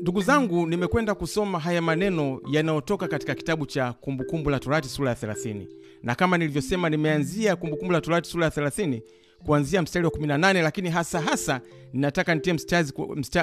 Ndugu 0.00 0.20
zangu, 0.22 0.66
nimekwenda 0.66 1.14
kusoma 1.14 1.58
haya 1.58 1.82
maneno 1.82 2.40
yanayotoka 2.50 3.08
katika 3.08 3.34
kitabu 3.34 3.66
cha 3.66 3.92
Kumbukumbu 3.92 4.50
la 4.50 4.58
Torati 4.60 4.88
sura 4.88 5.10
ya 5.10 5.16
30, 5.16 5.66
na 6.02 6.14
kama 6.14 6.38
nilivyosema, 6.38 6.90
nimeanzia 6.90 7.56
Kumbukumbu 7.56 7.92
la 7.92 8.00
Torati 8.00 8.30
sura 8.30 8.44
ya 8.44 8.50
30 8.50 9.02
kuanzia 9.44 9.82
mstari 9.82 10.04
wa 10.04 10.10
18, 10.10 10.62
lakini 10.62 10.88
hasa 10.90 11.20
hasa 11.20 11.60
ninataka 11.92 12.34
nitie 12.34 12.52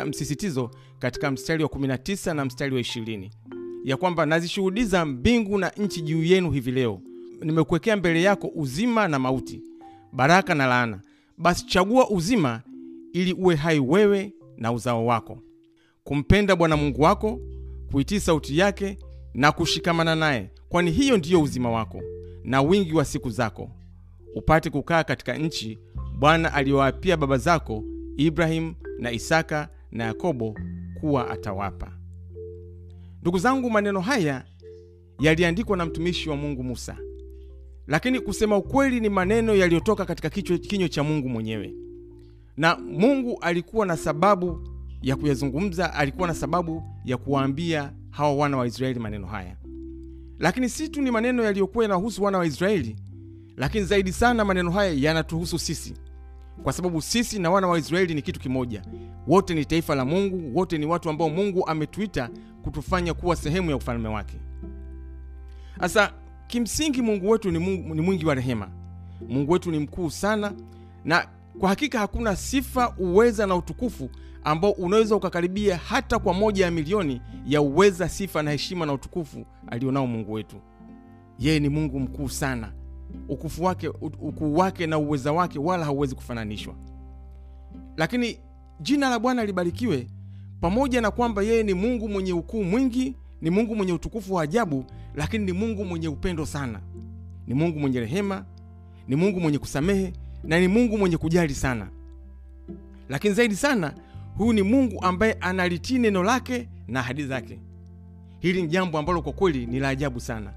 msisitizo 0.06 0.72
katika 1.00 1.32
mstari 1.32 1.64
wa 1.64 1.70
19 1.70 2.34
na 2.34 2.46
mstari 2.46 2.76
wa 2.76 2.82
20 2.82 3.30
ya 3.84 3.98
kwamba 3.98 4.26
nazishuhudiza 4.26 5.06
mbingu 5.06 5.58
na 5.58 5.70
nchi 5.78 6.02
juu 6.02 6.24
yenu 6.24 6.52
hivi 6.52 6.72
leo, 6.72 7.02
nimekuwekea 7.42 7.98
mbele 7.98 8.22
yako 8.22 8.52
uzima 8.56 9.08
na 9.08 9.20
mauti, 9.20 9.64
baraka 10.14 10.56
na 10.56 10.66
laana. 10.68 11.02
Basi 11.38 11.66
chagua 11.66 12.10
uzima, 12.10 12.62
ili 13.14 13.34
uwe 13.34 13.56
hai 13.56 13.80
wewe 13.80 14.34
na 14.58 14.72
uzao 14.72 15.06
wako, 15.06 15.40
kumpenda 16.08 16.56
Bwana 16.56 16.78
Mungu 16.78 17.02
wako, 17.02 17.40
kuitii 17.92 18.20
sauti 18.20 18.58
yake 18.58 18.98
na 19.34 19.52
kushikamana 19.52 20.16
naye, 20.16 20.52
kwani 20.70 20.92
hiyo 20.92 21.18
ndiyo 21.18 21.42
uzima 21.42 21.72
wako 21.72 22.02
na 22.44 22.62
wingi 22.62 22.94
wa 22.94 23.06
siku 23.06 23.30
zako, 23.30 23.72
upate 24.36 24.70
kukaa 24.70 25.04
katika 25.04 25.38
nchi 25.38 25.80
Bwana 26.20 26.54
aliyowaapia 26.54 27.18
baba 27.18 27.38
zako 27.38 27.84
Ibrahimu 28.18 28.76
na 29.00 29.12
Isaka 29.12 29.70
na 29.92 30.04
Yakobo 30.04 30.56
kuwa 31.00 31.30
atawapa. 31.30 31.92
Ndugu 33.22 33.38
zangu, 33.40 33.70
maneno 33.70 34.00
haya 34.02 34.46
yaliandikwa 35.20 35.78
na 35.78 35.86
mtumishi 35.86 36.30
wa 36.30 36.36
Mungu 36.36 36.64
Musa, 36.64 36.98
lakini 37.88 38.20
kusema 38.20 38.58
ukweli 38.58 39.00
ni 39.00 39.10
maneno 39.10 39.56
yaliyotoka 39.56 40.06
katika 40.06 40.30
kinywa 40.30 40.90
cha 40.90 41.04
Mungu 41.04 41.30
mwenyewe, 41.30 41.74
na 42.58 42.76
Mungu 42.78 43.38
alikuwa 43.42 43.86
na 43.86 43.98
sababu 43.98 44.77
ya 45.02 45.16
kuyazungumza, 45.16 45.94
alikuwa 45.94 46.28
na 46.28 46.34
sababu 46.34 46.84
ya 47.06 47.18
kuwaambia 47.18 47.92
hawa 48.10 48.34
wana 48.36 48.58
wa 48.58 48.68
Israeli 48.68 49.00
maneno 49.00 49.28
haya. 49.28 49.56
Lakini 50.40 50.70
si 50.70 50.90
tu 50.90 51.02
ni 51.02 51.12
maneno 51.12 51.44
yaliyokuwa 51.44 51.84
yanahusu 51.84 52.24
wana 52.24 52.38
wa 52.38 52.46
Israeli, 52.46 52.96
lakini 53.58 53.86
zaidi 53.86 54.12
sana 54.12 54.46
maneno 54.46 54.72
haya 54.72 54.94
yanatuhusu 54.94 55.60
sisi, 55.60 55.94
kwa 56.64 56.74
sababu 56.74 57.02
sisi 57.02 57.40
na 57.40 57.50
wana 57.52 57.68
wa 57.68 57.80
Israeli 57.80 58.14
ni 58.14 58.22
kitu 58.22 58.40
kimoja. 58.40 58.82
Wote 59.28 59.54
ni 59.54 59.66
taifa 59.66 59.96
la 59.96 60.06
Mungu, 60.06 60.58
wote 60.60 60.78
ni 60.78 60.86
watu 60.86 61.10
ambao 61.10 61.30
Mungu 61.30 61.68
ametuita 61.68 62.30
kutufanya 62.64 63.14
kuwa 63.14 63.36
sehemu 63.36 63.70
ya 63.70 63.76
ufalme 63.76 64.08
wake. 64.10 64.38
Sasa 65.80 66.14
kimsingi, 66.48 67.02
Mungu 67.02 67.30
wetu 67.30 67.52
ni, 67.52 67.60
Mungu, 67.60 67.96
ni 67.96 68.02
mwingi 68.02 68.26
wa 68.26 68.36
rehema. 68.36 68.70
Mungu 69.30 69.52
wetu 69.52 69.72
ni 69.72 69.80
mkuu 69.80 70.10
sana, 70.10 70.54
na 71.06 71.28
kwa 71.60 71.70
hakika 71.70 72.00
hakuna 72.00 72.36
sifa, 72.36 72.96
uweza 72.98 73.46
na 73.48 73.56
utukufu 73.56 74.10
ambao 74.48 74.72
unaweza 74.72 75.16
ukakaribia 75.16 75.78
hata 75.78 76.20
kwa 76.20 76.34
moja 76.34 76.66
ya 76.66 76.72
milioni 76.72 77.22
ya 77.48 77.62
uweza, 77.62 78.10
sifa 78.10 78.44
na 78.44 78.52
heshima 78.52 78.86
na 78.86 78.94
utukufu 78.94 79.46
alionao 79.68 80.08
Mungu 80.08 80.34
wetu. 80.34 80.56
Yeye 81.40 81.60
ni 81.60 81.70
Mungu 81.70 82.00
mkuu 82.00 82.30
sana, 82.30 82.72
ukufu 83.30 83.64
wake, 83.64 83.88
ukuu 84.22 84.56
wake 84.56 84.88
na 84.88 84.98
uweza 84.98 85.32
wake 85.32 85.60
wala 85.60 85.86
hauwezi 85.86 86.16
kufananishwa. 86.16 86.76
Lakini 87.98 88.40
jina 88.82 89.10
la 89.10 89.20
Bwana 89.20 89.46
libarikiwe. 89.46 90.08
Pamoja 90.62 91.02
na 91.02 91.12
kwamba 91.12 91.42
yeye 91.44 91.64
ni 91.64 91.74
Mungu 91.74 92.10
mwenye 92.10 92.34
ukuu 92.34 92.64
mwingi, 92.64 93.16
ni 93.42 93.50
Mungu 93.50 93.76
mwenye 93.76 93.94
utukufu 93.94 94.34
wa 94.34 94.44
ajabu, 94.44 94.86
lakini 95.16 95.46
ni 95.46 95.52
Mungu 95.52 95.86
mwenye 95.86 96.08
upendo 96.08 96.46
sana, 96.46 96.80
ni 97.48 97.54
Mungu 97.54 97.80
mwenye 97.80 98.00
rehema, 98.00 98.46
ni 99.08 99.16
Mungu 99.16 99.40
mwenye 99.40 99.60
kusamehe 99.60 100.14
na 100.44 100.60
ni 100.60 100.68
Mungu 100.68 100.98
mwenye 100.98 101.18
kujali 101.18 101.54
sana. 101.54 101.88
Lakini 103.10 103.34
zaidi 103.34 103.56
sana, 103.56 103.94
huyu 104.38 104.54
ni 104.54 104.62
Mungu 104.62 105.02
ambaye 105.04 105.34
analitii 105.34 106.00
neno 106.00 106.24
lake 106.24 106.70
na 106.88 107.00
ahadi 107.00 107.26
zake. 107.26 107.60
Hili 108.40 108.62
ni 108.62 108.68
jambo 108.68 108.98
ambalo 108.98 109.22
kwa 109.22 109.34
kweli 109.34 109.66
ni 109.66 109.80
la 109.80 109.90
ajabu 109.90 110.20
sana, 110.20 110.54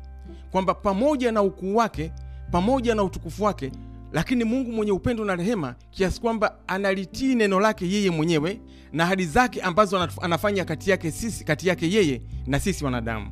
kwamba 0.50 0.74
pamoja 0.74 1.32
na 1.32 1.42
ukuu 1.42 1.76
wake, 1.76 2.12
pamoja 2.50 2.94
na 2.94 3.02
utukufu 3.02 3.44
wake, 3.44 3.72
lakini 4.12 4.44
Mungu 4.44 4.72
mwenye 4.72 4.92
upendo 4.92 5.24
na 5.24 5.36
rehema, 5.36 5.74
kiasi 5.90 6.20
kwamba 6.20 6.56
analitii 6.66 7.34
neno 7.34 7.60
lake 7.60 7.88
yeye 7.90 8.10
mwenyewe 8.10 8.60
na 8.92 9.04
ahadi 9.04 9.26
zake 9.26 9.60
ambazo 9.62 10.08
anafanya 10.20 10.64
kati 10.64 10.90
yake 10.90 11.10
sisi, 11.10 11.44
kati 11.44 11.68
yake 11.68 11.90
yeye 11.92 12.22
na 12.46 12.60
sisi 12.60 12.84
wanadamu. 12.84 13.30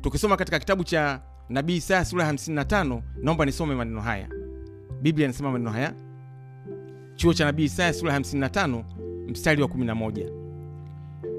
Tukisoma 0.00 0.36
katika 0.36 0.58
kitabu 0.58 0.84
cha 0.84 1.20
nabii 1.48 1.76
Isaya 1.76 2.04
sura 2.04 2.24
ya 2.24 2.32
55, 2.32 3.02
naomba 3.22 3.44
nisome 3.44 3.74
maneno 3.74 4.00
haya. 4.00 4.28
Biblia 5.02 5.24
inasema 5.24 5.50
maneno 5.50 5.70
haya, 5.70 5.94
chuo 7.16 7.34
cha 7.34 7.44
nabii 7.44 7.64
Isaya 7.64 7.92
sura 7.92 8.12
ya 8.12 8.18
55 8.18 8.84
mstari 9.28 9.62
wa 9.62 9.68
11: 9.68 10.30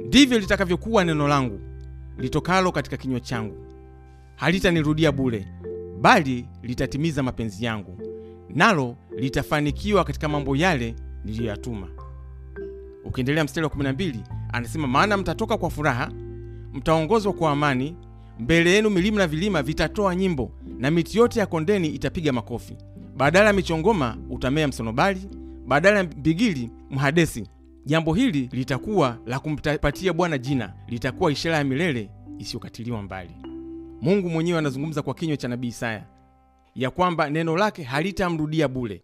ndivyo 0.05 0.39
litakavyokuwa 0.39 1.03
neno 1.05 1.27
langu 1.27 1.59
litokalo 2.17 2.71
katika 2.71 2.97
kinywa 2.97 3.19
changu, 3.19 3.55
halitanirudia 4.35 5.11
bure, 5.11 5.47
bali 6.01 6.45
litatimiza 6.63 7.23
mapenzi 7.23 7.65
yangu, 7.65 7.97
nalo 8.49 8.95
litafanikiwa 9.17 10.03
katika 10.03 10.27
mambo 10.27 10.55
yale 10.55 10.95
niliyoyatuma. 11.25 11.87
Ukiendelea 13.05 13.43
mstari 13.43 13.65
wa 13.67 13.71
12 13.71 14.15
anasema, 14.53 14.87
maana 14.87 15.17
mtatoka 15.17 15.57
kwa 15.57 15.69
furaha, 15.69 16.11
mtaongozwa 16.73 17.33
kwa 17.33 17.51
amani, 17.51 17.95
mbele 18.39 18.71
yenu 18.71 18.89
milima 18.89 19.17
na 19.17 19.27
vilima 19.27 19.63
vitatoa 19.63 20.15
nyimbo, 20.15 20.51
na 20.79 20.91
miti 20.91 21.17
yote 21.17 21.39
ya 21.39 21.45
kondeni 21.45 21.87
itapiga 21.87 22.31
makofi. 22.33 22.77
Badala 23.17 23.47
ya 23.47 23.53
michongoma 23.53 24.17
utamea 24.29 24.67
msonobali, 24.67 25.21
badala 25.67 25.97
ya 25.97 26.03
mbigili 26.03 26.69
mhadesi. 26.89 27.47
Jambo 27.89 28.13
hili 28.13 28.49
litakuwa 28.51 29.17
la 29.25 29.39
kumpatia 29.39 30.13
Bwana 30.13 30.37
jina, 30.37 30.73
litakuwa 30.87 31.31
ishara 31.31 31.57
ya 31.57 31.63
milele 31.63 32.09
isiyokatiliwa 32.39 33.01
mbali. 33.01 33.31
Mungu 34.01 34.29
mwenyewe 34.29 34.59
anazungumza 34.59 35.01
kwa 35.01 35.13
kinywa 35.13 35.37
cha 35.37 35.47
nabii 35.47 35.67
Isaya 35.67 36.05
ya 36.75 36.89
kwamba 36.89 37.29
neno 37.29 37.57
lake 37.57 37.83
halitamrudia 37.83 38.67
bure, 38.67 39.01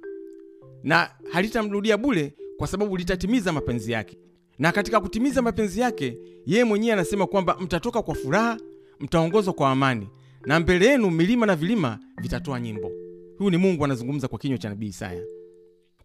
na 0.84 1.10
halitamrudia 1.32 1.98
bure 1.98 2.34
kwa 2.58 2.68
sababu 2.68 2.98
litatimiza 2.98 3.52
mapenzi 3.54 3.92
yake. 3.92 4.18
Na 4.60 4.72
katika 4.72 5.00
kutimiza 5.00 5.42
mapenzi 5.42 5.80
yake, 5.80 6.18
yeye 6.46 6.64
mwenyewe 6.64 6.94
anasema 6.94 7.28
kwamba 7.28 7.58
mtatoka 7.60 8.02
kwa 8.02 8.16
furaha, 8.16 8.58
mtaongozwa 9.00 9.54
kwa 9.54 9.72
amani, 9.72 10.10
na 10.46 10.60
mbele 10.60 10.86
yenu 10.86 11.12
milima 11.12 11.46
na 11.46 11.56
vilima 11.56 12.00
vitatoa 12.22 12.60
nyimbo. 12.60 12.92
Huyu 13.38 13.50
ni 13.50 13.58
Mungu 13.58 13.86
anazungumza 13.86 14.28
kwa 14.28 14.40
kinywa 14.40 14.58
cha 14.58 14.70
nabii 14.70 14.88
Isaya. 14.88 15.24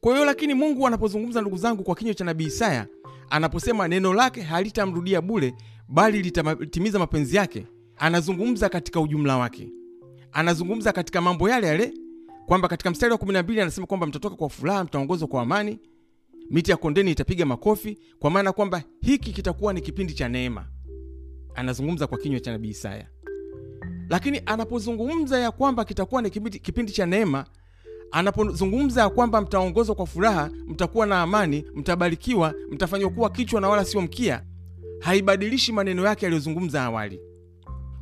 Kwa 0.00 0.12
hiyo, 0.12 0.24
lakini 0.24 0.54
Mungu 0.54 0.86
anapozungumza, 0.86 1.40
ndugu 1.40 1.56
zangu, 1.56 1.82
kwa 1.82 1.94
kinywa 1.94 2.14
cha 2.14 2.24
nabii 2.24 2.44
Isaya, 2.44 2.86
anaposema 3.30 3.88
neno 3.88 4.14
lake 4.14 4.40
halitamrudia 4.42 5.20
bure, 5.20 5.54
bali 5.88 6.22
litatimiza 6.22 6.98
mapenzi 6.98 7.36
yake, 7.36 7.66
anazungumza 7.96 8.68
katika 8.68 9.00
ujumla 9.00 9.36
wake, 9.36 9.68
anazungumza 10.32 10.92
katika 10.92 11.20
mambo 11.20 11.48
yale 11.48 11.66
yale, 11.66 11.92
kwamba 12.46 12.68
katika 12.68 12.90
mstari 12.90 13.12
wa 13.12 13.18
12 13.18 13.62
anasema 13.62 13.86
kwamba 13.86 14.06
mtatoka 14.06 14.36
kwa 14.36 14.48
furaha, 14.48 14.84
mtaongozwa 14.84 15.28
kwa 15.28 15.42
amani, 15.42 15.78
miti 16.50 16.70
ya 16.70 16.76
kondeni 16.76 17.10
itapiga 17.10 17.46
makofi, 17.46 17.98
kwa 18.18 18.30
maana 18.30 18.52
kwamba 18.52 18.82
hiki 19.00 19.32
kitakuwa 19.32 19.72
ni 19.72 19.80
kipindi 19.80 20.12
cha 20.14 20.28
neema. 20.28 20.66
Anazungumza 21.54 22.06
kwa 22.06 22.18
kinywa 22.18 22.40
cha 22.40 22.52
nabii 22.52 22.68
Isaya. 22.68 23.06
Lakini 24.08 24.42
anapozungumza 24.46 25.38
ya 25.38 25.50
kwamba 25.50 25.84
kitakuwa 25.84 26.22
ni 26.22 26.30
kipindi 26.30 26.92
cha 26.92 27.06
neema, 27.06 27.44
anapozungumza 28.12 29.08
kwamba 29.10 29.40
mtaongozwa 29.40 29.94
kwa 29.94 30.06
furaha, 30.06 30.50
mtakuwa 30.66 31.06
na 31.06 31.22
amani, 31.22 31.64
mtabarikiwa, 31.74 32.54
mtafanywa 32.70 33.10
kuwa 33.10 33.30
kichwa 33.30 33.60
na 33.60 33.68
wala 33.68 33.84
sio 33.84 34.00
mkia, 34.00 34.42
haibadilishi 35.00 35.72
maneno 35.72 36.04
yake 36.04 36.26
aliyozungumza 36.26 36.82
awali, 36.84 37.20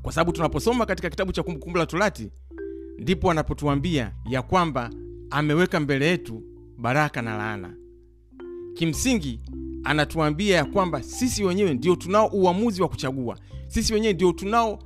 kwa 0.03 0.13
sababu 0.13 0.33
tunaposoma 0.33 0.87
katika 0.87 1.11
kitabu 1.11 1.33
cha 1.33 1.43
Kumbukumbu 1.43 1.79
la 1.79 1.87
Torati 1.87 2.31
ndipo 2.99 3.31
anapotuambia 3.31 4.13
ya 4.31 4.43
kwamba 4.43 4.91
ameweka 5.31 5.81
mbele 5.81 6.07
yetu 6.07 6.43
baraka 6.79 7.23
na 7.23 7.37
laana. 7.37 7.75
Kimsingi 8.75 9.41
anatuambia 9.85 10.57
ya 10.57 10.65
kwamba 10.65 11.03
sisi 11.03 11.45
wenyewe 11.45 11.75
ndio 11.75 11.97
tunao 11.97 12.27
uamuzi 12.27 12.83
wa 12.83 12.89
kuchagua, 12.89 13.39
sisi 13.69 13.95
wenyewe 13.95 14.13
ndio 14.13 14.33
tunao 14.33 14.79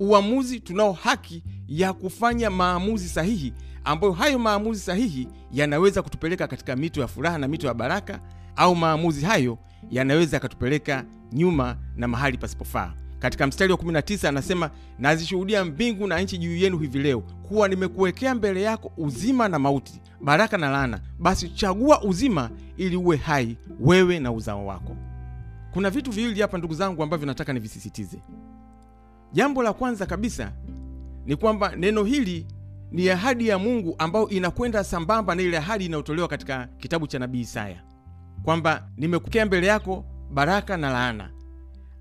uamuzi, 0.00 0.60
tunao 0.60 0.92
haki 0.92 1.44
ya 1.68 1.92
kufanya 1.92 2.50
maamuzi 2.50 3.08
sahihi, 3.08 3.52
ambayo 3.84 4.12
hayo 4.12 4.38
maamuzi 4.38 4.80
sahihi 4.80 5.28
yanaweza 5.52 6.02
kutupeleka 6.02 6.46
katika 6.46 6.76
mito 6.76 7.00
ya 7.00 7.06
furaha 7.08 7.38
na 7.38 7.48
mito 7.48 7.66
ya 7.66 7.74
baraka, 7.74 8.20
au 8.56 8.76
maamuzi 8.76 9.24
hayo 9.24 9.58
yanaweza 9.90 10.36
yakatupeleka 10.36 11.04
nyuma 11.32 11.76
na 11.96 12.08
mahali 12.08 12.38
pasipofaa. 12.38 12.92
Katika 13.18 13.46
mstari 13.46 13.72
wa 13.72 13.78
19 13.78 14.28
anasema, 14.28 14.70
nazishuhudia 14.98 15.64
mbingu 15.64 16.06
na 16.06 16.20
nchi 16.20 16.38
juu 16.38 16.56
yenu 16.56 16.78
hivi 16.78 16.98
leo 16.98 17.20
kuwa 17.20 17.68
nimekuwekea 17.68 18.34
mbele 18.34 18.62
yako 18.62 18.92
uzima 18.96 19.48
na 19.48 19.58
mauti, 19.58 20.00
baraka 20.20 20.58
na 20.58 20.70
laana. 20.70 21.00
Basi 21.18 21.48
chagua 21.48 22.02
uzima, 22.02 22.50
ili 22.76 22.96
uwe 22.96 23.16
hai 23.16 23.56
wewe 23.80 24.18
na 24.18 24.32
uzao 24.32 24.66
wako. 24.66 24.96
Kuna 25.72 25.90
vitu 25.90 26.10
viwili 26.10 26.40
hapa 26.40 26.58
ndugu 26.58 26.74
zangu, 26.74 27.02
ambavyo 27.02 27.26
nataka 27.26 27.52
nivisisitize. 27.52 28.18
Jambo 29.32 29.62
la 29.62 29.72
kwanza 29.72 30.06
kabisa 30.06 30.52
ni 31.26 31.36
kwamba 31.36 31.76
neno 31.76 32.04
hili 32.04 32.46
ni 32.92 33.10
ahadi 33.10 33.48
ya 33.48 33.58
Mungu 33.58 33.94
ambayo 33.98 34.28
inakwenda 34.28 34.84
sambamba 34.84 35.34
na 35.34 35.42
ile 35.42 35.58
ahadi 35.58 35.84
inayotolewa 35.86 36.28
katika 36.28 36.66
kitabu 36.78 37.06
cha 37.06 37.18
nabii 37.18 37.40
Isaya 37.40 37.82
kwamba 38.42 38.88
nimekukea 38.96 39.46
mbele 39.46 39.66
yako 39.66 40.04
baraka 40.32 40.76
na 40.76 40.90
laana. 40.90 41.30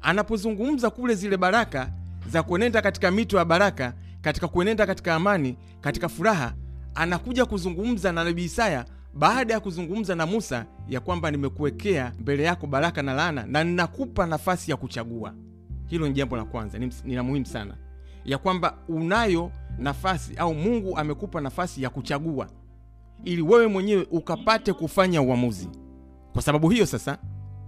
Anapozungumza 0.01 0.89
kule 0.89 1.15
zile 1.15 1.37
baraka 1.37 1.89
za 2.29 2.43
kuenenda 2.43 2.81
katika 2.81 3.11
mito 3.11 3.37
ya 3.37 3.45
baraka, 3.45 3.93
katika 4.21 4.47
kuenenda 4.47 4.85
katika 4.85 5.15
amani, 5.15 5.57
katika 5.81 6.09
furaha, 6.09 6.53
anakuja 6.95 7.45
kuzungumza 7.45 8.11
na 8.11 8.23
nabii 8.23 8.43
Isaya 8.43 8.85
baada 9.13 9.53
ya 9.53 9.59
kuzungumza 9.59 10.15
na 10.15 10.25
Musa 10.25 10.65
ya 10.89 10.99
kwamba 10.99 11.31
nimekuwekea 11.31 12.13
mbele 12.19 12.43
yako 12.43 12.67
baraka 12.67 13.01
na 13.01 13.13
laana 13.13 13.45
na 13.45 13.63
ninakupa 13.63 14.25
nafasi 14.25 14.71
ya 14.71 14.77
kuchagua. 14.77 15.33
Hilo 15.87 16.07
ni 16.07 16.13
jambo 16.13 16.37
la 16.37 16.43
kwanza, 16.45 16.77
ni, 16.79 17.15
la 17.15 17.23
muhimu 17.23 17.45
sana, 17.45 17.75
ya 18.25 18.37
kwamba 18.37 18.77
unayo 18.87 19.51
nafasi 19.77 20.35
au 20.37 20.53
Mungu 20.55 20.97
amekupa 20.97 21.41
nafasi 21.41 21.83
ya 21.83 21.89
kuchagua 21.89 22.47
ili 23.23 23.41
wewe 23.41 23.67
mwenyewe 23.67 24.07
ukapate 24.11 24.73
kufanya 24.73 25.21
uamuzi. 25.21 25.69
Kwa 26.33 26.41
sababu 26.41 26.69
hiyo 26.69 26.85
sasa, 26.85 27.17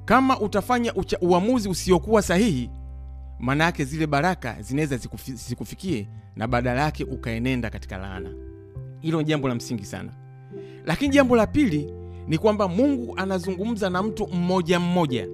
kama 0.05 0.39
utafanya 0.39 0.93
ucha, 0.95 1.17
uamuzi 1.21 1.69
usiokuwa 1.69 2.21
sahihi, 2.21 2.69
maana 3.39 3.63
yake 3.63 3.83
zile 3.85 4.07
baraka 4.07 4.61
zinaweza 4.61 4.97
zikufi, 4.97 5.31
zikufikie 5.31 6.07
na 6.35 6.47
badala 6.47 6.81
yake 6.81 7.03
ukaenenda 7.03 7.69
katika 7.69 7.97
laana. 7.97 8.33
Hilo 8.99 9.17
ni 9.21 9.23
jambo 9.27 9.47
la 9.47 9.55
msingi 9.55 9.85
sana. 9.85 10.11
Lakini 10.85 11.13
jambo 11.13 11.35
la 11.35 11.47
pili 11.47 11.93
ni 12.27 12.37
kwamba 12.37 12.67
Mungu 12.67 13.13
anazungumza 13.17 13.89
na 13.89 14.03
mtu 14.03 14.27
mmoja 14.27 14.79
mmoja 14.79 15.27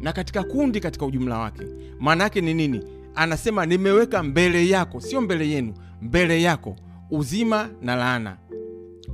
na 0.00 0.12
katika 0.12 0.42
kundi, 0.44 0.80
katika 0.80 1.06
ujumla 1.06 1.38
wake. 1.38 1.62
Maana 2.00 2.24
yake 2.24 2.40
ni 2.40 2.54
nini? 2.54 2.84
Anasema 3.14 3.66
nimeweka 3.66 4.22
mbele 4.22 4.68
yako, 4.68 5.00
sio 5.00 5.20
mbele 5.20 5.48
yenu, 5.48 5.74
mbele 6.04 6.42
yako 6.42 6.76
uzima 7.10 7.68
na 7.82 7.96
laana. 7.96 8.36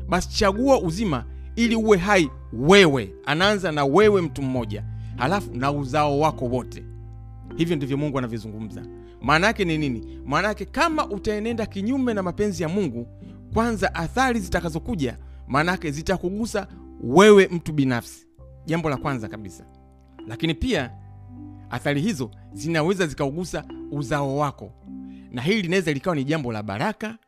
Basi 0.09 0.29
chagua 0.29 0.81
uzima 0.81 1.25
ili 1.57 1.77
uwe 1.77 1.99
hai 1.99 2.31
wewe. 2.53 3.15
Anaanza 3.27 3.73
na 3.73 3.85
wewe 3.85 4.23
mtu 4.23 4.43
mmoja, 4.43 4.85
halafu 5.17 5.55
na 5.55 5.73
uzao 5.73 6.21
wako 6.21 6.45
wote. 6.45 6.85
Hivyo 7.57 7.77
ndivyo 7.77 7.97
Mungu 7.97 8.19
anavyozungumza. 8.19 8.83
Maana 9.23 9.47
yake 9.47 9.65
ni 9.65 9.79
nini? 9.79 10.19
Maana 10.27 10.49
yake 10.49 10.65
kama 10.65 11.07
utaenenda 11.09 11.67
kinyume 11.67 12.15
na 12.15 12.23
mapenzi 12.23 12.63
ya 12.63 12.69
Mungu, 12.69 13.07
kwanza 13.55 13.95
athari 13.95 14.41
zitakazokuja, 14.41 15.19
maana 15.49 15.73
yake 15.73 15.91
zitakugusa 15.91 16.67
wewe 17.03 17.49
mtu 17.53 17.73
binafsi, 17.73 18.27
jambo 18.67 18.91
la 18.91 18.97
kwanza 18.97 19.29
kabisa. 19.29 19.65
Lakini 20.27 20.55
pia 20.55 20.91
athari 21.71 22.01
hizo 22.01 22.31
zinaweza 22.53 23.07
zikaugusa 23.07 23.65
uzao 23.91 24.37
wako, 24.37 24.73
na 25.31 25.43
hili 25.43 25.63
linaweza 25.63 25.93
likawa 25.93 26.17
ni 26.17 26.25
jambo 26.25 26.53
la 26.53 26.63
baraka 26.63 27.19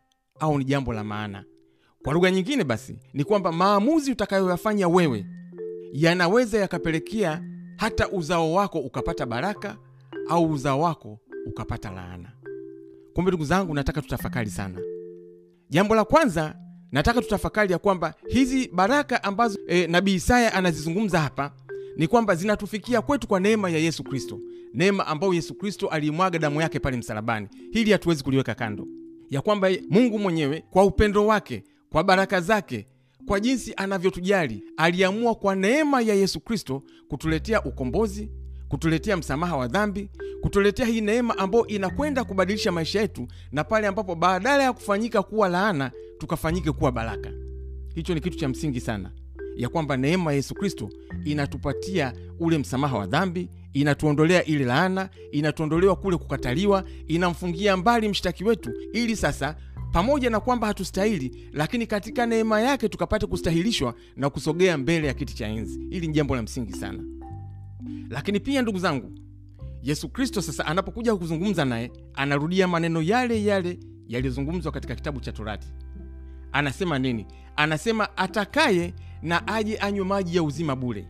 au 0.40 0.58
ni 0.58 0.64
jambo 0.64 0.92
la 0.92 1.04
maana. 1.04 1.44
Kwa 2.04 2.12
lugha 2.12 2.30
nyingine, 2.30 2.64
basi 2.64 2.98
ni 3.14 3.24
kwamba 3.24 3.52
maamuzi 3.52 4.12
utakayoyafanya 4.12 4.88
wewe 4.88 5.26
yanaweza 5.92 6.58
yakapelekea 6.58 7.42
hata 7.76 8.08
uzao 8.08 8.52
wako 8.52 8.78
ukapata 8.78 9.26
baraka 9.26 9.76
au 10.28 10.50
uzao 10.50 10.80
wako 10.80 11.18
ukapata 11.46 11.90
laana. 11.90 12.28
Kumbe 13.14 13.30
ndugu 13.30 13.44
zangu, 13.44 13.74
nataka 13.74 14.02
tutafakari 14.02 14.50
sana. 14.50 14.80
Jambo 15.70 15.94
la 15.94 16.04
kwanza, 16.04 16.56
nataka 16.92 17.22
tutafakari 17.22 17.72
ya 17.72 17.78
kwamba 17.78 18.14
hizi 18.28 18.68
baraka 18.72 19.24
ambazo 19.24 19.58
e, 19.66 19.86
nabii 19.86 20.14
Isaya 20.14 20.54
anazizungumza 20.54 21.20
hapa 21.20 21.52
ni 21.96 22.06
kwamba 22.08 22.34
zinatufikia 22.34 23.02
kwetu 23.02 23.26
kwa 23.26 23.40
neema 23.40 23.70
ya 23.70 23.78
Yesu 23.78 24.04
Kristo, 24.04 24.40
neema 24.74 25.06
ambayo 25.06 25.34
Yesu 25.34 25.54
Kristo 25.54 25.88
aliimwaga 25.88 26.38
damu 26.38 26.60
yake 26.60 26.78
pale 26.78 26.96
msalabani. 26.96 27.48
Hili 27.72 27.92
hatuwezi 27.92 28.24
kuliweka 28.24 28.54
kando, 28.54 28.86
ya 29.30 29.40
kwamba 29.40 29.68
Mungu 29.90 30.18
mwenyewe 30.18 30.64
kwa 30.70 30.84
upendo 30.84 31.26
wake, 31.26 31.64
kwa 31.90 32.04
baraka 32.04 32.40
zake, 32.40 32.86
kwa 33.26 33.40
jinsi 33.40 33.74
anavyotujali, 33.76 34.62
aliamua 34.76 35.34
kwa 35.34 35.54
neema 35.54 36.00
ya 36.00 36.14
Yesu 36.14 36.40
Kristo 36.40 36.82
kutuletea 37.08 37.62
ukombozi, 37.64 38.30
kutuletea 38.68 39.16
msamaha 39.16 39.56
wa 39.56 39.68
dhambi, 39.68 40.10
kutuletea 40.40 40.86
hii 40.86 41.00
neema 41.00 41.38
ambayo 41.38 41.66
inakwenda 41.66 42.24
kubadilisha 42.24 42.72
maisha 42.72 43.00
yetu, 43.00 43.28
na 43.52 43.64
pale 43.64 43.86
ambapo 43.86 44.14
badala 44.14 44.62
ya 44.62 44.72
kufanyika 44.72 45.22
kuwa 45.22 45.48
laana 45.48 45.90
tukafanyike 46.18 46.72
kuwa 46.72 46.92
baraka. 46.92 47.30
Hicho 47.94 48.14
ni 48.14 48.20
kitu 48.20 48.36
cha 48.36 48.48
msingi 48.48 48.80
sana 48.80 49.10
ya 49.56 49.68
kwamba 49.68 49.96
neema 49.96 50.30
ya 50.30 50.36
Yesu 50.36 50.54
Kristo 50.54 50.90
inatupatia 51.24 52.12
ule 52.40 52.58
msamaha 52.58 52.98
wa 52.98 53.06
dhambi, 53.06 53.48
inatuondolea 53.72 54.44
ile 54.44 54.64
laana, 54.64 55.08
inatuondolewa 55.32 55.96
kule 55.96 56.16
kukataliwa, 56.16 56.84
inamfungia 57.06 57.76
mbali 57.76 58.08
mshtaki 58.08 58.44
wetu, 58.44 58.70
ili 58.92 59.16
sasa 59.16 59.56
pamoja 59.92 60.30
na 60.30 60.40
kwamba 60.40 60.66
hatustahili, 60.66 61.48
lakini 61.52 61.86
katika 61.86 62.26
neema 62.26 62.60
yake 62.60 62.88
tukapate 62.88 63.26
kustahilishwa 63.26 63.94
na 64.16 64.30
kusogea 64.30 64.78
mbele 64.78 65.06
ya 65.06 65.14
kiti 65.14 65.34
cha 65.34 65.46
enzi. 65.46 65.78
Hili 65.90 66.06
ni 66.06 66.12
jambo 66.12 66.36
la 66.36 66.42
msingi 66.42 66.72
sana. 66.72 67.04
Lakini 68.10 68.40
pia 68.40 68.62
ndugu 68.62 68.78
zangu, 68.78 69.12
Yesu 69.82 70.08
Kristo 70.08 70.42
sasa 70.42 70.66
anapokuja 70.66 71.16
kuzungumza 71.16 71.64
naye, 71.64 71.92
anarudia 72.14 72.68
maneno 72.68 73.02
yale 73.02 73.44
yale 73.44 73.78
yaliyozungumzwa 74.08 74.72
katika 74.72 74.94
kitabu 74.94 75.20
cha 75.20 75.32
Torati. 75.32 75.66
Anasema 76.52 76.98
nini? 76.98 77.26
Anasema 77.56 78.16
atakaye 78.16 78.94
na 79.22 79.48
aje 79.48 79.76
anywe 79.78 80.04
maji 80.04 80.36
ya 80.36 80.42
uzima 80.42 80.76
bure. 80.76 81.06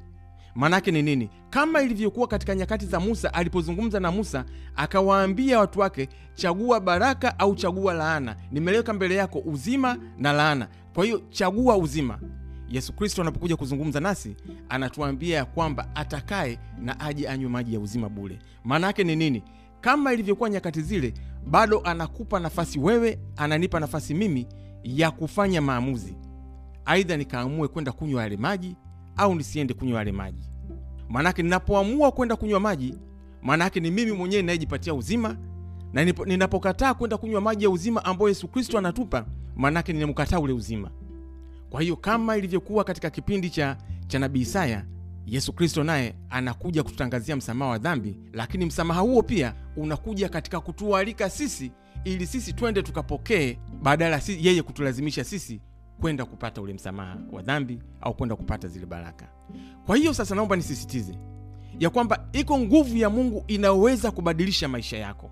Maanake 0.54 0.90
ni 0.90 1.02
nini? 1.02 1.30
Kama 1.50 1.82
ilivyokuwa 1.82 2.26
katika 2.28 2.54
nyakati 2.54 2.86
za 2.86 3.00
Musa, 3.00 3.34
alipozungumza 3.34 4.00
na 4.00 4.10
Musa 4.12 4.44
akawaambia 4.76 5.58
watu 5.58 5.80
wake, 5.80 6.08
chagua 6.34 6.80
baraka 6.80 7.38
au 7.38 7.54
chagua 7.54 7.94
laana, 7.94 8.36
nimeleweka 8.50 8.92
mbele 8.92 9.14
yako 9.14 9.38
uzima 9.38 9.98
na 10.18 10.32
laana, 10.32 10.68
kwa 10.94 11.04
hiyo 11.04 11.22
chagua 11.30 11.76
uzima. 11.76 12.18
Yesu 12.68 12.92
Kristo 12.92 13.22
anapokuja 13.22 13.56
kuzungumza 13.56 14.00
nasi 14.00 14.36
anatuambia 14.68 15.36
ya 15.36 15.44
kwamba 15.44 15.88
atakaye 15.96 16.58
na 16.78 17.00
aje 17.00 17.28
anywe 17.28 17.50
maji 17.50 17.74
ya 17.74 17.80
uzima 17.80 18.08
bure. 18.08 18.38
Maana 18.64 18.86
yake 18.86 19.04
ni 19.04 19.16
nini? 19.16 19.42
Kama 19.80 20.12
ilivyokuwa 20.12 20.50
nyakati 20.50 20.82
zile, 20.82 21.14
bado 21.46 21.80
anakupa 21.84 22.40
nafasi 22.40 22.78
wewe, 22.78 23.18
ananipa 23.36 23.80
nafasi 23.80 24.14
mimi 24.14 24.46
ya 24.84 25.10
kufanya 25.10 25.60
maamuzi, 25.62 26.16
aidha 26.84 27.16
nikaamue 27.16 27.68
kwenda 27.68 27.92
kunywa 27.92 28.22
yale 28.22 28.36
maji 28.36 28.76
au 29.16 29.34
nisiende 29.34 29.74
kunywa 29.74 29.98
yale 29.98 30.12
maji. 30.12 30.42
Maanake 31.08 31.42
ninapoamua 31.42 32.12
kwenda 32.12 32.36
kunywa 32.36 32.60
maji, 32.60 32.94
maanake 33.42 33.80
ni 33.80 33.90
mimi 33.90 34.12
mwenyewe 34.12 34.42
ninayejipatia 34.42 34.94
uzima, 34.94 35.36
na 35.92 36.04
ninapokataa 36.04 36.94
kwenda 36.94 37.16
kunywa 37.16 37.40
maji 37.40 37.64
ya 37.64 37.70
uzima 37.70 38.04
ambayo 38.04 38.28
Yesu 38.28 38.48
Kristo 38.48 38.78
anatupa, 38.78 39.26
maanake 39.56 39.92
ninamkataa 39.92 40.38
ule 40.40 40.52
uzima. 40.52 40.90
Kwa 41.70 41.82
hiyo 41.82 41.96
kama 41.96 42.36
ilivyokuwa 42.36 42.84
katika 42.84 43.10
kipindi 43.10 43.50
cha, 43.50 43.76
cha 44.06 44.18
nabii 44.18 44.40
Isaya, 44.40 44.84
Yesu 45.26 45.52
Kristo 45.52 45.84
naye 45.84 46.14
anakuja 46.30 46.82
kututangazia 46.82 47.36
msamaha 47.36 47.70
wa 47.70 47.78
dhambi, 47.78 48.18
lakini 48.32 48.64
msamaha 48.66 49.00
huo 49.00 49.22
pia 49.22 49.54
unakuja 49.76 50.28
katika 50.28 50.60
kutualika 50.60 51.30
sisi 51.30 51.72
ili 52.04 52.26
sisi 52.26 52.52
twende 52.52 52.82
tukapokee, 52.82 53.58
badala 53.82 54.20
yeye 54.40 54.62
kutulazimisha 54.62 55.24
sisi 55.24 55.60
kwenda 56.02 56.24
kupata 56.24 56.60
ule 56.62 56.72
msamaha 56.72 57.16
wa 57.32 57.42
dhambi 57.42 57.78
au 58.00 58.14
kwenda 58.14 58.36
kupata 58.36 58.68
zile 58.68 58.86
baraka. 58.86 59.28
Kwa 59.86 59.96
hiyo 59.96 60.14
sasa, 60.14 60.34
naomba 60.34 60.56
nisisitize 60.56 61.14
ya 61.78 61.90
kwamba 61.90 62.28
iko 62.32 62.58
nguvu 62.58 62.96
ya 62.96 63.10
Mungu 63.10 63.44
inayoweza 63.46 64.10
kubadilisha 64.10 64.68
maisha 64.68 64.96
yako, 64.98 65.30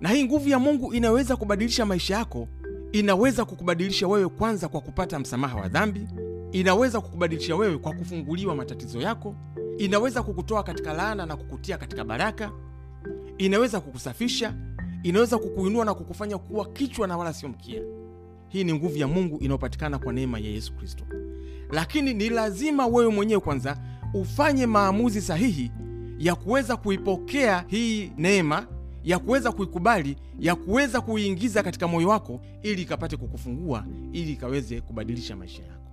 na 0.00 0.08
hii 0.08 0.24
nguvu 0.24 0.48
ya 0.48 0.58
Mungu 0.58 0.94
inayoweza 0.94 1.36
kubadilisha 1.36 1.86
maisha 1.86 2.14
yako 2.16 2.48
inaweza 2.92 3.44
kukubadilisha 3.44 4.08
wewe 4.08 4.28
kwanza 4.28 4.68
kwa 4.68 4.80
kupata 4.80 5.18
msamaha 5.18 5.56
wa 5.56 5.68
dhambi, 5.68 6.08
inaweza 6.52 7.00
kukubadilisha 7.00 7.56
wewe 7.56 7.78
kwa 7.78 7.92
kufunguliwa 7.94 8.54
matatizo 8.54 9.00
yako, 9.00 9.34
inaweza 9.78 10.22
kukutoa 10.22 10.62
katika 10.62 10.92
laana 10.92 11.26
na 11.26 11.36
kukutia 11.36 11.78
katika 11.78 12.04
baraka, 12.04 12.50
inaweza 13.38 13.80
kukusafisha, 13.80 14.54
inaweza 15.02 15.38
kukuinua 15.38 15.84
na 15.84 15.94
kukufanya 15.94 16.38
kuwa 16.38 16.66
kichwa 16.66 17.06
na 17.08 17.16
wala 17.16 17.32
sio 17.32 17.48
mkia. 17.48 17.82
Hii 18.52 18.64
ni 18.64 18.74
nguvu 18.74 18.96
ya 18.98 19.08
Mungu 19.08 19.38
inayopatikana 19.38 19.98
kwa 19.98 20.12
neema 20.12 20.38
ya 20.38 20.48
Yesu 20.50 20.72
Kristo, 20.76 21.04
lakini 21.70 22.14
ni 22.14 22.28
lazima 22.28 22.86
wewe 22.86 23.12
mwenyewe 23.12 23.40
kwanza 23.40 23.78
ufanye 24.14 24.66
maamuzi 24.66 25.20
sahihi 25.20 25.70
ya 26.18 26.34
kuweza 26.34 26.76
kuipokea 26.76 27.64
hii 27.68 28.12
neema 28.18 28.66
ya 29.04 29.18
kuweza 29.18 29.52
kuikubali 29.52 30.16
ya 30.40 30.54
kuweza 30.54 31.00
kuiingiza 31.00 31.62
katika 31.62 31.88
moyo 31.88 32.08
wako 32.08 32.40
ili 32.62 32.82
ikapate 32.82 33.16
kukufungua 33.16 33.84
ili 34.12 34.32
ikaweze 34.32 34.80
kubadilisha 34.80 35.36
maisha 35.36 35.62
yako. 35.62 35.90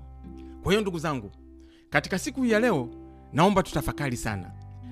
Kwa 0.63 0.71
hiyo 0.71 0.81
ndugu 0.81 0.99
zangu, 0.99 1.31
katika 1.89 2.19
siku 2.19 2.43
hii 2.43 2.51
ya 2.51 2.59
leo, 2.59 2.89
naomba 3.33 3.63
tutafakari 3.63 4.17
sana, 4.17 4.51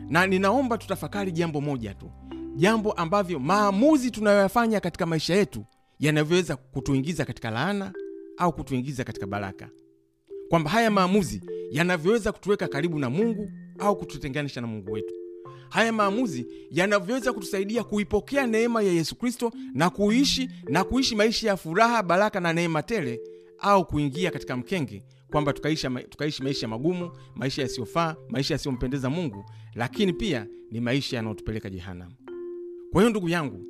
na 0.10 0.28
ninaomba 0.28 0.78
tutafakari 0.78 1.32
jambo 1.32 1.62
moja 1.62 1.94
tu, 1.94 2.12
jambo 2.56 2.92
ambavyo 2.92 3.40
maamuzi 3.40 4.12
tunayoyafanya 4.12 4.80
katika 4.80 5.06
maisha 5.06 5.36
yetu 5.36 5.66
yanavyoweza 6.00 6.56
kutuingiza 6.56 7.26
katika 7.26 7.50
laana 7.50 7.94
au 8.38 8.54
kutuingiza 8.54 9.04
katika 9.04 9.28
baraka, 9.28 9.70
kwamba 10.50 10.70
haya 10.70 10.92
maamuzi 10.92 11.42
yanavyoweza 11.72 12.32
kutuweka 12.32 12.68
karibu 12.68 13.00
na 13.00 13.10
Mungu 13.10 13.52
au 13.80 13.96
kututenganisha 13.98 14.62
na 14.62 14.68
Mungu 14.68 14.92
wetu 14.92 15.14
haya 15.70 15.94
maamuzi 15.94 16.48
yanavyoweza 16.72 17.34
kutusaidia 17.34 17.84
kuipokea 17.84 18.48
neema 18.48 18.82
ya 18.82 18.92
Yesu 18.92 19.16
Kristo 19.16 19.52
na 19.74 19.90
kuishi 19.90 20.50
na 20.70 20.84
kuishi 20.84 21.16
maisha 21.16 21.48
ya 21.48 21.58
furaha, 21.58 22.04
baraka 22.04 22.40
na 22.40 22.54
neema 22.54 22.84
tele, 22.84 23.20
au 23.60 23.86
kuingia 23.88 24.32
katika 24.32 24.58
mkenge 24.58 25.04
kwamba 25.32 25.54
tukaishi, 25.54 25.88
tukaishi 26.10 26.44
maisha 26.44 26.68
magumu, 26.68 27.12
maisha 27.36 27.62
yasiyofaa, 27.62 28.16
maisha 28.30 28.54
yasiyompendeza 28.54 29.10
Mungu, 29.10 29.46
lakini 29.76 30.14
pia 30.14 30.48
ni 30.72 30.82
maisha 30.82 31.16
yanayotupeleka 31.18 31.70
jehanamu. 31.70 32.16
Kwa 32.92 33.02
hiyo 33.02 33.10
ndugu 33.10 33.30
yangu, 33.30 33.66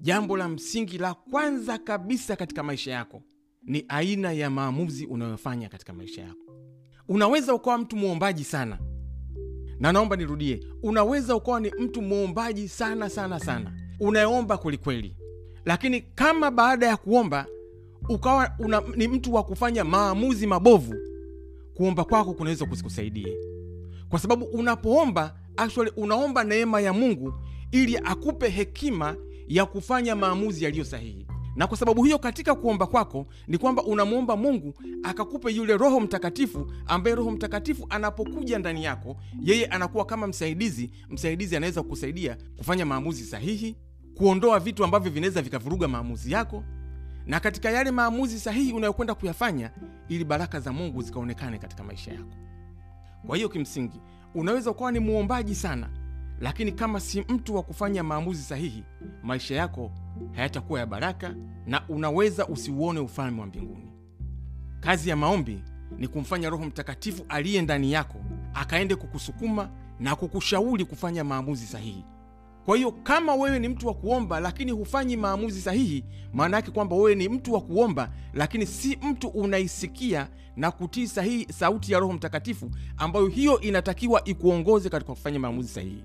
jambo 0.00 0.36
la 0.36 0.48
msingi 0.48 0.98
la 0.98 1.14
kwanza 1.14 1.78
kabisa 1.78 2.36
katika 2.36 2.62
maisha 2.62 2.90
yako 2.90 3.22
ni 3.62 3.84
aina 3.88 4.32
ya 4.32 4.50
maamuzi 4.50 5.06
unayofanya 5.06 5.68
katika 5.68 5.92
maisha 5.92 6.22
yako. 6.22 6.56
Unaweza 7.08 7.54
ukawa 7.54 7.78
mtu 7.78 7.96
mwombaji 7.96 8.44
sana, 8.44 8.78
na 9.80 9.92
naomba 9.92 10.16
nirudie, 10.16 10.60
unaweza 10.82 11.36
ukawa 11.36 11.60
ni 11.60 11.72
mtu 11.78 12.02
mwombaji 12.02 12.68
sana 12.68 13.08
sana 13.08 13.40
sana, 13.40 13.72
unayeomba 14.00 14.58
kwelikweli, 14.58 15.16
lakini 15.64 16.00
kama 16.00 16.50
baada 16.50 16.86
ya 16.86 16.96
kuomba 16.96 17.46
ukawa 18.08 18.50
una, 18.58 18.82
ni 18.96 19.08
mtu 19.08 19.34
wa 19.34 19.42
kufanya 19.42 19.84
maamuzi 19.84 20.46
mabovu, 20.46 20.94
kuomba 21.74 22.04
kwako 22.04 22.34
kunaweza 22.34 22.66
kusikusaidie, 22.66 23.36
kwa 24.08 24.18
sababu 24.18 24.44
unapoomba 24.44 25.36
actually 25.56 25.92
unaomba 25.96 26.44
neema 26.44 26.80
ya 26.80 26.92
Mungu 26.92 27.34
ili 27.72 27.96
akupe 27.98 28.48
hekima 28.48 29.16
ya 29.50 29.66
kufanya 29.66 30.16
maamuzi 30.16 30.64
yaliyo 30.64 30.84
sahihi. 30.84 31.26
Na 31.56 31.66
kwa 31.66 31.76
sababu 31.76 32.04
hiyo, 32.04 32.18
katika 32.18 32.54
kuomba 32.54 32.86
kwako 32.86 33.26
ni 33.48 33.58
kwamba 33.58 33.82
unamwomba 33.82 34.36
Mungu 34.36 34.74
akakupe 35.02 35.50
yule 35.52 35.76
Roho 35.76 36.00
Mtakatifu, 36.00 36.72
ambaye 36.86 37.16
Roho 37.16 37.30
Mtakatifu 37.30 37.86
anapokuja 37.90 38.58
ndani 38.58 38.84
yako, 38.84 39.16
yeye 39.40 39.66
anakuwa 39.66 40.04
kama 40.04 40.26
msaidizi. 40.26 40.90
Msaidizi 41.08 41.56
anaweza 41.56 41.82
kukusaidia 41.82 42.36
kufanya 42.56 42.86
maamuzi 42.86 43.24
sahihi, 43.24 43.76
kuondoa 44.14 44.58
vitu 44.60 44.84
ambavyo 44.84 45.10
vinaweza 45.10 45.42
vikavuruga 45.42 45.88
maamuzi 45.88 46.32
yako, 46.32 46.64
na 47.26 47.40
katika 47.40 47.70
yale 47.70 47.90
maamuzi 47.90 48.40
sahihi 48.40 48.72
unayokwenda 48.72 49.14
kuyafanya, 49.14 49.70
ili 50.08 50.24
baraka 50.24 50.60
za 50.60 50.72
Mungu 50.72 51.02
zikaonekane 51.02 51.58
katika 51.58 51.84
maisha 51.84 52.12
yako. 52.12 52.34
Kwa 53.26 53.36
hiyo 53.36 53.48
kimsingi, 53.48 54.00
unaweza 54.34 54.70
ukawa 54.70 54.92
ni 54.92 54.98
muombaji 54.98 55.54
sana 55.54 55.90
lakini 56.40 56.72
kama 56.72 57.00
si 57.00 57.20
mtu 57.28 57.56
wa 57.56 57.62
kufanya 57.62 58.02
maamuzi 58.02 58.42
sahihi, 58.42 58.84
maisha 59.22 59.54
yako 59.54 59.90
hayatakuwa 60.32 60.80
ya 60.80 60.86
baraka 60.86 61.34
na 61.66 61.88
unaweza 61.88 62.46
usiuone 62.46 63.00
ufalme 63.00 63.40
wa 63.40 63.46
mbinguni. 63.46 63.92
Kazi 64.80 65.10
ya 65.10 65.16
maombi 65.16 65.62
ni 65.98 66.08
kumfanya 66.08 66.50
Roho 66.50 66.64
Mtakatifu 66.64 67.24
aliye 67.28 67.62
ndani 67.62 67.92
yako 67.92 68.18
akaende 68.54 68.96
kukusukuma 68.96 69.70
na 70.00 70.16
kukushauri 70.16 70.84
kufanya 70.84 71.24
maamuzi 71.24 71.66
sahihi. 71.66 72.04
Kwa 72.64 72.76
hiyo 72.76 72.92
kama 72.92 73.34
wewe 73.34 73.58
ni 73.58 73.68
mtu 73.68 73.86
wa 73.86 73.94
kuomba 73.94 74.40
lakini 74.40 74.72
hufanyi 74.72 75.16
maamuzi 75.16 75.60
sahihi, 75.60 76.04
maana 76.32 76.56
yake 76.56 76.70
kwamba 76.70 76.96
wewe 76.96 77.14
ni 77.14 77.28
mtu 77.28 77.52
wa 77.52 77.60
kuomba 77.60 78.10
lakini 78.34 78.66
si 78.66 78.98
mtu 79.02 79.28
unaisikia 79.28 80.28
na 80.56 80.70
kutii 80.70 81.06
sahihi 81.06 81.52
sauti 81.52 81.92
ya 81.92 81.98
Roho 81.98 82.12
Mtakatifu, 82.12 82.70
ambayo 82.96 83.26
hiyo 83.26 83.60
inatakiwa 83.60 84.24
ikuongoze 84.24 84.88
katika 84.88 85.12
kufanya 85.12 85.38
maamuzi 85.38 85.68
sahihi 85.68 86.04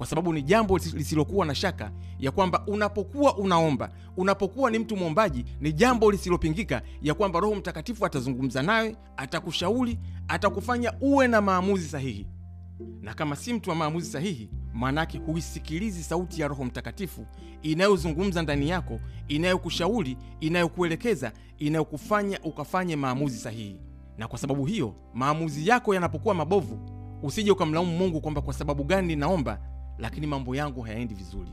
kwa 0.00 0.06
sababu 0.06 0.32
ni 0.32 0.42
jambo 0.42 0.78
lisilokuwa 0.78 1.46
na 1.46 1.54
shaka 1.54 1.90
ya 2.18 2.30
kwamba 2.30 2.64
unapokuwa 2.66 3.36
unaomba, 3.36 3.90
unapokuwa 4.16 4.70
ni 4.70 4.78
mtu 4.78 4.96
mwombaji, 4.96 5.44
ni 5.60 5.72
jambo 5.72 6.10
lisilopingika 6.10 6.82
ya 7.02 7.14
kwamba 7.14 7.40
Roho 7.40 7.54
Mtakatifu 7.54 8.06
atazungumza 8.06 8.62
nawe, 8.62 8.96
atakushauri, 9.16 9.98
atakufanya 10.28 10.92
uwe 11.00 11.28
na 11.28 11.40
maamuzi 11.40 11.88
sahihi. 11.88 12.26
Na 13.00 13.14
kama 13.14 13.36
si 13.36 13.52
mtu 13.52 13.70
wa 13.70 13.76
maamuzi 13.76 14.10
sahihi, 14.10 14.50
maanake 14.74 15.18
huisikilizi 15.18 16.02
sauti 16.02 16.40
ya 16.40 16.48
Roho 16.48 16.64
Mtakatifu 16.64 17.26
inayozungumza 17.62 18.42
ndani 18.42 18.68
yako, 18.68 19.00
inayokushauri, 19.28 20.16
inayokuelekeza, 20.40 21.32
inayokufanya 21.58 22.38
ukafanye 22.44 22.96
maamuzi 22.96 23.38
sahihi. 23.38 23.80
Na 24.18 24.28
kwa 24.28 24.38
sababu 24.38 24.64
hiyo, 24.66 24.94
maamuzi 25.14 25.68
yako 25.68 25.94
yanapokuwa 25.94 26.34
mabovu, 26.34 26.78
usije 27.22 27.50
ukamlaumu 27.50 27.96
Mungu 27.98 28.20
kwamba 28.20 28.40
kwa 28.40 28.54
sababu 28.54 28.84
gani 28.84 29.08
ninaomba 29.08 29.69
lakini 30.00 30.26
mambo 30.26 30.54
yangu 30.56 30.80
hayaendi 30.80 31.14
vizuri. 31.14 31.52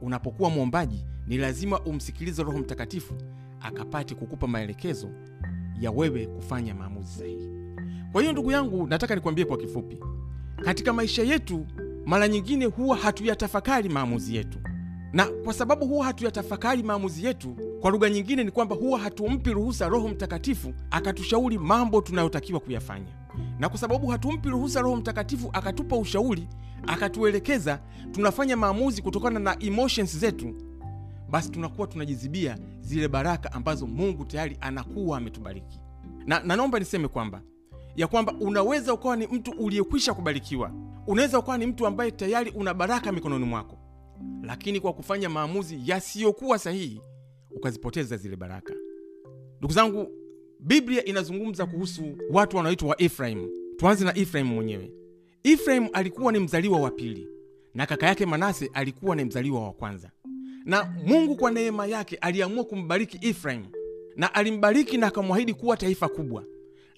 Unapokuwa 0.00 0.50
mwombaji, 0.50 1.04
ni 1.26 1.36
lazima 1.38 1.80
umsikilize 1.80 2.42
Roho 2.42 2.58
Mtakatifu 2.58 3.14
akapate 3.60 4.14
kukupa 4.14 4.46
maelekezo 4.46 5.08
ya 5.80 5.90
wewe 5.90 6.26
kufanya 6.26 6.74
maamuzi 6.74 7.18
sahihi. 7.18 7.50
Kwa 8.12 8.20
hiyo 8.20 8.32
ndugu 8.32 8.50
yangu, 8.50 8.86
nataka 8.86 9.14
nikwambie 9.14 9.44
kwa 9.44 9.56
kifupi, 9.56 9.98
katika 10.64 10.92
maisha 10.92 11.22
yetu 11.22 11.66
mara 12.06 12.28
nyingine 12.28 12.64
huwa 12.64 12.96
hatuyatafakari 12.96 13.88
maamuzi 13.88 14.36
yetu, 14.36 14.58
na 15.12 15.26
kwa 15.26 15.54
sababu 15.54 15.86
huwa 15.86 16.04
hatuyatafakari 16.06 16.82
maamuzi 16.82 17.24
yetu, 17.26 17.56
kwa 17.80 17.90
lugha 17.90 18.10
nyingine 18.10 18.44
ni 18.44 18.50
kwamba 18.50 18.76
huwa 18.76 18.98
hatumpi 18.98 19.50
ruhusa 19.52 19.88
Roho 19.88 20.08
Mtakatifu 20.08 20.74
akatushauri 20.90 21.58
mambo 21.58 22.00
tunayotakiwa 22.00 22.60
kuyafanya, 22.60 23.12
na 23.58 23.68
kwa 23.68 23.78
sababu 23.78 24.06
hatumpi 24.06 24.48
ruhusa 24.48 24.80
Roho 24.80 24.96
Mtakatifu 24.96 25.50
akatupa 25.52 25.96
ushauri 25.96 26.48
akatuelekeza 26.86 27.80
tunafanya 28.12 28.56
maamuzi 28.56 29.02
kutokana 29.02 29.40
na 29.40 29.56
emotions 29.62 30.16
zetu, 30.18 30.54
basi 31.30 31.50
tunakuwa 31.50 31.86
tunajizibia 31.86 32.58
zile 32.80 33.08
baraka 33.08 33.52
ambazo 33.52 33.86
Mungu 33.86 34.24
tayari 34.24 34.56
anakuwa 34.60 35.18
ametubariki. 35.18 35.80
Na, 36.26 36.40
na 36.40 36.78
niseme 36.78 37.08
kwamba 37.08 37.42
ya 37.96 38.06
kwamba 38.06 38.34
unaweza 38.40 38.94
ukawa 38.94 39.16
ni 39.16 39.26
mtu 39.26 39.50
uliyekwisha 39.50 40.14
kubarikiwa, 40.14 40.70
unaweza 41.06 41.38
ukawa 41.38 41.58
ni 41.58 41.66
mtu 41.66 41.86
ambaye 41.86 42.10
tayari 42.10 42.50
una 42.50 42.74
baraka 42.74 43.12
mikononi 43.12 43.44
mwako, 43.44 43.78
lakini 44.42 44.80
kwa 44.80 44.92
kufanya 44.92 45.28
maamuzi 45.28 45.80
yasiyokuwa 45.84 46.58
sahihi 46.58 47.00
ukazipoteza 47.50 48.16
zile 48.16 48.36
baraka. 48.36 48.74
Ndugu 49.58 49.74
zangu, 49.74 50.08
Biblia 50.66 51.04
inazungumza 51.04 51.66
kuhusu 51.66 52.02
watu 52.30 52.56
wanaoitwa 52.56 52.88
wa 52.88 53.02
Efraimu. 53.02 53.48
Tuanze 53.76 54.04
na 54.04 54.18
Efraimu 54.18 54.54
mwenyewe. 54.54 54.90
Efraimu 55.42 55.90
alikuwa 55.92 56.32
ni 56.32 56.38
mzaliwa 56.38 56.80
wa 56.80 56.90
pili 56.90 57.28
na 57.74 57.86
kaka 57.86 58.06
yake 58.06 58.26
Manase 58.26 58.70
alikuwa 58.74 59.16
ni 59.16 59.24
mzaliwa 59.24 59.60
wa 59.64 59.72
kwanza, 59.72 60.10
na 60.64 60.92
Mungu 61.06 61.36
kwa 61.36 61.50
neema 61.50 61.86
yake 61.86 62.16
aliamua 62.16 62.64
kumbariki 62.64 63.28
Efraimu 63.28 63.66
na 64.16 64.34
alimbariki 64.34 64.98
na 64.98 65.06
akamwahidi 65.06 65.54
kuwa 65.54 65.76
taifa 65.76 66.08
kubwa. 66.08 66.44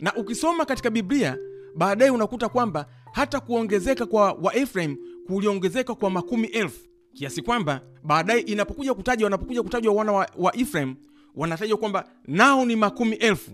Na 0.01 0.15
ukisoma 0.15 0.65
katika 0.65 0.91
Biblia 0.91 1.39
baadaye 1.77 2.11
unakuta 2.11 2.49
kwamba 2.49 2.87
hata 3.13 3.41
kuongezeka 3.41 4.07
kwa 4.07 4.33
Waefraimu 4.33 4.97
kuliongezeka 5.27 5.95
kwa 5.95 6.11
makumi 6.11 6.47
elfu 6.47 6.81
kiasi 7.15 7.43
kwamba 7.43 7.81
baadaye 8.05 8.41
inapokuja 8.41 8.95
kutajwa 8.95 9.27
wanapokuja 9.27 9.63
kutajwa 9.63 9.95
wana 9.95 10.13
wa, 10.13 10.29
wa 10.37 10.57
Efraimu 10.57 10.97
wanatajwa 11.37 11.79
kwamba 11.79 12.09
nao 12.27 12.65
ni 12.65 12.77
makumi 12.77 13.17
elfu. 13.17 13.51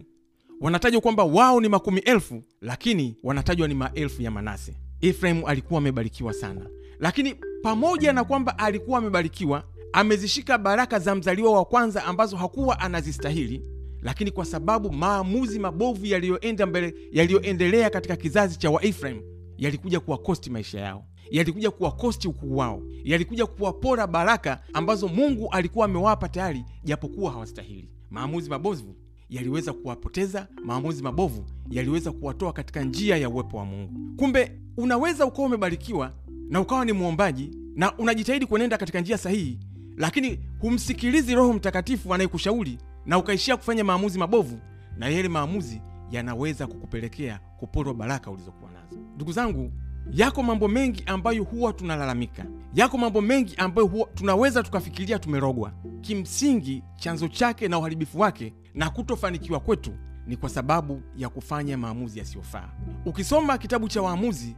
Wanatajwa 0.60 1.00
kwamba 1.00 1.24
wao 1.24 1.60
ni 1.60 1.68
makumi 1.68 2.00
elfu, 2.00 2.42
lakini 2.60 3.16
wanatajwa 3.22 3.68
ni 3.68 3.74
maelfu 3.74 4.22
ya 4.22 4.30
Manase. 4.30 4.74
Efraimu 5.00 5.46
alikuwa 5.48 5.78
amebarikiwa 5.78 6.32
sana, 6.32 6.66
lakini 6.98 7.34
pamoja 7.62 8.12
na 8.12 8.24
kwamba 8.24 8.58
alikuwa 8.58 8.98
amebarikiwa, 8.98 9.64
amezishika 9.92 10.58
baraka 10.58 10.98
za 10.98 11.14
mzaliwa 11.14 11.52
wa 11.52 11.64
kwanza 11.64 12.04
ambazo 12.04 12.36
hakuwa 12.36 12.80
anazistahili, 12.80 13.62
lakini 14.02 14.30
kwa 14.30 14.44
sababu 14.44 14.92
maamuzi 14.92 15.58
mabovu 15.58 16.06
yaliyoenda 16.06 16.66
mbele, 16.66 16.94
yaliyoendelea 17.12 17.90
katika 17.90 18.16
kizazi 18.16 18.58
cha 18.58 18.70
Waefraimu 18.70 19.22
yalikuja 19.58 20.00
kuwakosti 20.00 20.50
maisha 20.50 20.80
yao, 20.80 21.04
yalikuja 21.32 21.70
kuwakosti 21.70 22.28
ukuu 22.28 22.56
wao, 22.56 22.82
yalikuja 23.04 23.46
kuwapora 23.46 24.06
baraka 24.06 24.60
ambazo 24.72 25.08
Mungu 25.08 25.48
alikuwa 25.50 25.84
amewapa 25.86 26.28
tayari, 26.28 26.64
japokuwa 26.84 27.32
hawastahili. 27.32 27.88
Maamuzi 28.10 28.50
mabovu 28.50 28.94
yaliweza 29.30 29.72
kuwapoteza. 29.72 30.48
Maamuzi 30.64 31.02
mabovu 31.02 31.44
yaliweza 31.70 32.12
kuwatoa 32.12 32.52
katika 32.52 32.82
njia 32.84 33.16
ya 33.16 33.28
uwepo 33.28 33.56
wa 33.56 33.64
Mungu. 33.64 34.16
Kumbe 34.16 34.52
unaweza 34.76 35.26
ukawa 35.26 35.46
umebarikiwa 35.46 36.12
na 36.48 36.60
ukawa 36.60 36.84
ni 36.84 36.92
mwombaji 36.92 37.50
na 37.74 37.96
unajitahidi 37.98 38.46
kuenenda 38.46 38.78
katika 38.78 39.00
njia 39.00 39.18
sahihi, 39.18 39.58
lakini 39.96 40.38
humsikilizi 40.60 41.34
Roho 41.34 41.52
Mtakatifu 41.52 42.14
anayekushauri 42.14 42.78
na 43.06 43.18
ukaishia 43.18 43.56
kufanya 43.56 43.84
maamuzi 43.84 44.18
mabovu, 44.18 44.58
na 44.96 45.08
yale 45.08 45.28
maamuzi 45.28 45.80
yanaweza 46.10 46.66
kukupelekea 46.66 47.40
kuporwa 47.58 47.94
baraka 47.94 48.30
ulizokuwa 48.30 48.70
nazo. 48.70 48.96
Ndugu 49.14 49.32
zangu, 49.32 49.72
yako 50.10 50.42
mambo 50.42 50.68
mengi 50.68 51.02
ambayo 51.06 51.42
huwa 51.44 51.72
tunalalamika, 51.72 52.44
yako 52.74 52.98
mambo 52.98 53.20
mengi 53.20 53.54
ambayo 53.56 53.86
huwa 53.86 54.06
tunaweza 54.14 54.62
tukafikiria 54.62 55.18
tumerogwa. 55.18 55.72
Kimsingi, 56.00 56.82
chanzo 56.96 57.28
chake 57.28 57.68
na 57.68 57.78
uharibifu 57.78 58.20
wake 58.20 58.54
na 58.74 58.90
kutofanikiwa 58.90 59.60
kwetu 59.60 59.92
ni 60.26 60.36
kwa 60.36 60.48
sababu 60.48 61.02
ya 61.16 61.28
kufanya 61.28 61.78
maamuzi 61.78 62.18
yasiyofaa. 62.18 62.68
Ukisoma 63.06 63.58
kitabu 63.58 63.88
cha 63.88 64.02
Waamuzi 64.02 64.56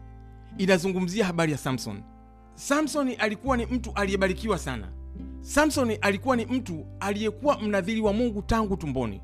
inazungumzia 0.59 1.27
habari 1.27 1.53
ya 1.53 1.59
Samson. 1.59 2.03
Samsoni 2.55 3.15
alikuwa 3.15 3.57
ni 3.57 3.67
mtu 3.67 3.93
aliyebarikiwa 3.95 4.59
sana. 4.59 4.89
Samsoni 5.41 5.95
alikuwa 5.95 6.37
ni 6.37 6.47
mtu 6.47 6.87
aliyekuwa 7.01 7.61
mnadhiri 7.61 8.01
wa 8.01 8.13
Mungu 8.13 8.43
tangu 8.43 8.77
tumboni. 8.77 9.21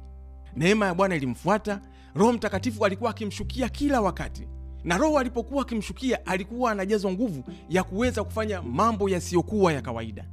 Neema 0.56 0.86
ya 0.86 0.94
Bwana 0.94 1.14
ilimfuata. 1.16 1.80
Roho 2.14 2.32
Mtakatifu 2.32 2.84
alikuwa 2.84 3.10
akimshukia 3.10 3.68
kila 3.68 4.00
wakati, 4.00 4.48
na 4.84 4.96
Roho 4.98 5.18
alipokuwa 5.18 5.62
akimshukia 5.62 6.26
alikuwa 6.26 6.70
anajazwa 6.72 7.12
nguvu 7.12 7.44
ya 7.68 7.82
kuweza 7.82 8.24
kufanya 8.24 8.62
mambo 8.62 9.08
yasiyokuwa 9.08 9.72
ya 9.72 9.82
kawaida. 9.82 10.24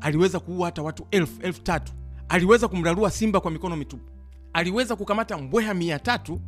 Aliweza 0.00 0.40
kuua 0.40 0.66
hata 0.66 0.82
watu 0.82 1.06
elfu 1.10 1.42
elfu 1.42 1.62
tatu 1.62 1.92
aliweza 2.28 2.68
kumrarua 2.68 3.10
simba 3.10 3.40
kwa 3.40 3.50
mikono 3.50 3.76
mitupu. 3.76 4.10
aliweza 4.52 4.96
kukamata 4.96 5.38
mbweha 5.38 5.74
mia 5.74 5.98
tatu 5.98 6.40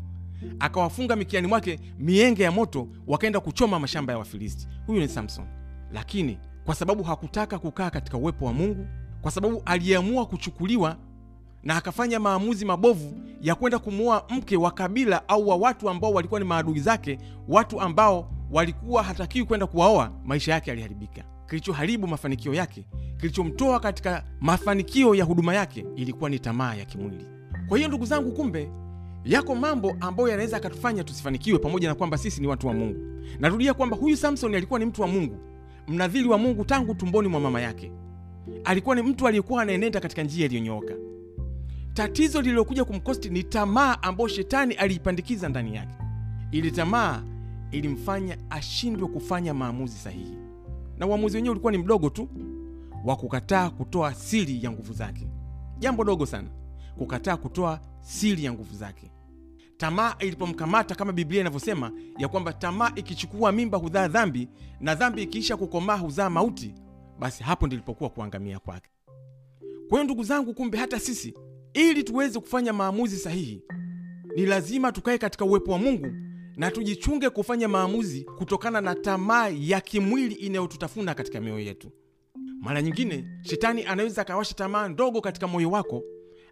akawafunga 0.58 1.16
mikiani 1.16 1.46
mwake 1.46 1.78
mienge 1.98 2.42
ya 2.42 2.50
moto, 2.52 2.88
wakaenda 3.06 3.40
kuchoma 3.40 3.78
mashamba 3.80 4.12
ya 4.12 4.18
Wafilisti. 4.18 4.68
Huyu 4.86 5.00
ni 5.00 5.08
Samson, 5.08 5.44
lakini 5.92 6.38
kwa 6.64 6.74
sababu 6.74 7.02
hakutaka 7.02 7.58
kukaa 7.58 7.90
katika 7.90 8.16
uwepo 8.18 8.44
wa 8.44 8.52
Mungu, 8.52 8.86
kwa 9.22 9.30
sababu 9.30 9.62
aliamua 9.64 10.26
kuchukuliwa 10.26 10.96
na 11.62 11.76
akafanya 11.76 12.20
maamuzi 12.20 12.64
mabovu 12.64 13.20
ya 13.40 13.54
kwenda 13.54 13.78
kumuoa 13.78 14.24
mke 14.30 14.56
wa 14.56 14.70
kabila 14.70 15.28
au 15.28 15.48
wa 15.48 15.56
watu 15.56 15.88
ambao 15.90 16.12
walikuwa 16.12 16.40
ni 16.40 16.46
maadui 16.46 16.80
zake, 16.80 17.18
watu 17.48 17.80
ambao 17.80 18.30
walikuwa 18.50 19.02
hatakiwi 19.02 19.46
kwenda 19.46 19.66
kuwaoa, 19.66 20.12
maisha 20.24 20.52
yake 20.52 20.70
yaliharibika. 20.70 21.24
Kilichoharibu 21.48 22.06
mafanikio 22.06 22.54
yake, 22.54 22.84
kilichomtoa 23.16 23.80
katika 23.80 24.24
mafanikio 24.40 25.14
ya 25.14 25.24
huduma 25.24 25.54
yake, 25.54 25.86
ilikuwa 25.96 26.30
ni 26.30 26.38
tamaa 26.38 26.74
ya 26.74 26.84
kimwili. 26.84 27.26
Kwa 27.68 27.76
hiyo 27.78 27.88
ndugu 27.88 28.04
zangu, 28.04 28.32
kumbe 28.32 28.70
yako 29.24 29.54
mambo 29.54 29.96
ambayo 30.00 30.28
yanaweza 30.28 30.56
akatufanya 30.56 31.04
tusifanikiwe, 31.04 31.58
pamoja 31.58 31.88
na 31.88 31.94
kwamba 31.94 32.18
sisi 32.18 32.40
ni 32.40 32.46
watu 32.46 32.66
wa 32.66 32.74
Mungu. 32.74 33.00
Narudia 33.38 33.74
kwamba 33.74 33.96
huyu 33.96 34.16
Samson 34.16 34.54
alikuwa 34.54 34.78
ni 34.78 34.84
mtu 34.86 35.02
wa 35.02 35.08
Mungu, 35.08 35.36
mnadhiri 35.88 36.28
wa 36.28 36.38
Mungu 36.38 36.64
tangu 36.64 36.94
tumboni 36.94 37.28
mwa 37.28 37.40
mama 37.40 37.60
yake. 37.60 37.92
Alikuwa 38.64 38.96
ni 38.96 39.02
mtu 39.02 39.26
aliyekuwa 39.28 39.62
anaenenda 39.62 40.00
katika 40.00 40.22
njia 40.22 40.46
iliyonyooka. 40.46 40.94
Tatizo 41.94 42.40
lililokuja 42.42 42.84
kumkosti 42.84 43.30
ni 43.30 43.42
tamaa 43.44 43.98
ambayo 44.02 44.28
shetani 44.28 44.74
aliipandikiza 44.74 45.48
ndani 45.48 45.74
yake. 45.76 45.94
Ili 46.50 46.70
tamaa 46.70 47.22
ilimfanya 47.70 48.38
ashindwe 48.50 49.08
kufanya 49.08 49.54
maamuzi 49.54 49.98
sahihi, 49.98 50.36
na 50.98 51.06
uamuzi 51.06 51.36
wenyewe 51.36 51.50
ulikuwa 51.52 51.72
ni 51.72 51.78
mdogo 51.78 52.10
tu 52.10 52.28
wa 53.04 53.16
kukataa 53.16 53.70
kutoa 53.70 54.14
siri 54.14 54.64
ya 54.64 54.70
nguvu 54.70 54.92
zake. 54.92 55.26
Jambo 55.78 56.04
dogo 56.04 56.26
sana, 56.26 56.48
kukataa 56.98 57.36
kutoa 57.36 57.80
siri 58.00 58.44
ya 58.44 58.52
nguvu 58.52 58.74
zake. 58.76 59.10
Tamaa 59.76 60.14
ilipomkamata, 60.18 60.94
kama 60.94 61.12
Biblia 61.12 61.40
inavyosema 61.40 61.92
ya 62.18 62.28
kwamba 62.28 62.52
tamaa 62.52 62.92
ikichukua 62.96 63.52
mimba 63.52 63.78
huzaa 63.78 64.08
dhambi, 64.08 64.48
na 64.80 64.94
dhambi 64.94 65.22
ikiisha 65.22 65.56
kukomaa 65.56 65.96
huzaa 65.96 66.30
mauti, 66.30 66.74
basi 67.18 67.42
hapo 67.42 67.66
ndilipokuwa 67.66 68.10
kuangamia 68.10 68.58
kwake. 68.58 68.90
Kwa 69.88 69.98
hiyo 69.98 70.04
ndugu 70.04 70.24
zangu, 70.24 70.54
kumbe 70.54 70.78
hata 70.78 71.00
sisi 71.00 71.34
ili 71.74 72.04
tuweze 72.04 72.40
kufanya 72.40 72.72
maamuzi 72.72 73.16
sahihi, 73.16 73.62
ni 74.36 74.46
lazima 74.46 74.92
tukae 74.92 75.18
katika 75.18 75.44
uwepo 75.44 75.72
wa 75.72 75.78
Mungu 75.78 76.06
na 76.56 76.70
tujichunge 76.70 77.30
kufanya 77.30 77.68
maamuzi 77.68 78.24
kutokana 78.24 78.80
na 78.80 78.94
tamaa 78.94 79.48
ya 79.48 79.80
kimwili 79.80 80.34
inayotutafuna 80.34 81.14
katika 81.14 81.40
mioyo 81.40 81.60
yetu. 81.60 81.90
Mara 82.60 82.82
nyingine 82.82 83.24
shetani 83.42 83.84
anaweza 83.84 84.22
akawasha 84.22 84.54
tamaa 84.54 84.88
ndogo 84.88 85.20
katika 85.20 85.46
moyo 85.46 85.70
wako, 85.70 86.02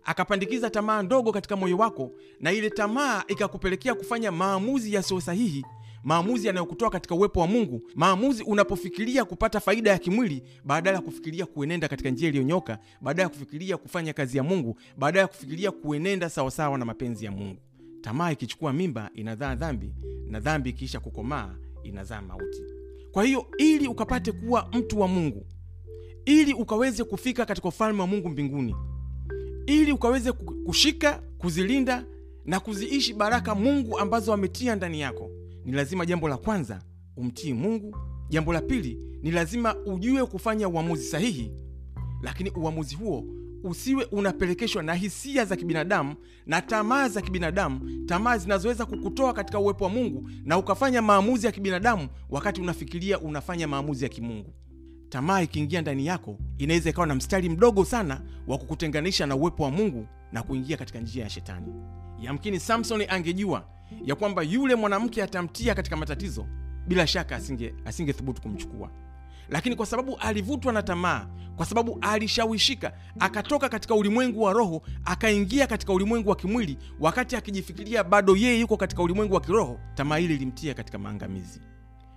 akapandikiza 0.04 0.70
tamaa 0.70 1.02
ndogo 1.02 1.32
katika 1.32 1.56
moyo 1.56 1.76
wako, 1.76 2.12
na 2.40 2.52
ile 2.52 2.70
tamaa 2.70 3.22
ikakupelekea 3.28 3.94
kufanya 3.94 4.32
maamuzi 4.32 4.94
yasiyo 4.94 5.20
sahihi, 5.20 5.64
maamuzi 6.02 6.46
yanayokutoa 6.46 6.90
katika 6.90 7.14
uwepo 7.14 7.40
wa 7.40 7.46
Mungu, 7.46 7.82
maamuzi 7.94 8.42
unapofikiria 8.42 9.24
kupata 9.24 9.60
faida 9.60 9.90
ya 9.90 9.98
kimwili 9.98 10.42
badala 10.64 10.96
ya 10.96 11.02
kufikiria 11.02 11.46
kuenenda 11.46 11.88
katika 11.88 12.10
njia 12.10 12.28
iliyonyoka, 12.28 12.78
badala 13.00 13.22
ya 13.22 13.28
kufikiria 13.28 13.76
kufanya 13.76 14.12
kazi 14.12 14.36
ya 14.36 14.42
Mungu, 14.42 14.78
badala 14.98 15.20
ya 15.20 15.26
kufikiria 15.28 15.70
kuenenda 15.70 16.28
sawasawa 16.30 16.78
na 16.78 16.84
mapenzi 16.84 17.24
ya 17.24 17.30
Mungu. 17.30 17.60
Tamaa 18.00 18.32
ikichukua 18.32 18.72
mimba 18.72 19.10
inazaa 19.14 19.54
dhambi, 19.54 19.92
na 20.26 20.40
dhambi 20.40 20.70
ikiisha 20.70 21.00
kukomaa 21.00 21.54
inazaa 21.82 22.22
mauti. 22.22 22.62
Kwa 23.12 23.24
hiyo 23.24 23.46
ili 23.58 23.88
ukapate 23.88 24.32
kuwa 24.32 24.68
mtu 24.72 25.00
wa 25.00 25.08
Mungu, 25.08 25.46
ili 26.24 26.52
ukaweze 26.54 27.04
kufika 27.04 27.46
katika 27.46 27.68
ufalme 27.68 28.00
wa 28.00 28.06
Mungu 28.06 28.28
mbinguni, 28.28 28.76
ili 29.66 29.92
ukaweze 29.92 30.32
kushika, 30.32 31.22
kuzilinda 31.38 32.04
na 32.44 32.60
kuziishi 32.60 33.14
baraka 33.14 33.54
Mungu 33.54 33.98
ambazo 33.98 34.32
ametia 34.32 34.76
ndani 34.76 35.00
yako, 35.00 35.30
ni 35.68 35.74
lazima 35.74 36.06
jambo 36.06 36.28
la 36.28 36.36
kwanza 36.36 36.82
umtii 37.16 37.52
Mungu. 37.52 37.96
Jambo 38.28 38.52
la 38.52 38.60
pili 38.60 38.98
ni 39.22 39.30
lazima 39.30 39.76
ujue 39.86 40.26
kufanya 40.26 40.68
uamuzi 40.68 41.04
sahihi, 41.04 41.52
lakini 42.22 42.50
uamuzi 42.50 42.94
huo 42.94 43.24
usiwe 43.64 44.04
unapelekeshwa 44.04 44.82
na 44.82 44.94
hisia 44.94 45.44
za 45.44 45.56
kibinadamu 45.56 46.14
na 46.46 46.62
tamaa 46.62 47.08
za 47.08 47.22
kibinadamu, 47.22 48.04
tamaa 48.06 48.38
zinazoweza 48.38 48.86
kukutoa 48.86 49.32
katika 49.32 49.58
uwepo 49.58 49.84
wa 49.84 49.90
Mungu 49.90 50.30
na 50.44 50.58
ukafanya 50.58 51.02
maamuzi 51.02 51.46
ya 51.46 51.52
kibinadamu 51.52 52.08
wakati 52.30 52.60
unafikiria 52.60 53.20
unafanya 53.20 53.68
maamuzi 53.68 54.04
ya 54.04 54.10
kimungu. 54.10 54.52
Tamaa 55.08 55.42
ikiingia 55.42 55.80
ndani 55.80 56.06
yako, 56.06 56.38
inaweza 56.58 56.90
ikawa 56.90 57.06
na 57.06 57.14
mstari 57.14 57.48
mdogo 57.48 57.84
sana 57.84 58.20
wa 58.46 58.58
kukutenganisha 58.58 59.26
na 59.26 59.36
uwepo 59.36 59.62
wa 59.62 59.70
Mungu 59.70 60.06
na 60.32 60.42
kuingia 60.42 60.76
katika 60.76 61.00
njia 61.00 61.24
ya 61.24 61.30
Shetani. 61.30 61.72
Yamkini 62.20 62.60
Samsoni 62.60 63.06
angejua 63.08 63.64
ya 64.04 64.14
kwamba 64.14 64.42
yule 64.42 64.74
mwanamke 64.74 65.22
atamtia 65.22 65.74
katika 65.74 65.96
matatizo, 65.96 66.46
bila 66.88 67.06
shaka 67.06 67.36
asinge 67.36 67.74
asingethubutu 67.84 68.42
kumchukua 68.42 68.90
lakini 69.48 69.76
kwa 69.76 69.86
sababu 69.86 70.16
alivutwa 70.16 70.72
na 70.72 70.82
tamaa, 70.82 71.26
kwa 71.56 71.66
sababu 71.66 71.98
alishawishika, 72.00 72.92
akatoka 73.20 73.68
katika 73.68 73.94
ulimwengu 73.94 74.42
wa 74.42 74.52
roho 74.52 74.82
akaingia 75.04 75.66
katika 75.66 75.92
ulimwengu 75.92 76.30
wa 76.30 76.36
kimwili, 76.36 76.78
wakati 77.00 77.36
akijifikiria 77.36 78.04
bado 78.04 78.36
yeye 78.36 78.60
yuko 78.60 78.76
katika 78.76 79.02
ulimwengu 79.02 79.34
wa 79.34 79.40
kiroho, 79.40 79.80
tamaa 79.94 80.18
ile 80.18 80.34
ilimtia 80.34 80.74
katika 80.74 80.98
maangamizi. 80.98 81.60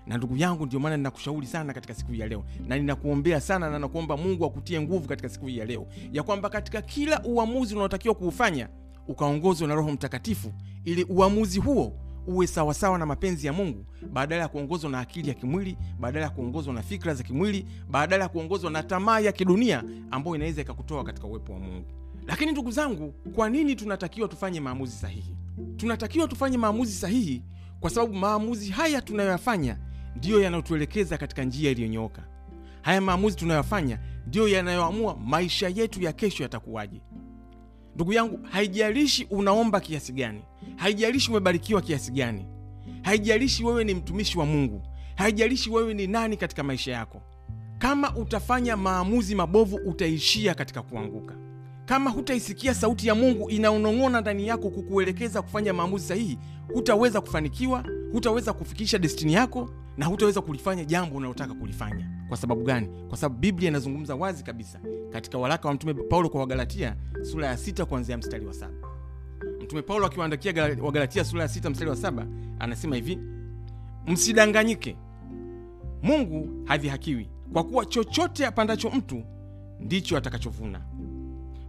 Na 0.08 0.18
ndugu 0.18 0.38
yangu, 0.38 0.66
ndio 0.66 0.80
maana 0.80 0.98
ninakushauri 0.98 1.48
sana 1.48 1.74
katika 1.74 1.94
siku 1.94 2.12
hii 2.12 2.20
ya 2.20 2.28
leo, 2.28 2.44
na 2.68 2.78
ninakuombea 2.78 3.42
sana 3.42 3.70
na 3.70 3.80
nakuomba 3.80 4.18
Mungu 4.18 4.46
akutie 4.46 4.82
nguvu 4.82 5.08
katika 5.08 5.30
siku 5.30 5.48
hii 5.48 5.58
ya 5.58 5.66
leo, 5.66 5.88
ya 6.12 6.24
kwamba 6.24 6.50
katika 6.50 6.82
kila 6.82 7.24
uamuzi 7.24 7.76
unaotakiwa 7.76 8.16
kuufanya 8.16 8.70
ukaongozwe 9.12 9.67
na 9.67 9.76
Roho 9.76 9.91
Mtakatifu, 9.91 10.54
ili 10.86 11.04
uamuzi 11.04 11.60
huo 11.60 11.93
uwe 12.28 12.47
sawasawa 12.47 12.97
na 12.97 13.06
mapenzi 13.06 13.47
ya 13.47 13.54
Mungu, 13.54 13.86
badala 14.13 14.41
ya 14.41 14.47
kuongozwa 14.47 14.89
na 14.89 15.00
akili 15.00 15.28
ya 15.30 15.34
kimwili, 15.34 15.78
badala 16.00 16.26
ya 16.26 16.32
kuongozwa 16.32 16.74
na 16.74 16.82
fikra 16.82 17.13
za 17.13 17.24
kimwili, 17.24 17.65
badala 17.89 18.24
ya 18.24 18.30
kuongozwa 18.30 18.71
na 18.71 18.84
tamaa 18.84 19.19
ya 19.19 19.32
kidunia 19.32 19.84
ambayo 20.12 20.36
inaweza 20.36 20.62
ikakutoa 20.62 21.04
katika 21.04 21.28
uwepo 21.28 21.54
wa 21.54 21.60
Mungu. 21.60 21.86
Lakini 22.28 22.52
ndugu 22.52 22.71
zangu, 22.71 23.13
kwa 23.36 23.50
nini 23.50 23.76
tunatakiwa 23.76 24.28
tufanye 24.28 24.60
maamuzi 24.60 24.95
sahihi? 24.95 25.36
Tunatakiwa 25.78 26.28
tufanye 26.28 26.58
maamuzi 26.58 26.91
sahihi 26.93 27.41
kwa 27.80 27.89
sababu 27.89 28.13
maamuzi 28.13 28.69
haya 28.71 29.02
tunayoyafanya 29.02 29.78
ndiyo 30.15 30.41
yanayotuelekeza 30.41 31.17
katika 31.17 31.43
njia 31.43 31.71
iliyonyooka. 31.71 32.24
Haya 32.82 33.02
maamuzi 33.02 33.36
tunayoyafanya 33.38 34.00
ndiyo 34.28 34.47
yanayoamua 34.47 35.15
maisha 35.15 35.69
yetu 35.69 36.02
ya 36.02 36.13
kesho 36.13 36.43
yatakuwaje. 36.43 37.02
Ndugu 37.95 38.13
yangu, 38.13 38.39
haijalishi 38.51 39.27
unaomba 39.30 39.80
kiasi 39.80 40.13
gani, 40.13 40.41
haijalishi 40.75 41.32
umebarikiwa 41.32 41.82
kiasi 41.82 42.12
gani, 42.12 42.45
haijalishi 43.01 43.63
wewe 43.65 43.84
ni 43.84 43.93
mtumishi 43.93 44.39
wa 44.39 44.45
Mungu, 44.45 44.82
haijalishi 45.15 45.69
wewe 45.69 45.93
ni 45.93 46.08
nani 46.08 46.38
katika 46.38 46.63
maisha 46.63 46.91
yako, 46.91 47.21
kama 47.77 48.15
utafanya 48.15 48.77
maamuzi 48.77 49.36
mabovu, 49.36 49.75
utaishia 49.86 50.54
katika 50.54 50.82
kuanguka. 50.82 51.36
Kama 51.86 52.10
hutaisikia 52.10 52.73
sauti 52.73 53.08
ya 53.08 53.15
Mungu 53.15 53.49
inaonong'ona 53.49 54.21
ndani 54.21 54.47
yako 54.47 54.69
kukuelekeza 54.69 55.41
kufanya 55.41 55.73
maamuzi 55.73 56.08
sahihi, 56.08 56.38
hutaweza 56.73 57.21
kufanikiwa, 57.21 57.86
hutaweza 58.12 58.54
kufikisha 58.54 58.97
destini 58.97 59.34
yako, 59.34 59.69
na 59.97 60.06
hutaweza 60.06 60.41
kulifanya 60.41 60.86
jambo 60.86 61.15
unalotaka 61.15 61.54
kulifanya. 61.54 62.08
Kwa 62.27 62.38
sababu 62.38 62.63
gani? 62.63 62.88
Kwa 63.10 63.17
sababu 63.17 63.39
Biblia 63.41 63.69
inazungumza 63.69 64.15
wazi 64.15 64.43
kabisa 64.43 64.80
katika 65.12 65.38
waraka 65.38 65.67
wa 65.67 65.73
Mtume 65.73 65.93
Paulo 65.93 66.30
kwa 66.30 66.39
Wagalatia 66.41 66.95
sura 67.21 67.47
ya 67.47 67.58
sita 67.58 67.86
kuanzia 67.86 68.17
mstari 68.17 68.45
wa 68.45 68.54
saba. 68.54 68.73
Mtume 69.63 69.82
Paulo 69.82 70.06
akiwaandikia 70.06 70.75
Wagalatia 70.82 71.23
sura 71.25 71.41
ya 71.41 71.47
sita 71.47 71.69
mstari 71.69 71.89
wa 71.89 71.95
saba 71.95 72.27
anasema 72.60 72.95
hivi: 72.95 73.19
msidanganyike, 74.08 74.95
Mungu 76.04 76.49
hadhihakiwi, 76.65 77.30
kwa 77.54 77.63
kuwa 77.63 77.86
chochote 77.86 78.45
apandacho 78.45 78.89
mtu 78.89 79.23
ndicho 79.80 80.17
atakachovuna. 80.17 80.82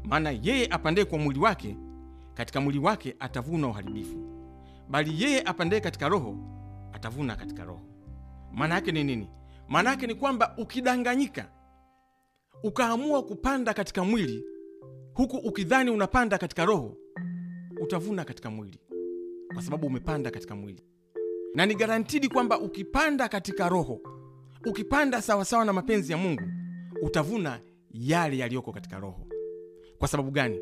Maana 0.04 0.30
yeye 0.30 0.66
apandaye 0.70 1.04
kwa 1.04 1.18
mwili 1.18 1.40
wake, 1.40 1.76
katika 2.34 2.60
mwili 2.60 2.78
wake 2.78 3.16
atavuna 3.20 3.66
uharibifu, 3.68 4.16
bali 4.90 5.22
yeye 5.22 5.42
apandaye 5.42 5.80
katika 5.80 6.08
Roho 6.08 6.36
atavuna 6.92 7.36
katika 7.36 7.64
Roho. 7.64 7.80
Maana 8.54 8.74
yake 8.74 8.92
ni 8.92 9.04
nini? 9.04 9.28
Maana 9.68 9.90
yake 9.90 10.06
ni 10.06 10.14
kwamba 10.14 10.54
ukidanganyika 10.58 11.50
ukaamua 12.62 13.22
kupanda 13.22 13.74
katika 13.74 14.04
mwili 14.04 14.44
huku 15.14 15.36
ukidhani 15.36 15.90
unapanda 15.90 16.38
katika 16.38 16.64
roho, 16.64 16.96
utavuna 17.80 18.24
katika 18.24 18.50
mwili, 18.50 18.80
kwa 19.54 19.62
sababu 19.62 19.86
umepanda 19.86 20.30
katika 20.30 20.54
mwili. 20.56 20.82
Na 21.54 21.66
ni 21.66 21.74
garantidi 21.74 22.28
kwamba 22.28 22.60
ukipanda 22.60 23.28
katika 23.28 23.68
roho, 23.68 24.00
ukipanda 24.66 25.22
sawasawa 25.22 25.64
na 25.64 25.72
mapenzi 25.72 26.12
ya 26.12 26.18
Mungu, 26.18 26.42
utavuna 27.02 27.60
yale 27.90 28.38
yaliyoko 28.38 28.72
katika 28.72 28.98
roho. 29.00 29.26
Kwa 29.98 30.08
sababu 30.08 30.30
gani? 30.30 30.60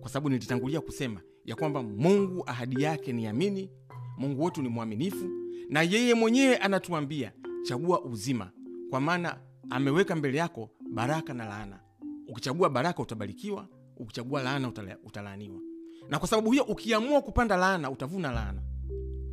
Kwa 0.00 0.10
sababu 0.10 0.28
nilitangulia 0.28 0.80
kusema 0.80 1.20
ya 1.44 1.56
kwamba 1.56 1.82
Mungu 1.82 2.42
ahadi 2.46 2.82
yake 2.82 3.12
ni 3.12 3.26
amini, 3.26 3.70
Mungu 4.18 4.44
wetu 4.44 4.62
ni 4.62 4.68
mwaminifu, 4.68 5.30
na 5.70 5.82
yeye 5.82 6.14
mwenyewe 6.14 6.56
anatuambia 6.56 7.32
chagua 7.62 8.02
uzima, 8.04 8.50
kwa 8.90 9.00
maana 9.00 9.36
ameweka 9.70 10.16
mbele 10.16 10.38
yako 10.38 10.70
baraka 10.92 11.34
na 11.34 11.44
laana. 11.44 11.80
Ukichagua 12.28 12.70
baraka 12.70 13.02
utabarikiwa, 13.02 13.68
ukichagua 13.96 14.42
laana 14.42 14.68
utala, 14.68 14.96
utalaaniwa. 15.04 15.60
na 16.08 16.18
kwa 16.18 16.28
sababu 16.28 16.50
hiyo 16.52 16.64
ukiamua 16.64 17.22
kupanda 17.22 17.56
laana 17.56 17.90
utavuna 17.90 18.32
laana 18.32 18.62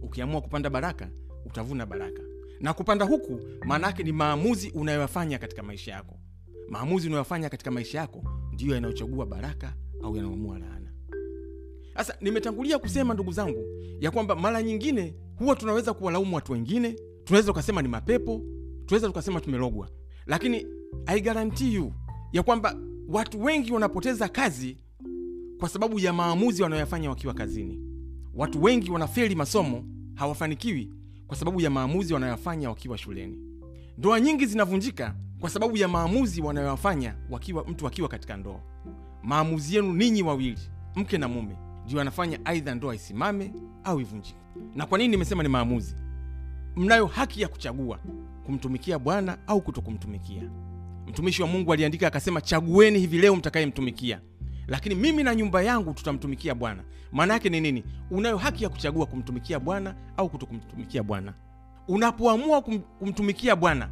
ukiamua 0.01 0.41
kupanda 0.41 0.69
baraka 0.69 1.09
utavuna 1.45 1.85
baraka 1.85 2.21
na 2.59 2.73
kupanda 2.73 3.05
huku 3.05 3.39
maana 3.65 3.87
yake 3.87 4.03
ni 4.03 4.11
maamuzi 4.11 4.69
unayoyafanya 4.71 5.39
katika 5.39 5.63
maisha 5.63 5.91
yako 5.91 6.19
maamuzi 6.69 7.07
unayoyafanya 7.07 7.49
katika 7.49 7.71
maisha 7.71 7.97
yako 7.97 8.23
ndiyo 8.53 8.75
yanayochagua 8.75 9.25
baraka 9.25 9.73
au 10.03 10.15
yanayoamua 10.15 10.59
laana 10.59 10.86
sasa 11.97 12.15
nimetangulia 12.21 12.79
kusema 12.79 13.13
ndugu 13.13 13.31
zangu 13.31 13.63
ya 13.99 14.11
kwamba 14.11 14.35
mara 14.35 14.63
nyingine 14.63 15.15
huwa 15.39 15.55
tunaweza 15.55 15.93
kuwalaumu 15.93 16.35
watu 16.35 16.51
wengine 16.51 16.95
tunaweza 17.23 17.47
tukasema 17.47 17.81
ni 17.81 17.87
mapepo 17.87 18.41
tunaweza 18.85 19.07
tukasema 19.07 19.41
tumelogwa. 19.41 19.89
Lakini 20.25 20.65
i 21.05 21.23
you 21.73 21.93
ya 22.31 22.43
kwamba 22.43 22.75
watu 23.07 23.43
wengi 23.43 23.71
wanapoteza 23.73 24.27
kazi 24.27 24.77
kwa 25.59 25.69
sababu 25.69 25.99
ya 25.99 26.13
maamuzi 26.13 26.63
wanayoyafanya 26.63 27.09
wakiwa 27.09 27.33
kazini. 27.33 27.81
Watu 28.33 28.63
wengi 28.63 28.91
wanafeli 28.91 29.35
masomo 29.35 29.83
hawafanikiwi 30.15 30.93
kwa 31.27 31.37
sababu 31.37 31.61
ya 31.61 31.69
maamuzi 31.69 32.13
wanayoyafanya 32.13 32.69
wakiwa 32.69 32.97
shuleni. 32.97 33.37
Ndoa 33.97 34.19
nyingi 34.19 34.45
zinavunjika 34.45 35.15
kwa 35.39 35.49
sababu 35.49 35.77
ya 35.77 35.87
maamuzi 35.87 36.41
wanayoyafanya 36.41 37.15
wakiwa 37.29 37.63
mtu 37.67 37.87
akiwa 37.87 38.09
katika 38.09 38.37
ndoa. 38.37 38.61
Maamuzi 39.23 39.75
yenu 39.75 39.93
ninyi 39.93 40.23
wawili 40.23 40.59
mke 40.95 41.17
na 41.17 41.27
mume 41.27 41.66
ndio 41.87 42.01
anafanya 42.01 42.39
aidha 42.45 42.75
ndoa 42.75 42.95
isimame 42.95 43.53
au 43.83 44.01
ivunjike. 44.01 44.37
Na 44.75 44.85
kwa 44.85 44.97
nini 44.97 45.07
nimesema 45.09 45.43
ni 45.43 45.49
maamuzi? 45.49 45.95
Mnayo 46.75 47.05
haki 47.05 47.41
ya 47.41 47.47
kuchagua 47.47 47.99
kumtumikia 48.45 48.99
bwana 48.99 49.37
au 49.47 49.61
kutokumtumikia. 49.61 50.43
Mtumishi 51.07 51.41
wa 51.41 51.47
mungu 51.47 51.73
aliandika 51.73 52.07
akasema 52.07 52.41
chagueni 52.41 52.99
hivi 52.99 53.17
leo 53.17 53.35
mtakayemtumikia. 53.35 54.21
Lakini 54.67 54.95
mimi 54.95 55.23
na 55.23 55.35
nyumba 55.35 55.61
yangu 55.61 55.93
tutamtumikia 55.93 56.55
bwana. 56.55 56.83
Maana 57.11 57.33
yake 57.33 57.49
ni 57.49 57.61
nini? 57.61 57.83
Unayo 58.11 58.37
haki 58.37 58.63
ya 58.63 58.69
kuchagua 58.69 59.05
kumtumikia 59.05 59.59
bwana 59.59 59.95
au 60.17 60.29
kutokumtumikia 60.29 61.03
bwana. 61.03 61.33
Unapoamua 61.87 62.61
kum, 62.61 62.79
kumtumikia 62.79 63.55
bwana 63.55 63.89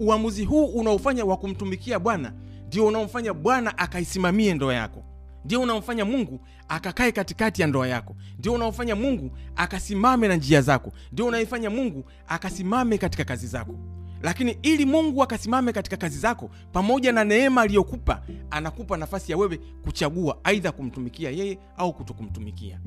uamuzi 0.00 0.44
huu 0.44 0.64
unaofanya 0.66 1.24
wa 1.24 1.36
kumtumikia 1.36 1.98
bwana 1.98 2.32
ndio 2.66 2.86
unaomfanya 2.86 3.34
bwana 3.34 3.78
akaisimamie 3.78 4.54
ndoa 4.54 4.74
yako 4.74 5.04
ndio 5.44 5.60
unaomfanya 5.60 6.04
mungu 6.04 6.40
akakae 6.68 7.12
katikati 7.12 7.62
ya 7.62 7.68
ndoa 7.68 7.88
yako. 7.88 8.16
Ndio 8.38 8.52
unaofanya 8.52 8.96
mungu 8.96 9.30
akasimame 9.56 10.28
na 10.28 10.36
njia 10.36 10.60
zako. 10.62 10.92
Ndio 11.12 11.26
unaifanya 11.26 11.70
mungu 11.70 12.04
akasimame 12.28 12.98
katika 12.98 13.24
kazi 13.24 13.46
zako. 13.46 13.74
Lakini 14.22 14.58
ili 14.62 14.84
mungu 14.86 15.22
akasimame 15.22 15.72
katika 15.72 15.96
kazi 15.96 16.18
zako 16.18 16.50
pamoja 16.72 17.12
na 17.12 17.24
neema 17.24 17.60
aliyokupa 17.62 18.22
anakupa 18.50 18.96
nafasi 18.96 19.32
ya 19.32 19.38
wewe 19.38 19.56
kuchagua 19.82 20.38
aidha 20.44 20.72
kumtumikia 20.72 21.30
yeye 21.30 21.58
au 21.76 21.92
kutokumtumikia. 21.92 22.80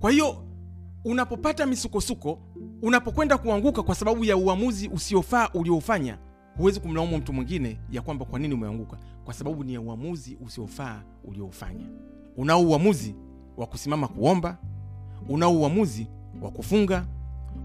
Kwa 0.00 0.10
hiyo 0.10 0.44
unapopata 1.04 1.66
misukosuko 1.66 2.38
unapokwenda 2.82 3.38
kuanguka 3.38 3.82
kwa 3.82 3.94
sababu 3.94 4.24
ya 4.24 4.36
uamuzi 4.36 4.88
usiofaa 4.88 5.48
ulioufanya 5.54 6.18
huwezi 6.56 6.80
kumlaumu 6.80 7.18
mtu 7.18 7.32
mwingine 7.32 7.78
ya 7.90 8.02
kwamba 8.02 8.24
kwa 8.24 8.38
nini 8.38 8.54
umeanguka? 8.54 8.98
Kwa 9.24 9.34
sababu 9.34 9.64
ni 9.64 9.74
ya 9.74 9.80
uamuzi 9.80 10.38
usiofaa 10.46 11.02
ulioufanya. 11.24 11.86
Unao 12.36 12.62
uamuzi 12.62 13.14
wa 13.56 13.66
kusimama 13.66 14.08
kuomba 14.08 14.58
unao 15.28 15.54
uamuzi 15.56 16.06
wa 16.42 16.50
kufunga 16.50 17.06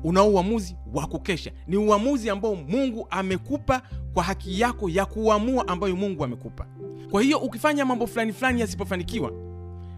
unao 0.04 0.30
uamuzi 0.30 0.76
wa 0.94 1.08
kukesha. 1.08 1.52
Ni 1.68 1.78
uamuzi 1.78 2.30
ambao 2.30 2.56
mungu 2.56 3.08
amekupa 3.10 3.82
kwa 4.14 4.24
haki 4.24 4.60
yako 4.60 4.90
ya 4.90 5.06
kuamua 5.06 5.68
ambayo 5.68 5.96
mungu 5.96 6.24
amekupa. 6.24 6.66
Kwa 7.12 7.22
hiyo 7.22 7.38
ukifanya 7.38 7.86
mambo 7.86 8.08
fulani 8.08 8.34
fulani 8.34 8.62
yasipofanikiwa 8.62 9.32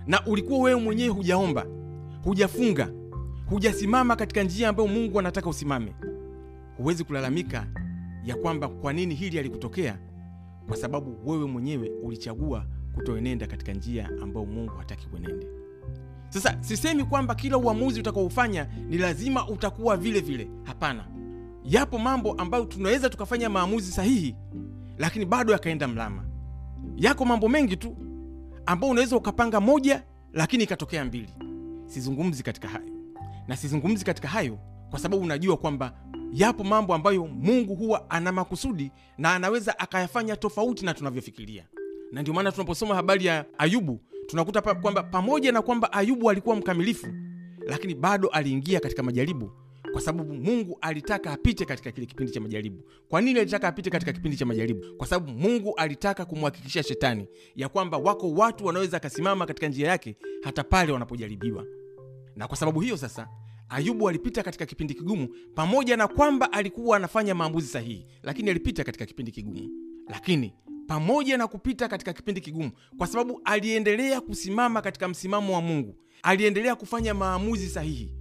na 0.07 0.25
ulikuwa 0.25 0.59
wewe 0.59 0.81
mwenyewe 0.81 1.09
hujaomba 1.09 1.65
hujafunga 2.23 2.89
hujasimama 3.49 4.15
katika 4.15 4.43
njia 4.43 4.69
ambayo 4.69 4.87
mungu 4.87 5.19
anataka 5.19 5.49
usimame 5.49 5.93
huwezi 6.77 7.03
kulalamika 7.03 7.67
ya 8.25 8.35
kwamba 8.35 8.67
kwa 8.67 8.93
nini 8.93 9.15
hili 9.15 9.39
alikutokea 9.39 9.99
kwa 10.67 10.77
sababu 10.77 11.29
wewe 11.31 11.45
mwenyewe 11.45 11.91
ulichagua 12.03 12.65
kutoenenda 12.95 13.47
katika 13.47 13.73
njia 13.73 14.09
ambayo 14.21 14.45
mungu 14.45 14.71
hataki 14.77 15.07
kuenende 15.07 15.47
sasa 16.29 16.57
sisemi 16.63 17.03
kwamba 17.03 17.35
kila 17.35 17.57
uamuzi 17.57 17.99
utakaofanya 17.99 18.67
ni 18.89 18.97
lazima 18.97 19.47
utakuwa 19.49 19.97
vile 19.97 20.19
vile. 20.19 20.49
Hapana. 20.63 21.07
Yapo 21.63 21.97
mambo 21.97 22.31
ambayo 22.33 22.65
tunaweza 22.65 23.09
tukafanya 23.09 23.49
maamuzi 23.49 23.91
sahihi 23.91 24.35
lakini 24.97 25.25
bado 25.25 25.53
yakaenda 25.53 25.87
mlama. 25.87 26.23
Yako 26.97 27.25
mambo 27.25 27.49
mengi 27.49 27.77
tu 27.77 27.97
ambao 28.65 28.89
unaweza 28.89 29.15
ukapanga 29.17 29.61
moja 29.61 30.03
lakini 30.33 30.63
ikatokea 30.63 31.05
mbili. 31.05 31.29
Sizungumzi 31.85 32.43
katika 32.43 32.67
hayo. 32.67 32.85
Na 33.47 33.55
sizungumzi 33.57 34.05
katika 34.05 34.27
hayo 34.27 34.59
kwa 34.89 34.99
sababu 34.99 35.23
unajua 35.23 35.57
kwamba 35.57 35.93
yapo 36.33 36.63
mambo 36.63 36.93
ambayo 36.93 37.27
mungu 37.27 37.75
huwa 37.75 38.09
ana 38.09 38.31
makusudi 38.31 38.91
na 39.17 39.35
anaweza 39.35 39.79
akayafanya 39.79 40.35
tofauti 40.35 40.85
na 40.85 40.93
tunavyofikiria. 40.93 41.67
Na 42.11 42.21
ndio 42.21 42.33
maana 42.33 42.51
tunaposoma 42.51 42.95
habari 42.95 43.25
ya 43.25 43.45
ayubu 43.57 44.01
tunakuta 44.27 44.61
pa, 44.61 44.75
kwamba 44.75 45.03
pamoja 45.03 45.51
na 45.51 45.61
kwamba 45.61 45.93
ayubu 45.93 46.29
alikuwa 46.29 46.55
mkamilifu 46.55 47.07
lakini 47.67 47.95
bado 47.95 48.27
aliingia 48.27 48.79
katika 48.79 49.03
majaribu 49.03 49.51
kwa 49.91 50.01
sababu 50.01 50.33
mungu 50.33 50.77
alitaka 50.81 51.31
apite 51.31 51.65
katika 51.65 51.91
kile 51.91 52.05
kipindi 52.07 52.31
cha 52.31 52.39
majaribu. 52.41 52.83
Kwa 53.09 53.21
nini 53.21 53.39
alitaka 53.39 53.67
apite 53.67 53.89
katika 53.89 54.13
kipindi 54.13 54.37
cha 54.37 54.45
majaribu? 54.45 54.85
Kwa 54.97 55.07
sababu 55.07 55.31
mungu 55.39 55.73
alitaka 55.77 56.25
kumhakikishia 56.25 56.83
shetani 56.83 57.27
ya 57.55 57.69
kwamba 57.69 57.97
wako 57.97 58.31
watu 58.31 58.65
wanaweza 58.65 58.97
akasimama 58.97 59.45
katika 59.45 59.67
njia 59.67 59.87
yake 59.87 60.15
hata 60.43 60.63
pale 60.63 60.91
wanapojaribiwa. 60.91 61.65
Na 62.35 62.47
kwa 62.47 62.57
sababu 62.57 62.79
hiyo 62.79 62.97
sasa 62.97 63.27
ayubu 63.71 64.09
alipita 64.09 64.43
katika 64.43 64.65
kipindi 64.65 64.93
kigumu 64.93 65.27
pamoja 65.55 65.97
na 65.97 66.07
kwamba 66.07 66.51
alikuwa 66.53 66.97
anafanya 66.97 67.35
maamuzi 67.35 67.67
sahihi 67.67 68.05
lakini 68.23 68.49
alipita 68.49 68.83
katika 68.83 69.05
kipindi 69.05 69.31
kigumu. 69.31 69.69
Lakini 70.09 70.53
pamoja 70.87 71.37
na 71.37 71.47
kupita 71.47 71.87
katika 71.87 72.13
kipindi 72.13 72.41
kigumu 72.41 72.71
kwa 72.97 73.07
sababu 73.07 73.41
aliendelea 73.45 74.21
kusimama 74.21 74.81
katika 74.81 75.07
msimamo 75.07 75.53
wa 75.53 75.61
mungu 75.61 75.95
aliendelea 76.23 76.75
kufanya 76.75 77.13
maamuzi 77.13 77.69
sahihi 77.69 78.13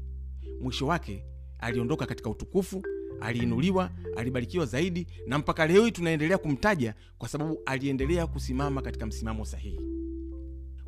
mwisho 0.60 0.86
wake 0.86 1.24
aliondoka 1.58 2.06
katika 2.06 2.30
utukufu 2.30 2.82
aliinuliwa 3.20 3.90
alibarikiwa 4.16 4.66
zaidi 4.66 5.06
na 5.26 5.38
mpaka 5.38 5.66
leo 5.66 5.84
hii 5.84 5.90
tunaendelea 5.90 6.38
kumtaja 6.38 6.94
kwa 7.18 7.28
sababu 7.28 7.58
aliendelea 7.66 8.26
kusimama 8.26 8.82
katika 8.82 9.06
msimamo 9.06 9.44
sahihi. 9.44 9.80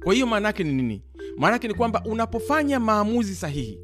Kwa 0.05 0.15
hiyo 0.15 0.27
maana 0.27 0.49
yake 0.49 0.65
ni 0.65 0.73
nini? 0.73 1.03
Maana 1.37 1.53
yake 1.53 1.69
ni 1.69 1.75
kwamba 1.75 2.03
unapofanya 2.05 2.81
maamuzi 2.81 3.35
sahihi 3.35 3.79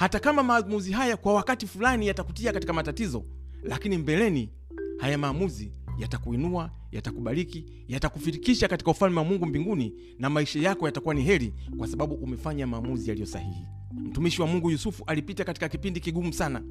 hata 0.00 0.20
kama 0.20 0.42
maamuzi 0.42 0.92
haya 0.92 1.16
kwa 1.16 1.34
wakati 1.34 1.66
fulani 1.66 2.06
yatakutia 2.06 2.52
katika 2.52 2.72
matatizo 2.72 3.24
lakini 3.62 3.98
mbeleni 3.98 4.50
haya 4.98 5.18
maamuzi 5.18 5.72
yatakuinua 5.98 6.70
yatakubariki 6.92 7.66
yatakufikisha 7.88 8.68
katika 8.68 8.90
ufalme 8.90 9.18
wa 9.18 9.24
mungu 9.24 9.46
mbinguni 9.46 9.94
na 10.18 10.30
maisha 10.30 10.58
yako 10.60 10.86
yatakuwa 10.86 11.14
ni 11.14 11.22
heri 11.22 11.54
kwa 11.78 11.88
sababu 11.88 12.14
umefanya 12.14 12.66
maamuzi 12.66 13.08
yaliyo 13.08 13.26
sahihi. 13.26 13.66
Mtumishi 13.92 14.42
wa 14.42 14.48
mungu 14.48 14.70
yusufu 14.70 15.04
alipita 15.06 15.44
katika 15.44 15.68
kipindi 15.68 16.00
kigumu 16.00 16.32
sana 16.32 16.62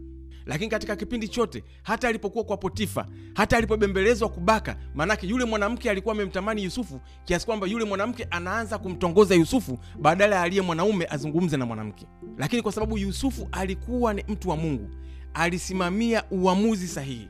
lakini 0.49 0.69
katika 0.69 0.95
kipindi 0.95 1.27
chote 1.27 1.63
hata 1.83 2.07
alipokuwa 2.07 2.43
kwa 2.43 2.57
potifa 2.57 3.07
hata 3.33 3.57
alipobembelezwa 3.57 4.29
kubaka 4.29 4.75
maanake 4.95 5.27
yule 5.27 5.45
mwanamke 5.45 5.89
alikuwa 5.89 6.15
amemtamani 6.15 6.63
yusufu 6.63 7.01
kiasi 7.25 7.45
kwamba 7.45 7.67
yule 7.67 7.85
mwanamke 7.85 8.27
anaanza 8.31 8.77
kumtongoza 8.77 9.35
yusufu 9.35 9.79
badala 10.01 10.35
ya 10.35 10.41
aliye 10.41 10.61
mwanaume 10.61 11.07
azungumze 11.09 11.57
na 11.57 11.65
mwanamke. 11.65 12.05
Lakini 12.37 12.61
kwa 12.61 12.71
sababu 12.71 12.97
yusufu 12.97 13.47
alikuwa 13.51 14.13
ni 14.13 14.23
mtu 14.27 14.49
wa 14.49 14.55
mungu 14.57 14.89
alisimamia 15.33 16.23
uamuzi 16.31 16.87
sahihi. 16.87 17.27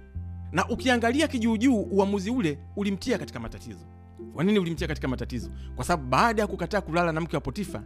Na 0.51 0.67
ukiangalia 0.69 1.27
kijuujuu 1.27 1.81
uamuzi 1.81 2.29
ule 2.29 2.57
ulimtia 2.75 3.17
katika 3.17 3.39
matatizo. 3.39 3.85
Kwa 4.33 4.43
nini 4.43 4.59
ulimtia 4.59 4.87
katika 4.87 5.07
matatizo? 5.07 5.49
Kwa 5.75 5.85
sababu 5.85 6.09
baada 6.09 6.41
ya 6.41 6.47
kukataa 6.47 6.81
kulala 6.81 7.11
na 7.11 7.21
mke 7.21 7.35
wa 7.35 7.41
potifa 7.41 7.83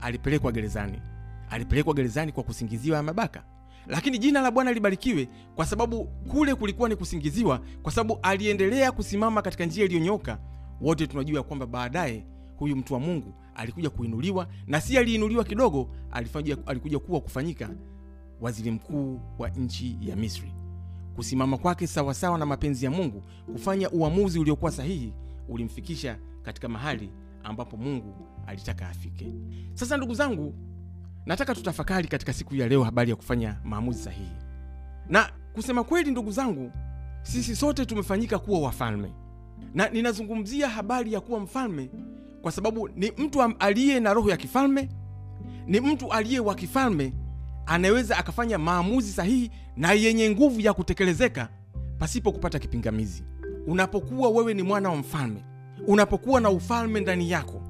alipelekwa 0.00 0.52
gerezani. 0.52 1.02
Alipelekwa 1.50 1.94
gerezani 1.94 2.32
kwa 2.32 2.42
kusingiziwa 2.42 3.02
mabaka 3.02 3.44
lakini 3.88 4.18
jina 4.18 4.40
la 4.40 4.50
bwana 4.50 4.72
libarikiwe 4.72 5.28
kwa 5.56 5.66
sababu 5.66 6.04
kule 6.04 6.54
kulikuwa 6.54 6.88
ni 6.88 6.96
kusingiziwa 6.96 7.60
kwa 7.82 7.92
sababu 7.92 8.18
aliendelea 8.22 8.92
kusimama 8.92 9.42
katika 9.42 9.64
njia 9.66 9.84
iliyonyoka. 9.84 10.38
Wote 10.80 11.06
tunajua 11.06 11.42
kwamba 11.42 11.66
baadaye 11.66 12.24
huyu 12.56 12.76
mtu 12.76 12.94
wa 12.94 13.00
mungu 13.00 13.34
alikuja 13.54 13.90
kuinuliwa 13.90 14.46
na 14.66 14.80
si 14.80 14.98
aliinuliwa 14.98 15.44
kidogo 15.44 15.88
alifanya, 16.10 16.56
alikuja 16.66 16.98
kuwa 16.98 17.20
kufanyika 17.20 17.70
waziri 18.40 18.70
mkuu 18.70 19.20
wa 19.38 19.48
nchi 19.48 19.96
ya 20.00 20.16
misri. 20.16 20.52
Kusimama 21.16 21.58
kwake 21.58 21.86
sawasawa 21.86 22.38
na 22.38 22.46
mapenzi 22.46 22.84
ya 22.84 22.90
mungu 22.90 23.22
kufanya 23.52 23.90
uamuzi 23.90 24.38
uliokuwa 24.38 24.70
sahihi 24.70 25.12
ulimfikisha 25.48 26.18
katika 26.42 26.68
mahali 26.68 27.10
ambapo 27.44 27.76
mungu 27.76 28.14
alitaka 28.46 28.88
afike. 28.88 29.26
Sasa 29.74 29.96
ndugu 29.96 30.14
zangu 30.14 30.54
nataka 31.28 31.54
tutafakari 31.54 32.08
katika 32.08 32.32
siku 32.32 32.54
ya 32.54 32.68
leo 32.68 32.82
habari 32.84 33.10
ya 33.10 33.16
kufanya 33.16 33.56
maamuzi 33.64 34.02
sahihi 34.02 34.32
na 35.08 35.30
kusema 35.52 35.84
kweli 35.84 36.10
ndugu 36.10 36.30
zangu 36.30 36.72
sisi 37.22 37.56
sote 37.56 37.86
tumefanyika 37.86 38.38
kuwa 38.38 38.60
wafalme 38.60 39.12
na 39.74 39.88
ninazungumzia 39.88 40.68
habari 40.68 41.12
ya 41.12 41.20
kuwa 41.20 41.40
mfalme 41.40 41.90
kwa 42.42 42.52
sababu 42.52 42.88
ni 42.88 43.12
mtu 43.18 43.42
aliye 43.42 44.00
na 44.00 44.14
roho 44.14 44.30
ya 44.30 44.36
kifalme, 44.36 44.88
ni 45.66 45.80
mtu 45.80 46.12
aliye 46.12 46.40
wa 46.40 46.54
kifalme, 46.54 47.12
anaweza 47.66 48.18
akafanya 48.18 48.58
maamuzi 48.58 49.12
sahihi 49.12 49.50
na 49.76 49.92
yenye 49.92 50.30
nguvu 50.30 50.60
ya 50.60 50.72
kutekelezeka 50.72 51.48
pasipo 51.98 52.32
kupata 52.32 52.58
kipingamizi. 52.58 53.24
Unapokuwa 53.66 54.28
wewe 54.30 54.54
ni 54.54 54.62
mwana 54.62 54.88
wa 54.90 54.96
mfalme, 54.96 55.44
unapokuwa 55.86 56.40
na 56.40 56.50
ufalme 56.50 57.00
ndani 57.00 57.30
yako, 57.30 57.62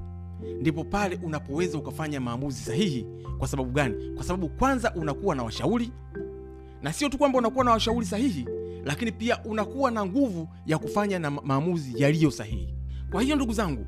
ndipo 0.61 0.83
pale 0.83 1.19
unapoweza 1.23 1.77
ukafanya 1.77 2.19
maamuzi 2.19 2.61
sahihi. 2.61 3.05
Kwa 3.37 3.47
sababu 3.47 3.71
gani? 3.71 4.11
Kwa 4.15 4.23
sababu 4.23 4.49
kwanza 4.49 4.93
unakuwa 4.95 5.35
na 5.35 5.43
washauri, 5.43 5.91
na 6.83 6.93
sio 6.93 7.09
tu 7.09 7.17
kwamba 7.17 7.37
unakuwa 7.37 7.65
na 7.65 7.71
washauri 7.71 8.05
sahihi, 8.05 8.45
lakini 8.85 9.11
pia 9.11 9.43
unakuwa 9.43 9.91
na 9.91 10.05
nguvu 10.05 10.47
ya 10.65 10.77
kufanya 10.77 11.19
na 11.19 11.31
maamuzi 11.31 12.01
yaliyo 12.03 12.31
sahihi. 12.31 12.73
Kwa 13.11 13.21
hiyo 13.21 13.35
ndugu 13.35 13.53
zangu, 13.53 13.85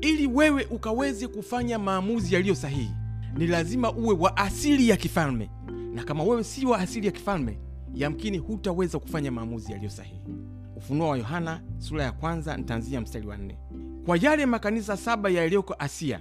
ili 0.00 0.26
wewe 0.26 0.66
ukaweze 0.70 1.28
kufanya 1.28 1.78
maamuzi 1.78 2.34
yaliyo 2.34 2.54
sahihi, 2.54 2.90
ni 3.36 3.46
lazima 3.46 3.92
uwe 3.92 4.14
wa 4.14 4.36
asili 4.36 4.88
ya 4.88 4.96
kifalme, 4.96 5.50
na 5.94 6.04
kama 6.04 6.24
wewe 6.24 6.44
si 6.44 6.66
wa 6.66 6.78
asili 6.78 7.06
ya 7.06 7.12
kifalme, 7.12 7.58
yamkini 7.94 8.38
hutaweza 8.38 8.98
kufanya 8.98 9.30
maamuzi 9.30 9.72
yaliyo 9.72 9.90
sahihi. 9.90 10.20
Ufunuo 10.76 11.08
wa 11.08 11.18
Yohana 11.18 11.60
sura 11.78 12.04
ya 12.04 12.12
kwanza 12.12 12.56
nitaanzia 12.56 13.00
mstari 13.00 13.26
wa 13.26 13.36
nne. 13.36 13.58
Kwa 14.06 14.16
yale 14.22 14.46
makanisa 14.46 14.96
saba 14.96 15.30
yaliyoko 15.30 15.74
Asia, 15.78 16.20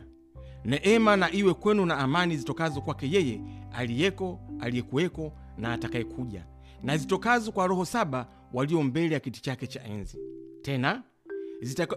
neema 0.66 1.18
na 1.18 1.32
iwe 1.32 1.54
kwenu 1.54 1.86
na 1.86 1.98
amani 1.98 2.38
zitokazo 2.38 2.82
kwake 2.82 3.12
yeye 3.12 3.42
aliyeko, 3.74 4.40
aliyekuweko 4.60 5.32
na 5.58 5.74
atakayekuja, 5.74 6.46
na 6.84 6.98
zitokazo 6.98 7.52
kwa 7.52 7.68
roho 7.68 7.86
saba 7.86 8.28
walio 8.54 8.84
mbele 8.84 9.14
ya 9.14 9.20
kiti 9.20 9.42
chake 9.42 9.68
cha 9.68 9.84
enzi, 9.84 10.18
tena 10.62 11.04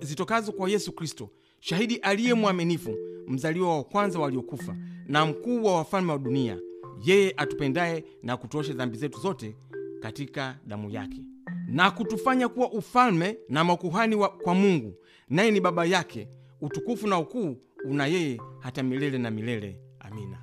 zitokazo 0.02 0.52
kwa 0.52 0.70
Yesu 0.70 0.92
Kristo, 0.92 1.30
shahidi 1.60 1.96
aliye 1.96 2.34
mwaminifu, 2.34 2.94
mzaliwa 3.28 3.76
wa 3.76 3.84
kwanza 3.84 4.18
waliokufa, 4.18 4.76
na 5.06 5.26
mkuu 5.26 5.64
wa 5.64 5.76
wafalme 5.76 6.12
wa 6.12 6.18
dunia, 6.18 6.58
yeye 7.04 7.34
atupendaye 7.36 8.04
na 8.22 8.36
kutuosha 8.36 8.72
dhambi 8.72 8.96
zetu 8.98 9.20
zote 9.20 9.56
katika 10.00 10.58
damu 10.66 10.90
yake, 10.90 11.24
na 11.66 11.90
kutufanya 11.90 12.48
kuwa 12.48 12.72
ufalme 12.72 13.38
na 13.48 13.64
makuhani 13.64 14.14
wa, 14.14 14.28
kwa 14.28 14.54
Mungu, 14.54 14.94
naye 15.32 15.50
ni 15.50 15.60
Baba 15.60 15.84
yake. 15.84 16.28
Utukufu 16.60 17.06
na 17.06 17.18
ukuu 17.18 17.56
una 17.84 18.06
yeye 18.06 18.40
hata 18.60 18.82
milele 18.82 19.18
na 19.18 19.30
milele. 19.30 19.78
Amina. 20.00 20.38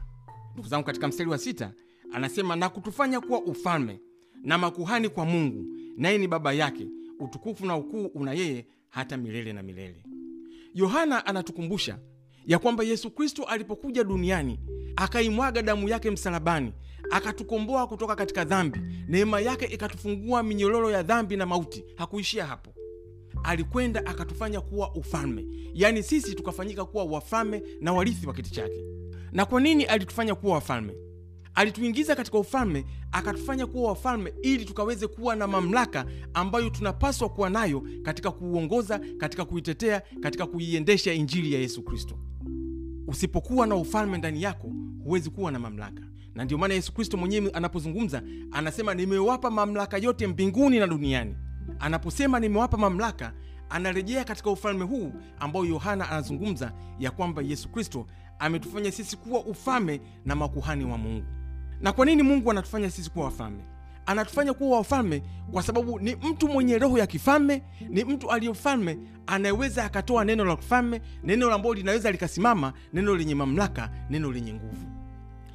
Ndugu 0.53 0.67
zangu, 0.67 0.85
katika 0.85 1.07
mstari 1.07 1.29
wa 1.29 1.37
sita 1.37 1.71
anasema 2.13 2.55
na 2.55 2.69
kutufanya 2.69 3.21
kuwa 3.21 3.41
ufalme 3.41 3.99
na 4.43 4.57
makuhani 4.57 5.09
kwa 5.09 5.25
Mungu, 5.25 5.65
naye 5.97 6.17
ni 6.17 6.27
Baba 6.27 6.53
yake. 6.53 6.87
Utukufu 7.19 7.65
na 7.65 7.77
ukuu 7.77 8.05
una 8.05 8.33
yeye 8.33 8.67
hata 8.89 9.17
milele 9.17 9.53
na 9.53 9.63
milele. 9.63 10.03
Yohana 10.73 11.25
anatukumbusha 11.25 11.99
ya 12.45 12.59
kwamba 12.59 12.83
Yesu 12.83 13.11
Kristo 13.11 13.43
alipokuja 13.43 14.03
duniani 14.03 14.59
akaimwaga 14.95 15.61
damu 15.61 15.89
yake 15.89 16.11
msalabani, 16.11 16.73
akatukomboa 17.11 17.87
kutoka 17.87 18.15
katika 18.15 18.45
dhambi, 18.45 18.79
neema 19.07 19.39
yake 19.41 19.65
ikatufungua 19.65 20.43
minyororo 20.43 20.91
ya 20.91 21.03
dhambi 21.03 21.37
na 21.37 21.45
mauti. 21.45 21.85
Hakuishia 21.95 22.45
hapo, 22.45 22.73
alikwenda 23.43 24.05
akatufanya 24.05 24.61
kuwa 24.61 24.95
ufalme, 24.95 25.45
yaani 25.73 26.03
sisi 26.03 26.35
tukafanyika 26.35 26.85
kuwa 26.85 27.03
wafalme 27.03 27.63
na 27.81 27.93
warithi 27.93 28.27
wa 28.27 28.33
kiti 28.33 28.51
chake. 28.51 28.83
Na 29.31 29.45
kwa 29.45 29.61
nini 29.61 29.83
alitufanya 29.83 30.35
kuwa 30.35 30.53
wafalme? 30.53 30.93
Alituingiza 31.55 32.15
katika 32.15 32.37
ufalme, 32.37 32.85
akatufanya 33.11 33.65
kuwa 33.67 33.89
wafalme 33.89 34.33
ili 34.41 34.65
tukaweze 34.65 35.07
kuwa 35.07 35.35
na 35.35 35.47
mamlaka 35.47 36.05
ambayo 36.33 36.69
tunapaswa 36.69 37.29
kuwa 37.29 37.49
nayo 37.49 37.83
katika 38.03 38.31
kuuongoza, 38.31 38.99
katika 39.17 39.45
kuitetea, 39.45 40.01
katika 40.21 40.45
kuiendesha 40.45 41.13
injili 41.13 41.53
ya 41.53 41.59
Yesu 41.59 41.83
Kristo. 41.83 42.19
Usipokuwa 43.07 43.67
na 43.67 43.75
ufalme 43.75 44.17
ndani 44.17 44.41
yako, 44.41 44.71
huwezi 45.03 45.29
kuwa 45.29 45.51
na 45.51 45.59
mamlaka. 45.59 46.03
Na 46.35 46.45
ndio 46.45 46.57
maana 46.57 46.73
Yesu 46.73 46.93
Kristo 46.93 47.17
mwenyewe 47.17 47.49
anapozungumza 47.51 48.23
anasema, 48.51 48.93
nimewapa 48.93 49.51
mamlaka 49.51 49.97
yote 49.97 50.27
mbinguni 50.27 50.79
na 50.79 50.87
duniani. 50.87 51.35
Anaposema 51.79 52.39
nimewapa 52.39 52.77
mamlaka, 52.77 53.33
anarejea 53.69 54.23
katika 54.23 54.49
ufalme 54.49 54.85
huu 54.85 55.13
ambao 55.39 55.65
Yohana 55.65 56.09
anazungumza 56.09 56.71
ya 56.99 57.11
kwamba 57.11 57.41
Yesu 57.41 57.69
Kristo 57.69 58.05
ametufanya 58.39 58.91
sisi 58.91 59.17
kuwa 59.17 59.39
ufalme 59.45 60.01
na 60.25 60.35
makuhani 60.35 60.85
wa 60.85 60.97
Mungu. 60.97 61.25
Na 61.81 61.91
kwa 61.91 62.05
nini 62.05 62.23
Mungu 62.23 62.51
anatufanya 62.51 62.89
sisi 62.89 63.09
kuwa 63.09 63.25
wafalme? 63.25 63.63
Anatufanya 64.05 64.53
kuwa 64.53 64.77
wafalme 64.77 65.23
kwa 65.51 65.63
sababu 65.63 65.99
ni 65.99 66.15
mtu 66.15 66.47
mwenye 66.47 66.77
roho 66.77 66.97
ya 66.97 67.07
kifalme, 67.07 67.63
ni 67.89 68.03
mtu 68.03 68.31
aliyefalme 68.31 68.97
anayeweza 69.27 69.85
akatoa 69.85 70.25
neno 70.25 70.45
la 70.45 70.55
kifalme, 70.55 71.01
neno 71.23 71.53
ambalo 71.53 71.73
linaweza 71.73 72.11
likasimama, 72.11 72.73
neno 72.93 73.15
lenye 73.15 73.35
mamlaka, 73.35 73.89
neno 74.09 74.31
lenye 74.31 74.53
nguvu. 74.53 74.87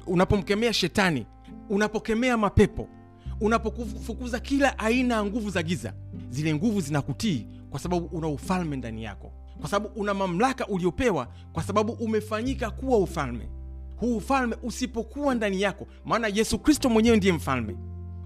Unapomkemea 0.07 0.73
shetani, 0.73 1.25
unapokemea 1.69 2.37
mapepo, 2.37 2.87
unapofukuza 3.41 4.39
kila 4.39 4.79
aina 4.79 5.15
ya 5.15 5.25
nguvu 5.25 5.49
za 5.49 5.63
giza, 5.63 5.93
zile 6.29 6.55
nguvu 6.55 6.81
zinakutii 6.81 7.47
kwa 7.69 7.79
sababu 7.79 8.05
una 8.17 8.27
ufalme 8.27 8.75
ndani 8.77 9.03
yako, 9.03 9.31
kwa 9.61 9.69
sababu 9.69 9.99
una 10.01 10.13
mamlaka 10.13 10.67
uliopewa, 10.67 11.27
kwa 11.53 11.63
sababu 11.63 11.91
umefanyika 11.93 12.69
kuwa 12.71 12.97
ufalme. 12.97 13.49
Huu 13.97 14.17
ufalme 14.17 14.55
usipokuwa 14.63 15.35
ndani 15.35 15.61
yako, 15.61 15.87
maana 16.05 16.27
Yesu 16.27 16.59
Kristo 16.59 16.89
mwenyewe 16.89 17.17
ndiye 17.17 17.33
mfalme. 17.33 17.75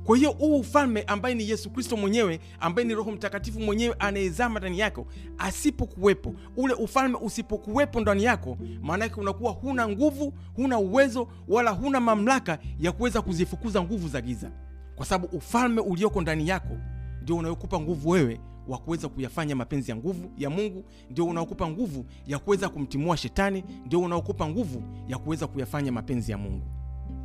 Kwa 0.04 0.18
hiyo 0.18 0.32
huu 0.32 0.60
ufalme 0.60 1.02
ambaye 1.02 1.36
ni 1.36 1.50
Yesu 1.50 1.70
Kristo 1.70 1.98
mwenyewe, 1.98 2.40
ambaye 2.60 2.88
ni 2.88 2.96
Roho 2.96 3.12
Mtakatifu 3.12 3.60
mwenyewe 3.60 3.96
anayezama 4.00 4.60
ndani 4.60 4.80
yako, 4.80 5.08
asipokuwepo, 5.38 6.34
ule 6.58 6.74
ufalme 6.74 7.18
usipokuwepo 7.22 8.00
ndani 8.02 8.24
yako, 8.24 8.58
maana 8.82 9.04
yake 9.06 9.20
unakuwa 9.22 9.52
huna 9.52 9.88
nguvu, 9.90 10.34
huna 10.56 10.80
uwezo, 10.80 11.28
wala 11.48 11.72
huna 11.72 12.00
mamlaka 12.00 12.60
ya 12.80 12.92
kuweza 12.92 13.22
kuzifukuza 13.22 13.82
nguvu 13.84 14.08
za 14.08 14.22
giza, 14.22 14.52
kwa 15.00 15.06
sababu 15.06 15.38
ufalme 15.38 15.82
ulioko 15.82 16.22
ndani 16.22 16.48
yako 16.48 16.78
ndio 17.22 17.36
unayokupa 17.38 17.80
nguvu 17.80 18.10
wewe 18.10 18.40
wa 18.68 18.78
kuweza 18.78 19.10
kuyafanya 19.10 19.56
mapenzi 19.56 19.92
ya 19.92 19.98
nguvu 19.98 20.32
ya 20.38 20.50
Mungu, 20.50 20.84
ndio 21.10 21.26
unaokupa 21.26 21.70
nguvu 21.70 22.06
ya 22.28 22.40
kuweza 22.40 22.70
kumtimua 22.70 23.18
shetani, 23.18 23.64
ndio 23.86 24.00
unaokupa 24.02 24.48
nguvu 24.48 24.84
ya 25.08 25.18
kuweza 25.18 25.48
kuyafanya 25.48 25.92
mapenzi 25.92 26.32
ya 26.32 26.38
Mungu. 26.38 26.66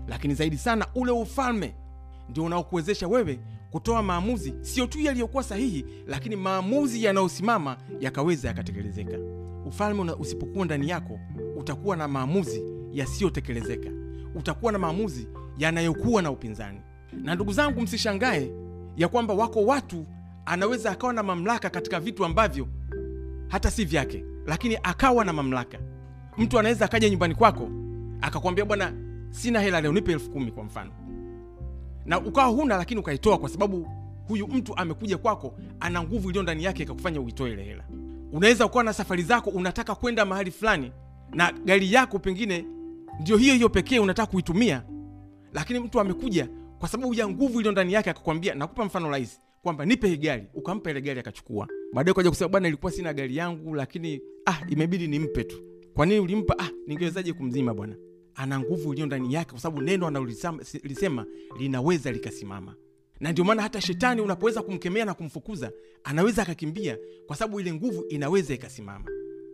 Lakini 0.09 0.35
zaidi 0.35 0.57
sana, 0.59 0.87
ule 0.95 1.11
ufalme 1.13 1.75
ndio 2.29 2.45
unaokuwezesha 2.45 3.09
wewe 3.09 3.39
kutoa 3.71 4.03
maamuzi 4.03 4.55
sio 4.61 4.87
tu 4.87 5.01
yaliyokuwa 5.01 5.43
sahihi, 5.43 5.85
lakini 6.07 6.37
maamuzi 6.37 7.05
yanayosimama 7.05 7.77
yakaweza 8.01 8.49
yakatekelezeka. 8.49 9.19
Ufalme 9.67 10.13
usipokuwa 10.13 10.65
ndani 10.65 10.89
yako, 10.89 11.19
utakuwa 11.57 11.97
na 11.97 12.09
maamuzi 12.09 12.63
yasiyotekelezeka, 12.93 13.91
utakuwa 14.35 14.73
na 14.73 14.79
maamuzi 14.79 15.29
yanayokuwa 15.59 16.23
na 16.23 16.31
upinzani. 16.31 16.81
Na 17.23 17.35
ndugu 17.35 17.53
zangu, 17.53 17.81
msishangae 17.81 18.51
ya 18.97 19.09
kwamba 19.09 19.35
wako 19.35 19.65
watu 19.65 20.07
anaweza 20.47 20.91
akawa 20.91 21.13
na 21.13 21.23
mamlaka 21.23 21.71
katika 21.71 22.01
vitu 22.01 22.25
ambavyo 22.25 22.69
hata 23.49 23.71
si 23.71 23.85
vyake, 23.85 24.25
lakini 24.47 24.79
akawa 24.83 25.25
na 25.25 25.33
mamlaka. 25.33 25.79
Mtu 26.39 26.59
anaweza 26.59 26.85
akaja 26.85 27.09
nyumbani 27.11 27.35
kwako 27.35 27.69
akakwambia, 28.21 28.65
bwana, 28.65 28.93
sina 29.31 29.61
hela 29.61 29.81
leo, 29.81 29.93
nipe 29.93 30.13
elfu 30.13 30.31
kumi 30.31 30.51
kwa 30.53 30.65
mfano 30.65 30.91
na 32.07 32.21
ukawa 32.21 32.47
huna, 32.49 32.77
lakini 32.77 33.01
ukaitoa 33.01 33.39
kwa 33.39 33.49
sababu 33.49 33.89
huyu 34.29 34.49
mtu 34.49 34.77
amekuja 34.77 35.19
kwako, 35.19 35.55
ana 35.81 36.03
nguvu 36.03 36.29
iliyo 36.29 36.43
ndani 36.43 36.65
yake 36.65 36.83
ikakufanya 36.83 37.21
uitoe 37.21 37.53
ile 37.53 37.63
hela. 37.65 37.85
Unaweza 38.33 38.67
ukawa 38.67 38.85
na 38.85 38.93
safari 38.93 39.23
zako, 39.23 39.51
unataka 39.51 39.95
kwenda 39.95 40.25
mahali 40.25 40.51
fulani, 40.51 40.93
na 41.33 41.53
gari 41.53 41.93
yako 41.93 42.19
pengine 42.19 42.65
ndio 43.21 43.37
hiyo 43.37 43.55
hiyo 43.55 43.69
pekee 43.69 43.99
unataka 43.99 44.31
kuitumia, 44.33 44.83
lakini 45.53 45.79
mtu 45.79 46.01
amekuja 46.01 46.49
kwa 46.85 46.89
sababu 46.91 47.15
ya 47.15 47.29
nguvu 47.29 47.59
iliyo 47.59 47.73
ndani 47.73 47.93
yake 47.93 48.11
akakwambia, 48.11 48.55
nakupa 48.55 48.85
mfano 48.85 49.11
rahisi 49.11 49.39
kwamba 49.63 49.85
nipe 49.85 50.09
hii 50.09 50.17
gari, 50.17 50.47
ukampa 50.55 50.91
ile 50.91 51.01
gari 51.01 51.21
akachukua. 51.21 51.69
Baadaye 51.93 52.15
kaja 52.15 52.31
kusema 52.31 52.49
bwana, 52.49 52.69
ilikuwa 52.69 52.93
sina 52.93 53.15
gari 53.15 53.37
yangu, 53.37 53.75
lakini 53.75 54.21
ah, 54.47 54.61
imebidi 54.69 55.07
nimpe 55.09 55.45
tu. 55.45 55.63
Kwa 55.95 56.07
nini 56.07 56.21
ulimpa? 56.21 56.59
Ah, 56.59 56.71
ningewezaje 56.87 57.33
kumzima 57.33 57.75
bwana? 57.75 57.97
Ana 58.35 58.61
nguvu 58.61 58.93
iliyo 58.93 59.07
ndani 59.07 59.35
yake, 59.35 59.51
kwa 59.51 59.61
sababu 59.61 59.83
neno 59.83 60.07
analolisema 60.07 61.27
linaweza 61.59 62.13
likasimama. 62.13 62.75
Na 63.21 63.33
ndio 63.33 63.45
maana 63.45 63.63
hata 63.63 63.81
shetani 63.81 64.21
unapoweza 64.21 64.63
kumkemea 64.63 65.05
na 65.05 65.15
kumfukuza, 65.15 65.73
anaweza 66.05 66.43
akakimbia, 66.43 66.99
kwa 67.27 67.37
sababu 67.37 67.61
ile 67.61 67.73
nguvu 67.73 68.05
inaweza 68.09 68.55
ikasimama. 68.55 69.05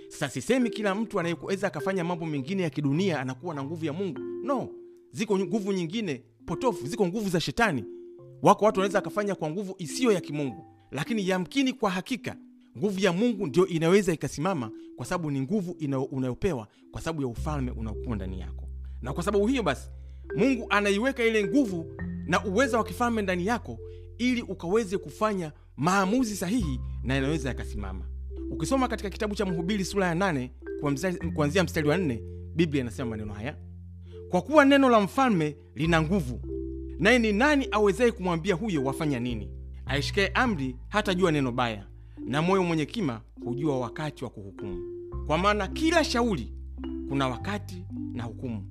Sasa 0.09 0.29
sisemi 0.29 0.71
kila 0.71 0.95
mtu 0.95 1.21
anayeweza 1.21 1.67
akafanya 1.67 2.05
mambo 2.05 2.27
mengine 2.27 2.63
ya 2.63 2.71
kidunia 2.71 3.21
anakuwa 3.21 3.55
na 3.55 3.65
nguvu 3.65 3.85
ya 3.85 3.93
Mungu. 3.93 4.21
No, 4.45 4.69
ziko 5.13 5.39
nguvu 5.39 5.73
nyingine 5.73 6.23
potofu, 6.51 6.87
ziko 6.87 7.07
nguvu 7.07 7.29
za 7.29 7.41
shetani. 7.41 7.85
Wako 8.43 8.65
watu 8.65 8.81
wanaweza 8.81 8.99
akafanya 8.99 9.35
kwa 9.35 9.51
nguvu 9.51 9.75
isiyo 9.79 10.13
ya 10.13 10.21
kimungu, 10.21 10.65
lakini 10.91 11.29
yamkini, 11.29 11.73
kwa 11.73 11.91
hakika 11.91 12.37
nguvu 12.79 13.01
ya 13.01 13.13
Mungu 13.13 13.47
ndio 13.47 13.67
inaweza 13.67 14.13
ikasimama, 14.13 14.71
kwa 14.97 15.07
sababu 15.07 15.31
ni 15.31 15.41
nguvu 15.41 15.77
unayopewa 16.11 16.69
kwa 16.91 17.01
sababu 17.01 17.23
ya 17.23 17.29
ufalme 17.29 17.71
unaokuwa 17.71 18.17
ndani 18.17 18.41
yako. 18.41 18.69
Na 19.03 19.13
kwa 19.13 19.23
sababu 19.23 19.47
hiyo 19.47 19.63
basi, 19.63 19.89
Mungu 20.37 20.67
anaiweka 20.71 21.25
ile 21.25 21.45
nguvu 21.45 21.87
na 22.27 22.45
uweza 22.45 22.79
wa 22.79 22.85
kifalme 22.85 23.23
ndani 23.23 23.47
yako, 23.47 23.79
ili 24.19 24.43
ukaweze 24.43 24.99
kufanya 24.99 25.53
maamuzi 25.77 26.37
sahihi 26.37 26.81
na 27.03 27.15
yanaweza 27.15 27.49
yakasimama. 27.49 28.05
ukisoma 28.51 28.89
katika 28.89 29.11
kitabu 29.11 29.35
cha 29.35 29.47
mhubiri 29.47 29.85
sura 29.85 30.07
ya 30.07 30.15
8 30.15 30.51
kuanzia- 31.35 31.65
mstari 31.65 31.89
wa 31.89 31.97
4 31.99 32.21
biblia 32.55 32.81
inasema 32.83 33.11
maneno 33.11 33.33
haya 33.33 33.57
kwa 34.31 34.43
kuwa 34.43 34.65
neno 34.65 34.89
la 34.89 35.01
mfalme 35.01 35.57
lina 35.75 36.03
nguvu. 36.03 36.41
Naye 36.99 37.19
ni 37.19 37.33
nani 37.33 37.69
awezaye 37.71 38.13
kumwambia 38.13 38.55
huyo 38.55 38.85
wafanya 38.85 39.21
nini? 39.21 39.51
Aishikaye 39.87 40.29
amri 40.29 40.77
hatajua 40.89 41.33
neno 41.33 41.53
baya 41.53 41.87
na 42.27 42.43
moyo 42.43 42.63
mwenye 42.65 42.87
kima 42.87 43.21
hujua 43.45 43.79
wakati 43.81 44.25
wa 44.25 44.31
kuhukumu. 44.31 44.79
Kwa 45.27 45.39
maana 45.39 45.69
kila 45.69 46.05
shauri 46.05 46.53
kuna 47.09 47.29
wakati 47.29 47.85
na 48.13 48.23
hukumu. 48.25 48.67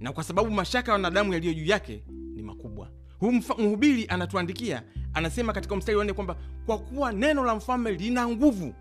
Na 0.00 0.12
kwa 0.12 0.24
sababu 0.24 0.50
mashaka 0.50 0.90
ya 0.90 0.92
wanadamu 0.92 1.32
yaliyo 1.32 1.54
juu 1.54 1.64
yake 1.66 2.04
ni 2.34 2.42
makubwa. 2.42 2.90
Huu 3.18 3.32
mhubiri 3.32 4.06
anatuandikia 4.08 4.82
anasema 5.14 5.52
katika 5.52 5.76
mstari 5.76 5.98
wanne 5.98 6.12
kwamba 6.12 6.36
kwa 6.66 6.78
kuwa 6.78 7.12
neno 7.12 7.44
la 7.44 7.54
mfalme 7.54 7.92
lina 7.92 8.28
nguvu 8.28 8.74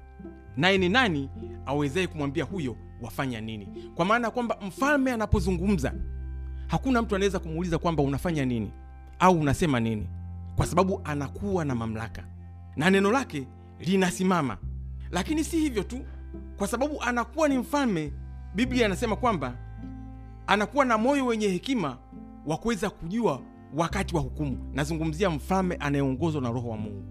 naye 0.58 0.78
ni 0.78 0.90
nani 0.90 1.30
awezaye 1.66 2.08
kumwambia 2.08 2.44
huyo 2.44 2.78
wafanya 3.02 3.42
nini. 3.42 3.68
Kwa 3.96 4.06
maana 4.06 4.28
ya 4.28 4.32
kwamba 4.32 4.58
mfalme 4.68 5.12
anapozungumza 5.12 5.94
hakuna 6.68 7.02
mtu 7.02 7.16
anaweza 7.16 7.40
kumuuliza 7.40 7.78
kwamba 7.78 8.04
unafanya 8.04 8.46
nini 8.46 8.72
au 9.20 9.40
unasema 9.40 9.80
nini 9.80 10.08
kwa 10.56 10.66
sababu 10.66 11.02
anakuwa 11.04 11.66
na 11.66 11.76
mamlaka 11.76 12.24
na 12.76 12.90
neno 12.90 13.12
lake 13.12 13.48
linasimama. 13.80 14.58
Lakini 15.12 15.44
si 15.44 15.58
hivyo 15.60 15.84
tu 15.84 16.00
kwa 16.58 16.68
sababu 16.68 17.02
anakuwa 17.02 17.48
ni 17.48 17.58
mfalme 17.58 18.14
biblia 18.56 18.86
anasema 18.86 19.16
kwamba 19.16 19.58
anakuwa 20.48 20.86
na 20.86 20.98
moyo 20.98 21.26
wenye 21.26 21.48
hekima 21.48 21.98
wa 22.46 22.58
kuweza 22.58 22.90
kujua 22.90 23.42
wakati 23.76 24.16
wa 24.16 24.22
hukumu. 24.22 24.58
Nazungumzia 24.74 25.30
mfalme 25.30 25.76
anayeongozwa 25.76 26.42
na 26.42 26.50
roho 26.52 26.70
wa 26.70 26.78
mungu. 26.78 27.04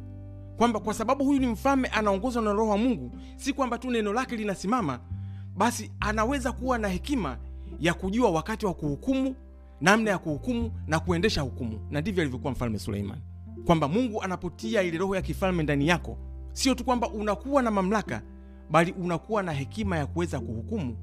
Kwamba 0.56 0.80
kwa 0.80 0.94
sababu 0.94 1.24
huyu 1.24 1.40
ni 1.40 1.46
mfalme 1.46 1.88
anaongozwa 1.88 2.42
na 2.42 2.52
roho 2.52 2.70
wa 2.70 2.78
mungu 2.78 3.12
si 3.36 3.52
kwamba 3.52 3.78
tu 3.78 3.90
neno 3.90 4.12
lake 4.12 4.36
linasimama 4.36 5.00
basi 5.56 5.90
anaweza 6.00 6.52
kuwa 6.52 6.78
na 6.78 6.88
hekima 6.88 7.38
ya 7.80 7.94
kujua 7.94 8.30
wakati 8.30 8.66
wa 8.66 8.74
kuhukumu 8.74 9.34
namna 9.80 10.10
ya 10.10 10.18
kuhukumu 10.18 10.72
na 10.86 11.00
kuendesha 11.00 11.40
hukumu. 11.40 11.80
Na 11.90 12.00
ndivyo 12.00 12.22
alivyokuwa 12.22 12.52
mfalme 12.52 12.78
suleiman. 12.78 13.18
Kwamba 13.66 13.88
mungu 13.88 14.22
anapotia 14.22 14.82
ile 14.82 14.98
roho 14.98 15.16
ya 15.16 15.22
kifalme 15.22 15.62
ndani 15.62 15.88
yako 15.88 16.18
sio 16.52 16.74
tu 16.74 16.84
kwamba 16.84 17.08
unakuwa 17.08 17.62
na 17.62 17.70
mamlaka 17.70 18.22
bali 18.70 18.92
unakuwa 18.92 19.42
na 19.42 19.52
hekima 19.52 19.96
ya 19.96 20.06
kuweza 20.06 20.40
kuhukumu 20.40 20.96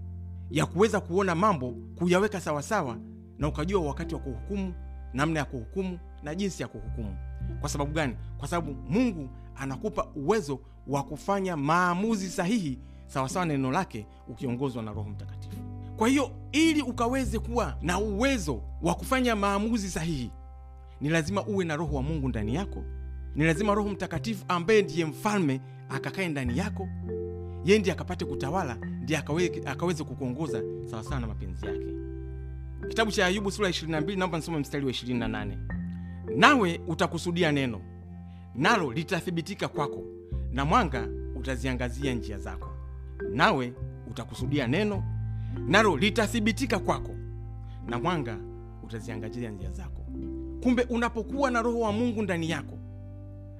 ya 0.49 0.65
kuweza 0.65 0.99
kuona 0.99 1.35
mambo 1.35 1.75
kuyaweka 1.95 2.41
sawasawa 2.41 2.97
na 3.37 3.47
ukajua 3.47 3.81
wakati 3.81 4.15
wa 4.15 4.21
kuhukumu 4.21 4.73
namna 5.13 5.39
ya 5.39 5.45
kuhukumu 5.45 5.99
na 6.23 6.35
jinsi 6.35 6.61
ya 6.61 6.67
kuhukumu. 6.67 7.15
Kwa 7.61 7.69
sababu 7.69 7.91
gani? 7.91 8.15
Kwa 8.37 8.47
sababu 8.47 8.75
mungu 8.89 9.29
anakupa 9.55 10.07
uwezo 10.15 10.59
wa 10.87 11.03
kufanya 11.03 11.57
maamuzi 11.57 12.29
sahihi 12.29 12.79
sawasawa 13.11 13.45
na 13.45 13.53
neno 13.53 13.71
lake 13.71 14.05
ukiongozwa 14.27 14.83
na 14.83 14.91
roho 14.93 15.09
mtakatifu. 15.09 15.57
Kwa 15.97 16.07
hiyo 16.07 16.31
ili 16.51 16.81
ukaweze 16.81 17.39
kuwa 17.39 17.77
na 17.81 17.99
uwezo 17.99 18.61
wa 18.81 18.95
kufanya 18.95 19.35
maamuzi 19.35 19.89
sahihi 19.89 20.31
ni 21.01 21.09
lazima 21.09 21.45
uwe 21.45 21.65
na 21.65 21.75
roho 21.75 21.95
wa 21.95 22.01
mungu 22.03 22.29
ndani 22.29 22.55
yako. 22.55 22.83
Ni 23.35 23.43
lazima 23.45 23.73
roho 23.73 23.89
mtakatifu 23.89 24.45
ambaye 24.47 24.81
ndiye 24.81 25.05
mfalme 25.05 25.61
akakae 25.89 26.27
ndani 26.29 26.57
yako. 26.57 26.87
Yeye 27.65 27.79
ndiye 27.79 27.93
akapate 27.93 28.25
kutawala 28.25 28.75
ndiye 28.75 29.19
akawe, 29.19 29.61
akaweze 29.65 30.03
kukuongoza 30.03 30.61
sawasawa 30.91 31.19
na 31.21 31.27
mapenzi 31.27 31.65
yake. 31.65 31.85
Kitabu 32.89 33.11
cha 33.11 33.25
ayubu 33.25 33.51
sura 33.51 33.69
22 33.69 34.17
naomba 34.17 34.37
nisome 34.37 34.57
mstari 34.59 34.85
wa 34.85 34.91
28 34.91 35.57
nawe 36.35 36.81
utakusudia 36.87 37.51
neno 37.51 37.81
nalo 38.55 38.91
litathibitika 38.93 39.67
kwako 39.67 40.03
na 40.51 40.65
mwanga 40.65 41.07
utaziangazia 41.35 42.13
njia 42.13 42.37
zako 42.37 42.70
nawe 43.33 43.73
utakusudia 44.07 44.67
neno 44.67 45.03
nalo 45.67 45.97
litathibitika 45.97 46.79
kwako 46.79 47.15
na 47.87 47.99
mwanga 47.99 48.37
utaziangazia 48.83 49.49
njia 49.51 49.71
zako. 49.71 50.01
Kumbe 50.63 50.83
unapokuwa 50.89 51.51
na 51.51 51.61
roho 51.61 51.79
wa 51.79 51.91
mungu 51.91 52.21
ndani 52.21 52.49
yako 52.49 52.77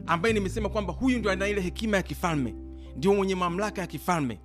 ambaye 0.06 0.34
nimesema 0.34 0.70
kwamba 0.70 0.94
huyu 0.94 1.20
ndio 1.20 1.32
ana 1.32 1.48
ile 1.48 1.62
hekima 1.62 1.98
ya 1.98 2.04
kifalme 2.04 2.56
ndio 2.98 3.14
mwenye 3.14 3.36
mamlaka 3.36 3.82
ya 3.82 3.88
kifalme. 3.88 4.40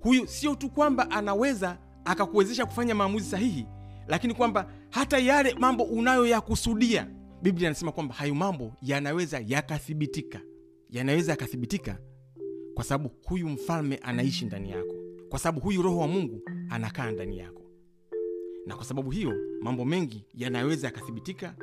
Huyu 0.00 0.26
sio 0.26 0.54
tu 0.54 0.70
kwamba 0.70 1.10
anaweza 1.10 1.78
akakuwezesha 2.04 2.66
kufanya 2.66 2.94
maamuzi 2.94 3.24
sahihi 3.30 3.66
lakini 4.08 4.34
kwamba 4.34 4.70
hata 4.90 5.18
yale 5.18 5.54
mambo 5.58 5.84
unayoyakusudia 5.84 7.06
biblia 7.42 7.68
anasema 7.68 7.92
kwamba 7.92 8.14
hayo 8.14 8.34
mambo 8.34 8.72
yanaweza 8.82 9.42
yakathibitika 9.46 10.40
yanaweza 10.90 11.32
yakathibitika 11.32 11.98
kwa 12.80 12.84
sababu 12.84 13.10
huyu 13.26 13.48
mfalme 13.48 13.96
anaishi 13.96 14.44
ndani 14.44 14.70
yako. 14.70 14.94
Kwa 15.28 15.38
sababu 15.38 15.60
huyu 15.60 15.82
roho 15.82 15.98
wa 15.98 16.08
mungu 16.08 16.42
anakaa 16.70 17.10
ndani 17.10 17.38
yako. 17.38 17.62
Na 18.66 18.76
kwa 18.76 18.84
sababu 18.84 19.10
hiyo 19.10 19.34
mambo 19.62 19.84
mengi 19.84 20.24
yanaweza 20.34 20.86
yakathibitika 20.86 21.54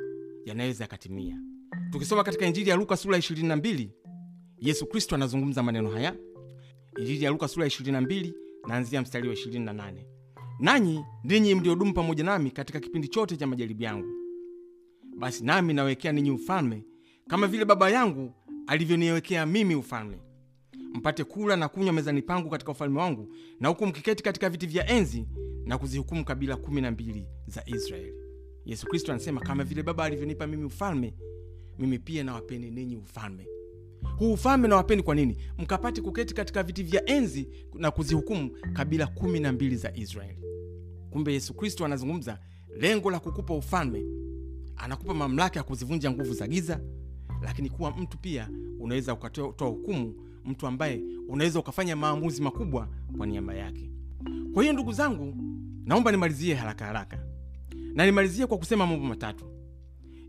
yanaweza 0.44 0.84
yakatimia. 0.84 1.40
Tukisoma 1.90 2.24
katika 2.24 2.46
injili 2.46 2.70
ya 2.70 2.76
luka 2.76 2.96
sura 2.96 3.16
ya 3.16 3.22
22 3.22 3.88
yesu 4.58 4.86
kristo 4.86 5.14
anazungumza 5.14 5.62
maneno 5.62 5.90
haya. 5.90 6.14
Injili 6.98 7.24
ya 7.24 7.30
luka 7.30 7.48
sura 7.48 7.66
22 7.66 8.32
naanzia 8.68 9.02
mstari 9.02 9.28
wa 9.28 9.34
28 9.34 9.92
nanyi 10.60 11.04
ninyi 11.24 11.54
mliodumu 11.54 11.94
pamoja 11.94 12.24
nami 12.24 12.50
katika 12.50 12.80
kipindi 12.80 13.08
chote 13.08 13.36
cha 13.36 13.46
majaribu 13.46 13.82
yangu. 13.82 14.08
Basi 15.16 15.44
nami 15.44 15.72
nawekea 15.74 16.12
ninyi 16.12 16.30
ufalme 16.30 16.84
kama 17.28 17.46
vile 17.46 17.64
baba 17.64 17.90
yangu 17.90 18.32
alivyoniwekea 18.66 19.46
mimi 19.46 19.74
ufalme 19.74 20.18
mpate 20.94 21.24
kula 21.24 21.56
na 21.56 21.68
kunywa 21.68 21.92
mezani 21.92 22.22
pangu 22.22 22.50
katika 22.50 22.72
ufalme 22.72 22.98
wangu 23.00 23.34
na 23.60 23.68
huku 23.68 23.86
mkiketi 23.86 24.22
katika 24.22 24.50
viti 24.50 24.66
vya 24.66 24.90
enzi 24.90 25.26
na 25.64 25.78
kuzihukumu 25.78 26.24
kabila 26.24 26.56
kumi 26.56 26.80
na 26.80 26.90
mbili 26.90 27.26
za 27.46 27.62
israeli. 27.66 28.14
Yesu 28.64 28.86
kristo 28.86 29.12
anasema 29.12 29.40
kama 29.40 29.64
vile 29.64 29.82
baba 29.82 30.04
alivyonipa 30.04 30.46
mimi 30.46 30.64
ufalme 30.64 31.14
mimi 31.78 31.98
pia 31.98 32.24
nawapeni 32.24 32.70
ninyi 32.70 32.96
ufalme. 32.96 33.46
Huu 34.18 34.32
ufalme 34.32 34.68
nawapeni 34.68 35.02
kwa 35.02 35.14
nini? 35.14 35.36
Mkapate 35.58 36.00
kuketi 36.00 36.34
katika 36.34 36.62
viti 36.62 36.82
vya 36.82 37.06
enzi 37.10 37.48
na 37.74 37.90
kuzihukumu 37.90 38.50
kabila 38.72 39.06
kumi 39.06 39.40
na 39.40 39.52
mbili 39.52 39.76
za 39.76 39.96
israeli. 39.96 40.44
Kumbe 41.10 41.32
yesu 41.32 41.54
kristo 41.54 41.84
anazungumza 41.84 42.38
lengo 42.76 43.10
la 43.10 43.20
kukupa 43.20 43.54
ufalme. 43.54 44.04
Anakupa 44.76 45.14
mamlaka 45.14 45.58
ya 45.60 45.62
kuzivunja 45.64 46.10
nguvu 46.10 46.34
za 46.34 46.48
giza 46.48 46.80
lakini 47.42 47.70
kuwa 47.70 47.90
mtu 47.90 48.18
pia 48.18 48.50
unaweza 48.78 49.14
ukatoa 49.14 49.68
hukumu 49.68 50.14
mtu 50.48 50.66
ambaye 50.66 51.00
unaweza 51.28 51.58
ukafanya 51.60 51.96
maamuzi 51.96 52.42
makubwa 52.42 52.88
kwa 53.16 53.26
niaba 53.26 53.54
yake. 53.54 53.90
Kwa 54.54 54.62
hiyo 54.62 54.72
ndugu 54.72 54.92
zangu 54.92 55.34
naomba 55.84 56.10
nimalizie 56.10 56.54
haraka 56.54 56.84
haraka. 56.86 57.18
Na 57.94 58.06
nimalizie 58.06 58.46
kwa 58.46 58.58
kusema 58.58 58.86
mambo 58.86 59.06
matatu. 59.06 59.44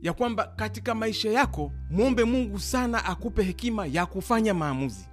Ya 0.02 0.14
kwamba 0.14 0.44
katika 0.56 0.96
maisha 0.96 1.30
yako 1.32 1.72
mwombe 1.92 2.24
mungu 2.24 2.60
sana 2.60 3.06
akupe 3.06 3.44
hekima 3.44 3.86
ya 3.86 4.06
kufanya 4.06 4.54
maamuzi. 4.54 5.08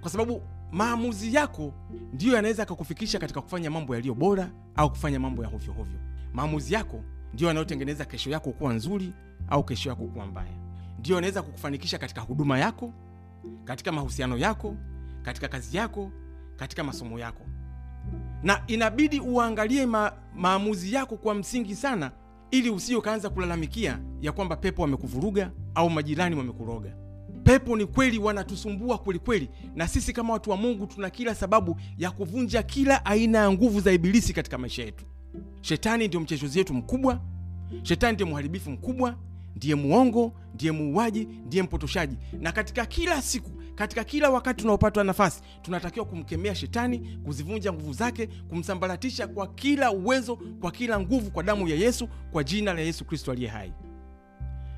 Kwa 0.00 0.10
sababu 0.10 0.42
maamuzi 0.72 1.34
yako 1.34 1.72
ndiyo 2.12 2.34
yanaweza 2.34 2.62
akakufikisha 2.62 3.18
katika 3.18 3.40
kufanya 3.40 3.70
mambo 3.70 3.94
yaliyo 3.94 4.14
bora 4.14 4.50
au 4.76 4.90
kufanya 4.90 5.20
mambo 5.20 5.42
ya 5.42 5.48
hovyohovyo 5.48 5.98
maamuzi 6.32 6.74
yako 6.74 7.04
ndiyo 7.34 7.48
yanayotengeneza 7.48 8.04
kesho 8.04 8.30
yako 8.30 8.52
kuwa 8.52 8.72
nzuri 8.74 9.12
au 9.48 9.64
kesho 9.64 9.88
yako 9.88 10.04
kuwa 10.06 10.26
mbaya. 10.26 10.52
Ndiyo 10.98 11.14
yanaweza 11.14 11.42
kukufanikisha 11.42 11.98
katika 11.98 12.20
huduma 12.20 12.58
yako 12.58 12.92
katika 13.64 13.92
mahusiano 13.92 14.38
yako 14.38 14.76
katika 15.22 15.48
kazi 15.48 15.76
yako 15.76 16.10
katika 16.56 16.84
masomo 16.84 17.18
yako. 17.18 17.42
Na 18.42 18.62
inabidi 18.66 19.20
uangalie 19.20 19.86
ma, 19.86 20.12
maamuzi 20.36 20.92
yako 20.94 21.16
kwa 21.16 21.34
msingi 21.34 21.74
sana 21.76 22.12
ili 22.50 22.70
usije 22.70 23.00
kaanza 23.00 23.30
kulalamikia 23.30 24.00
ya 24.20 24.32
kwamba 24.32 24.56
pepo 24.56 24.82
wamekuvuruga 24.82 25.50
au 25.74 25.90
majirani 25.90 26.36
wamekuroga. 26.36 26.96
Pepo 27.44 27.76
ni 27.76 27.86
kweli 27.86 28.18
wanatusumbua 28.18 28.98
kwelikweli 28.98 29.50
na 29.74 29.88
sisi 29.88 30.12
kama 30.12 30.32
watu 30.32 30.50
wa 30.50 30.56
mungu 30.56 30.86
tuna 30.86 31.10
kila 31.10 31.34
sababu 31.34 31.76
ya 31.98 32.10
kuvunja 32.10 32.62
kila 32.62 33.04
aina 33.04 33.38
ya 33.38 33.52
nguvu 33.52 33.80
za 33.80 33.92
ibilisi 33.92 34.32
katika 34.32 34.58
maisha 34.58 34.82
yetu. 34.82 35.04
Shetani 35.60 36.08
ndio 36.08 36.20
mchezozi 36.20 36.58
wetu 36.58 36.74
mkubwa 36.74 37.20
shetani 37.82 38.14
ndio 38.14 38.26
mharibifu 38.26 38.70
mkubwa 38.70 39.16
ndiye 39.60 39.74
muongo 39.74 40.32
ndiye 40.54 40.72
muuaji 40.72 41.24
ndiye 41.46 41.62
mpotoshaji. 41.62 42.16
Na 42.32 42.52
katika 42.52 42.86
kila 42.86 43.22
siku 43.22 43.50
katika 43.74 44.04
kila 44.04 44.30
wakati 44.30 44.60
tunaopatwa 44.62 45.04
nafasi 45.04 45.42
tunatakiwa 45.62 46.06
kumkemea 46.06 46.54
shetani 46.54 46.98
kuzivunja 47.24 47.72
nguvu 47.72 47.92
zake 47.92 48.26
kumsambaratisha 48.26 49.26
kwa 49.26 49.46
kila 49.46 49.90
uwezo 49.92 50.36
kwa 50.60 50.70
kila 50.70 51.00
nguvu 51.00 51.30
kwa 51.30 51.42
damu 51.42 51.68
ya 51.68 51.76
yesu 51.76 52.08
kwa 52.32 52.44
jina 52.44 52.72
la 52.74 52.80
yesu 52.80 53.04
kristo 53.04 53.32
aliye 53.32 53.48
hai. 53.48 53.72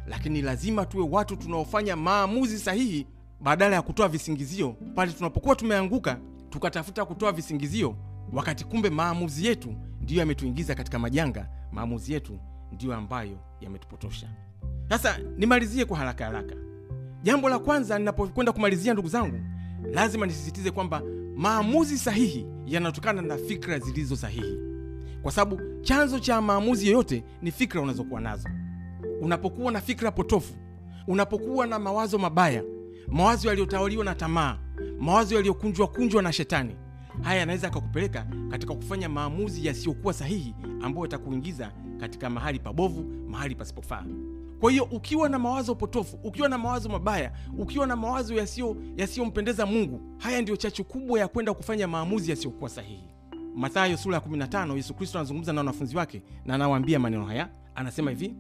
Lakini 0.07 0.43
lazima 0.43 0.87
tuwe 0.87 1.09
watu 1.11 1.37
tunaofanya 1.37 1.97
maamuzi 1.97 2.59
sahihi 2.59 3.07
badala 3.41 3.77
ya 3.77 3.83
kutoa 3.83 4.09
visingizio. 4.09 4.77
Pale 4.95 5.13
tunapokuwa 5.13 5.57
tumeanguka 5.57 6.19
tukatafuta 6.51 7.05
kutoa 7.05 7.33
visingizio 7.33 7.97
wakati 8.33 8.65
kumbe 8.65 8.91
maamuzi 8.91 9.47
yetu 9.47 9.75
ndiyo 10.01 10.21
yametuingiza 10.21 10.75
katika 10.75 10.99
majanga. 10.99 11.49
Maamuzi 11.73 12.13
yetu 12.13 12.39
ndiyo 12.73 12.95
ambayo 12.95 13.39
yametupotosha 13.61 14.29
sasa 14.93 15.19
nimalizie 15.37 15.85
kwa 15.85 15.99
haraka 15.99 16.25
haraka 16.25 16.55
jambo 17.23 17.49
la 17.49 17.59
kwanza 17.59 17.99
ninapokwenda 17.99 18.53
kumalizia 18.53 18.93
ndugu 18.93 19.09
zangu 19.09 19.41
lazima 19.93 20.27
nisisitize 20.27 20.71
kwamba 20.71 21.03
maamuzi 21.37 21.99
sahihi 21.99 22.47
yanatokana 22.67 23.23
na 23.23 23.37
fikra 23.37 23.79
zilizo 23.79 24.17
sahihi, 24.17 24.59
kwa 25.23 25.33
sababu 25.33 25.61
chanzo 25.83 26.19
cha 26.19 26.41
maamuzi 26.41 26.87
yoyote 26.87 27.25
ni 27.43 27.51
fikra 27.51 27.81
unazokuwa 27.81 28.21
nazo. 28.21 28.49
Unapokuwa 29.21 29.73
na 29.73 29.81
fikra 29.81 30.11
potofu, 30.11 30.55
unapokuwa 31.07 31.67
na 31.67 31.79
mawazo 31.79 32.19
mabaya, 32.19 32.63
mawazo 33.09 33.49
yaliyotawaliwa 33.49 34.05
na 34.05 34.15
tamaa, 34.15 34.59
mawazo 35.01 35.35
yaliyokunjwa 35.35 35.87
kunjwa 35.87 36.23
na 36.23 36.33
shetani, 36.33 36.77
haya 37.23 37.41
yanaweza 37.41 37.67
yakakupeleka 37.67 38.27
katika 38.51 38.75
kufanya 38.75 39.09
maamuzi 39.09 39.67
yasiyokuwa 39.67 40.15
sahihi, 40.15 40.55
ambayo 40.83 41.05
yatakuingiza 41.05 41.73
katika 42.01 42.31
mahali 42.31 42.59
pabovu, 42.59 43.03
mahali 43.29 43.55
pasipofaa. 43.55 44.05
Kwa 44.63 44.71
hiyo 44.71 44.89
ukiwa 44.91 45.29
na 45.29 45.39
mawazo 45.39 45.75
potofu, 45.75 46.19
ukiwa 46.25 46.49
na 46.49 46.59
mawazo 46.59 46.89
mabaya, 46.89 47.33
ukiwa 47.59 47.87
na 47.87 47.97
mawazo 47.97 48.35
yasiyo 48.35 48.77
yasiyompendeza 48.97 49.67
Mungu, 49.67 50.01
haya 50.19 50.43
ndiyo 50.43 50.57
chachu 50.57 50.85
kubwa 50.85 51.21
ya 51.21 51.29
kwenda 51.29 51.55
kufanya 51.55 51.89
maamuzi 51.89 52.31
yasiyokuwa 52.31 52.71
sahihi. 52.71 53.09
Mathayo 53.55 53.97
sura 53.97 54.15
ya 54.15 54.21
15, 54.21 54.77
Yesu 54.77 54.95
Kristo 54.95 55.19
anazungumza 55.19 55.53
na 55.53 55.61
wanafunzi 55.61 55.97
wake 55.97 56.23
na 56.45 56.55
anawaambia 56.55 56.99
maneno 56.99 57.25
haya, 57.25 57.51
anasema 57.75 58.11
hivi: 58.11 58.35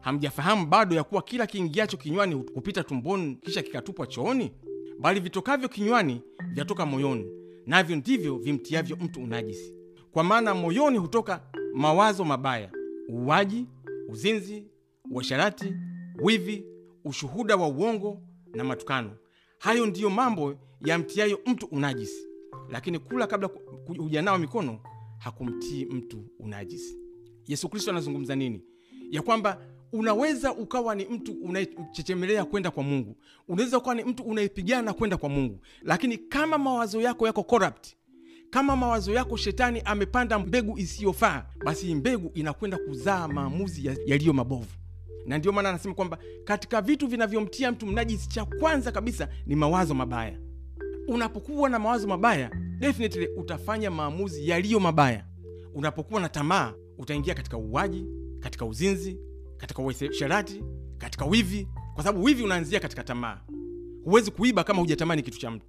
hamjafahamu 0.00 0.66
bado 0.66 0.96
ya 0.96 1.04
kuwa 1.04 1.22
kila 1.22 1.46
kiingiacho 1.46 1.96
kinywani 1.96 2.34
hupita 2.34 2.84
tumboni 2.84 3.34
kisha 3.36 3.62
kikatupwa 3.62 4.06
chooni? 4.06 4.52
Bali 5.00 5.20
vitokavyo 5.20 5.68
kinywani 5.68 6.22
vyatoka 6.52 6.86
moyoni, 6.86 7.26
navyo 7.66 7.96
ndivyo 7.96 8.36
vimtiavyo 8.38 8.96
mtu 8.96 9.20
unajisi. 9.22 9.74
Kwa 10.12 10.24
maana 10.24 10.54
moyoni 10.54 10.98
hutoka 10.98 11.40
mawazo 11.74 12.24
mabaya, 12.24 12.70
uuaji, 13.10 13.66
uzinzi, 14.08 14.71
uasharati, 15.12 15.74
wivi, 16.22 16.64
ushuhuda 17.04 17.56
wa 17.56 17.68
uongo 17.68 18.22
na 18.54 18.64
matukano. 18.64 19.16
Hayo 19.58 19.86
ndiyo 19.86 20.10
mambo 20.10 20.54
yamtiayo 20.84 21.40
mtu 21.46 21.66
unajisi, 21.66 22.26
lakini 22.70 22.98
kula 22.98 23.26
kabla 23.26 23.50
hujanawa 23.98 24.38
mikono 24.38 24.78
hakumtii 25.18 25.84
mtu 25.84 26.24
unajisi. 26.38 26.98
Yesu 27.46 27.68
Kristo 27.68 27.90
anazungumza 27.90 28.36
nini? 28.36 28.62
Ya 29.10 29.22
kwamba 29.22 29.60
unaweza 29.92 30.52
ukawa 30.54 30.94
ni 30.94 31.04
mtu 31.04 31.32
unayechechemelea 31.32 32.44
kwenda 32.44 32.70
kwa 32.70 32.82
Mungu, 32.82 33.16
unaweza 33.48 33.78
ukawa 33.78 33.94
ni 33.94 34.04
mtu 34.04 34.22
unayepigana 34.22 34.92
kwenda 34.92 35.16
kwa 35.16 35.28
Mungu, 35.28 35.60
lakini 35.82 36.18
kama 36.18 36.58
mawazo 36.58 37.00
yako 37.00 37.26
yako 37.26 37.42
corrupt, 37.42 37.86
kama 38.50 38.76
mawazo 38.76 39.12
yako 39.12 39.36
shetani 39.36 39.82
amepanda 39.84 40.38
mbegu 40.38 40.78
isiyofaa, 40.78 41.46
basi 41.64 41.94
mbegu 41.94 42.30
inakwenda 42.34 42.78
kuzaa 42.78 43.28
maamuzi 43.28 43.86
yaliyo 44.06 44.32
mabovu. 44.32 44.81
Na 45.26 45.38
ndio 45.38 45.52
maana 45.52 45.68
anasema 45.68 45.94
kwamba 45.94 46.18
katika 46.44 46.80
vitu 46.82 47.06
vinavyomtia 47.06 47.72
mtu 47.72 47.86
mnajisi, 47.86 48.28
cha 48.28 48.44
kwanza 48.44 48.92
kabisa 48.92 49.28
ni 49.46 49.56
mawazo 49.56 49.94
mabaya. 49.94 50.38
Unapokuwa 51.08 51.68
na 51.70 51.78
mawazo 51.78 52.08
mabaya, 52.08 52.50
definitely 52.78 53.26
utafanya 53.36 53.90
maamuzi 53.90 54.48
yaliyo 54.48 54.80
mabaya. 54.80 55.24
Unapokuwa 55.74 56.20
na 56.20 56.28
tamaa, 56.28 56.72
utaingia 56.98 57.34
katika 57.34 57.58
uuaji, 57.58 58.06
katika 58.40 58.64
uzinzi, 58.66 59.18
katika 59.56 59.82
uasherati, 59.82 60.62
katika 60.98 61.24
wivi, 61.24 61.68
kwa 61.94 62.04
sababu 62.04 62.24
wivi 62.24 62.42
unaanzia 62.42 62.80
katika 62.80 63.02
tamaa. 63.04 63.40
Huwezi 64.04 64.30
kuiba 64.30 64.64
kama 64.64 64.80
hujatamani 64.80 65.22
kitu 65.22 65.38
cha 65.38 65.50
mtu. 65.50 65.66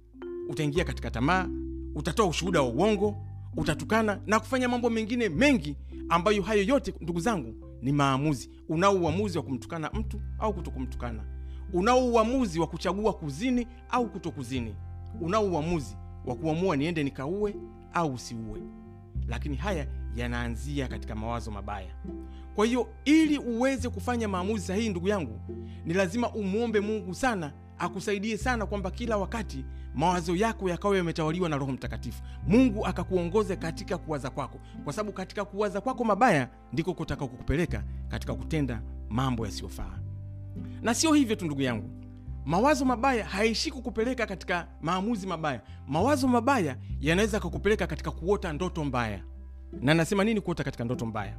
Utaingia 0.48 0.84
katika 0.84 1.10
tamaa, 1.10 1.48
utatoa 1.94 2.26
ushuhuda 2.26 2.62
wa 2.62 2.68
uongo, 2.68 3.16
utatukana 3.56 4.20
na 4.26 4.40
kufanya 4.40 4.68
mambo 4.68 4.90
mengine 4.90 5.28
mengi, 5.28 5.76
ambayo 6.08 6.42
hayo 6.42 6.62
yote, 6.62 6.94
ndugu 7.00 7.20
zangu, 7.20 7.54
ni 7.84 7.92
maamuzi. 7.92 8.50
Unao 8.68 8.94
uamuzi 8.94 9.38
wa 9.38 9.44
kumtukana 9.44 9.90
mtu 9.90 10.20
au 10.38 10.54
kutokumtukana. 10.54 11.24
Unao 11.72 12.06
uamuzi 12.08 12.60
wa 12.60 12.66
kuchagua 12.66 13.12
kuzini 13.12 13.66
au 13.90 14.10
kutokuzini. 14.10 14.74
Unao 15.20 15.44
uamuzi 15.46 15.96
wa 16.26 16.34
kuamua 16.34 16.76
niende 16.76 17.02
nikaue 17.04 17.54
au 17.92 18.14
usiue. 18.14 18.62
Lakini 19.28 19.56
haya 19.56 19.86
yanaanzia 20.16 20.88
katika 20.88 21.14
mawazo 21.14 21.50
mabaya. 21.50 21.94
Kwa 22.54 22.66
hiyo 22.66 22.88
ili 23.04 23.38
uweze 23.38 23.88
kufanya 23.88 24.28
maamuzi 24.28 24.66
sahihi, 24.66 24.88
ndugu 24.88 25.08
yangu, 25.08 25.40
ni 25.84 25.94
lazima 25.94 26.30
umwombe 26.32 26.80
Mungu 26.80 27.14
sana 27.14 27.52
akusaidie 27.78 28.36
sana, 28.38 28.66
kwamba 28.66 28.90
kila 28.90 29.16
wakati 29.16 29.64
mawazo 29.94 30.36
yako 30.36 30.68
yakawa 30.68 30.96
yametawaliwa 30.96 31.48
na 31.48 31.56
Roho 31.56 31.72
Mtakatifu. 31.72 32.22
Mungu 32.46 32.86
akakuongoze 32.86 33.56
katika 33.56 33.98
kuwaza 33.98 34.30
kwako, 34.30 34.58
kwa 34.84 34.92
sababu 34.92 35.12
katika 35.12 35.44
kuwaza 35.44 35.80
kwako 35.80 36.04
mabaya 36.04 36.48
ndiko 36.72 36.94
kutaka 36.94 37.26
kukupeleka 37.26 37.84
katika 38.08 38.34
kutenda 38.34 38.82
mambo 39.08 39.46
yasiyofaa. 39.46 39.98
Na 40.82 40.94
sio 40.94 41.12
hivyo 41.12 41.36
tu, 41.36 41.44
ndugu 41.46 41.62
yangu, 41.62 41.90
mawazo 42.44 42.84
mabaya 42.84 43.24
haishi 43.24 43.70
kukupeleka 43.70 44.26
katika 44.26 44.68
maamuzi 44.82 45.26
mabaya. 45.26 45.60
Mawazo 45.88 46.28
mabaya 46.28 46.76
yanaweza 47.00 47.40
kakupeleka 47.40 47.86
katika 47.86 48.10
kuota 48.10 48.52
ndoto 48.52 48.84
mbaya. 48.84 49.20
Na 49.80 49.94
nasema 49.94 50.24
nini 50.24 50.40
kuota 50.40 50.64
katika 50.64 50.84
ndoto 50.84 51.06
mbaya? 51.06 51.36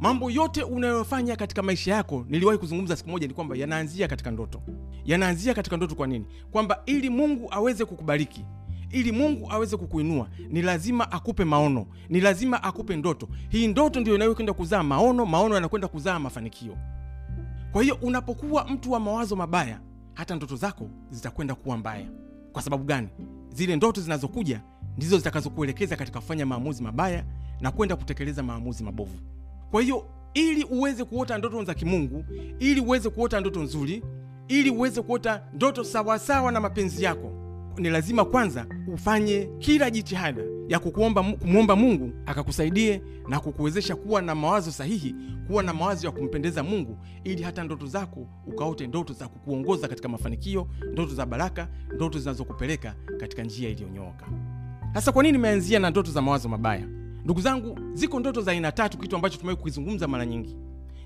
Mambo 0.00 0.30
yote 0.30 0.62
unayofanya 0.62 1.36
katika 1.36 1.62
maisha 1.62 1.94
yako, 1.94 2.24
niliwahi 2.28 2.58
kuzungumza 2.58 2.96
siku 2.96 3.10
moja, 3.10 3.26
ni 3.28 3.34
kwamba 3.34 3.56
yanaanzia 3.56 4.08
katika 4.08 4.30
ndoto. 4.30 4.62
Yanaanzia 5.04 5.54
katika 5.54 5.76
ndoto. 5.76 5.94
Kwa 5.94 6.06
nini? 6.06 6.26
Kwamba 6.50 6.82
ili 6.86 7.10
Mungu 7.10 7.48
aweze 7.50 7.84
kukubariki, 7.84 8.44
ili 8.90 9.12
Mungu 9.12 9.50
aweze 9.52 9.76
kukuinua, 9.76 10.28
ni 10.48 10.62
lazima 10.62 11.12
akupe 11.12 11.44
maono, 11.44 11.86
ni 12.08 12.20
lazima 12.20 12.62
akupe 12.62 12.96
ndoto. 12.96 13.28
Hii 13.48 13.68
ndoto 13.68 14.00
ndio 14.00 14.14
inayokwenda 14.14 14.52
kuzaa 14.52 14.82
maono, 14.82 15.26
maono 15.26 15.54
yanakwenda 15.54 15.88
kuzaa 15.88 16.18
mafanikio. 16.18 16.76
Kwa 17.72 17.82
hiyo 17.82 17.98
unapokuwa 18.02 18.64
mtu 18.64 18.92
wa 18.92 19.00
mawazo 19.00 19.36
mabaya, 19.36 19.80
hata 20.14 20.34
ndoto 20.36 20.56
zako 20.56 20.90
zitakwenda 21.10 21.54
kuwa 21.54 21.76
mbaya. 21.76 22.06
Kwa 22.52 22.62
sababu 22.62 22.84
gani? 22.84 23.08
Zile 23.54 23.76
ndoto 23.76 24.00
zinazokuja 24.00 24.60
ndizo 24.96 25.18
zitakazokuelekeza 25.18 25.96
katika 25.96 26.20
kufanya 26.20 26.46
maamuzi 26.46 26.82
mabaya 26.82 27.24
na 27.60 27.70
kwenda 27.70 27.96
kutekeleza 27.96 28.42
maamuzi 28.42 28.84
mabovu. 28.84 29.18
Kwa 29.70 29.82
hiyo 29.82 30.06
ili 30.34 30.64
uweze 30.64 31.04
kuota 31.04 31.38
ndoto 31.38 31.64
za 31.64 31.74
kimungu, 31.74 32.24
ili 32.58 32.80
uweze 32.80 33.10
kuota 33.10 33.40
ndoto 33.40 33.62
nzuri, 33.62 34.02
ili 34.48 34.70
uweze 34.70 35.02
kuota 35.02 35.42
ndoto 35.52 35.84
sawasawa 35.84 36.52
na 36.52 36.60
mapenzi 36.60 37.04
yako, 37.04 37.32
ni 37.78 37.90
lazima 37.90 38.24
kwanza 38.24 38.66
ufanye 38.94 39.48
kila 39.58 39.90
jitihada 39.90 40.42
ya 40.68 40.78
kumwomba 40.78 41.76
Mungu 41.76 42.12
akakusaidie 42.26 43.02
na 43.28 43.40
kukuwezesha 43.40 43.96
kuwa 43.96 44.22
na 44.22 44.34
mawazo 44.34 44.72
sahihi, 44.72 45.14
kuwa 45.46 45.62
na 45.62 45.74
mawazo 45.74 46.06
ya 46.06 46.12
kumpendeza 46.12 46.62
Mungu, 46.62 46.98
ili 47.24 47.42
hata 47.42 47.64
ndoto 47.64 47.86
zako 47.86 48.26
ukaote 48.46 48.86
ndoto 48.86 49.12
za 49.12 49.28
kukuongoza 49.28 49.88
katika 49.88 50.08
mafanikio, 50.08 50.66
ndoto 50.92 51.14
za 51.14 51.26
baraka, 51.26 51.68
ndoto 51.94 52.18
zinazokupeleka 52.18 52.94
katika 53.20 53.42
njia 53.42 53.68
iliyonyooka. 53.68 54.26
Sasa 54.94 55.12
kwa 55.12 55.22
nini 55.22 55.32
nimeanzia 55.32 55.78
na 55.78 55.90
ndoto 55.90 56.10
za 56.10 56.22
mawazo 56.22 56.48
mabaya? 56.48 56.99
Ndugu 57.24 57.40
zangu, 57.40 57.78
ziko 57.92 58.20
ndoto 58.20 58.40
za 58.42 58.50
aina 58.52 58.72
tatu, 58.72 58.98
kitu 58.98 59.16
ambacho 59.16 59.36
tumewahi 59.38 59.58
kukizungumza 59.58 60.08
mara 60.08 60.26
nyingi, 60.26 60.56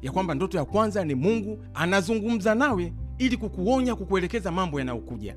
ya 0.02 0.12
kwamba 0.12 0.34
ndoto 0.34 0.58
ya 0.58 0.64
kwanza 0.64 1.04
ni 1.04 1.14
Mungu 1.14 1.64
anazungumza 1.74 2.54
nawe 2.54 2.92
ili 3.18 3.36
kukuonya, 3.36 3.94
kukuelekeza 3.96 4.50
mambo 4.52 4.78
yanayokuja. 4.78 5.36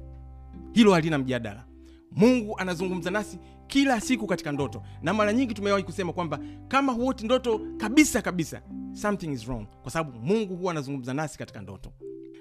Hilo 0.74 0.94
halina 0.94 1.18
mjadala. 1.18 1.66
Mungu 2.12 2.58
anazungumza 2.58 3.12
nasi 3.12 3.40
kila 3.68 4.02
siku 4.02 4.28
katika 4.28 4.52
ndoto, 4.52 4.84
na 5.02 5.14
mara 5.14 5.34
nyingi 5.34 5.54
tumewahi 5.54 5.84
kusema 5.84 6.14
kwamba 6.14 6.40
kama 6.68 6.94
huoti 6.94 7.26
ndoto 7.26 7.62
kabisa 7.78 8.22
kabisa, 8.22 8.62
something 8.94 9.32
is 9.32 9.48
wrong, 9.48 9.66
kwa 9.82 9.92
sababu 9.92 10.20
Mungu 10.20 10.56
huwa 10.56 10.72
anazungumza 10.72 11.14
nasi 11.14 11.38
katika 11.38 11.62
ndoto. 11.62 11.92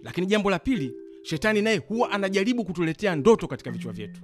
Lakini 0.02 0.26
jambo 0.26 0.50
la 0.50 0.58
pili, 0.58 0.92
shetani 1.22 1.62
naye 1.62 1.78
huwa 1.78 2.10
anajaribu 2.10 2.64
kutuletea 2.64 3.16
ndoto 3.16 3.46
katika 3.46 3.70
vichwa 3.70 3.92
vyetu, 3.92 4.20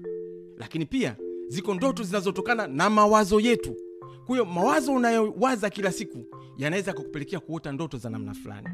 lakini 0.59 0.87
pia 0.87 1.17
ziko 1.49 1.75
ndoto 1.75 2.03
zinazotokana 2.03 2.67
na 2.67 2.91
mawazo 2.91 3.41
yetu. 3.41 3.77
Hiyo 4.33 4.45
mawazo 4.45 4.93
unayowaza 4.93 5.71
kila 5.71 5.93
siku 5.93 6.25
yanaweza 6.59 6.93
kukupelekea 6.93 7.41
kuota 7.41 7.73
ndoto 7.73 7.99
za 7.99 8.11
namna 8.11 8.35
fulani. 8.35 8.69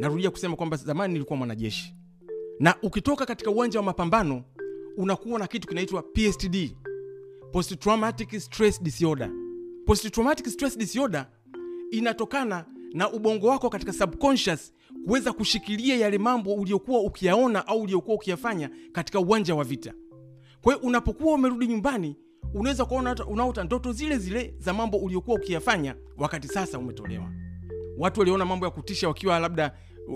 Narudia 0.00 0.30
kusema 0.30 0.56
kwamba 0.56 0.76
zamani 0.76 1.12
nilikuwa 1.12 1.36
mwanajeshi, 1.36 1.94
na 2.60 2.74
ukitoka 2.82 3.26
katika 3.26 3.50
uwanja 3.50 3.78
wa 3.78 3.84
mapambano 3.84 4.44
unakuwa 4.96 5.38
na 5.38 5.46
kitu 5.46 5.68
kinaitwa 5.68 6.02
PSTD, 6.02 6.76
post 7.52 7.78
stress 8.38 8.82
disorder. 8.82 9.30
Post 9.86 10.14
stress 10.48 10.78
disorder 10.78 11.26
inatokana 11.90 12.64
na 12.92 13.12
ubongo 13.12 13.46
wako 13.46 13.70
katika 13.70 13.92
subconscious 13.92 14.72
kuweza 15.06 15.32
kushikilia 15.32 15.96
yale 15.96 16.18
mambo 16.18 16.54
uliokuwa 16.54 17.00
ukiyaona 17.00 17.66
au 17.66 17.82
uliyokuwa 17.82 18.16
ukiyafanya 18.16 18.70
katika 18.92 19.20
uwanja 19.20 19.54
wa 19.54 19.64
vita. 19.64 19.94
Kwa 20.62 20.74
hiyo 20.74 20.86
unapokuwa 20.86 21.34
umerudi 21.34 21.66
nyumbani 21.66 22.16
unaweza 22.54 22.84
kuona 22.84 23.26
unaota 23.26 23.64
ndoto 23.64 23.92
zile 23.92 24.18
zile 24.18 24.54
za 24.58 24.72
mambo 24.74 24.96
uliokuwa 24.98 25.36
ukiyafanya 25.36 25.94
wakati 26.16 26.48
sasa 26.48 26.78
umetolewa. 26.78 27.32
Watu 27.98 28.20
waliona 28.20 28.44
mambo 28.44 28.66
ya 28.66 28.70
kutisha 28.70 29.08
wakiwa 29.08 29.38
labda 29.38 29.72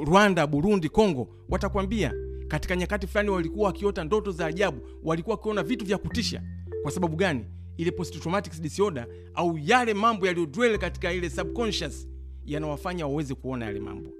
Rwanda, 0.07 0.47
Burundi, 0.47 0.89
Kongo, 0.89 1.28
watakwambia 1.49 2.14
katika 2.49 2.76
nyakati 2.76 3.07
fulani 3.07 3.30
walikuwa 3.30 3.66
wakiota 3.66 4.05
ndoto 4.05 4.32
za 4.32 4.47
ajabu, 4.47 4.80
walikuwa 5.03 5.37
wakiona 5.37 5.62
vitu 5.62 5.84
vya 5.84 5.99
kutisha. 5.99 6.43
Kwa 6.82 6.91
sababu 6.91 7.16
gani? 7.16 7.45
Ile 7.76 7.91
post 7.91 8.28
disorder 8.61 9.07
au 9.34 9.59
yale 9.59 9.95
mambo 9.95 10.26
yaliyodwell 10.26 10.78
katika 10.78 11.12
ile 11.12 11.30
subconscious 11.30 12.09
yanawafanya 12.45 13.07
waweze 13.07 13.34
kuona 13.34 13.64
yale 13.64 13.80
mambo. 13.80 14.11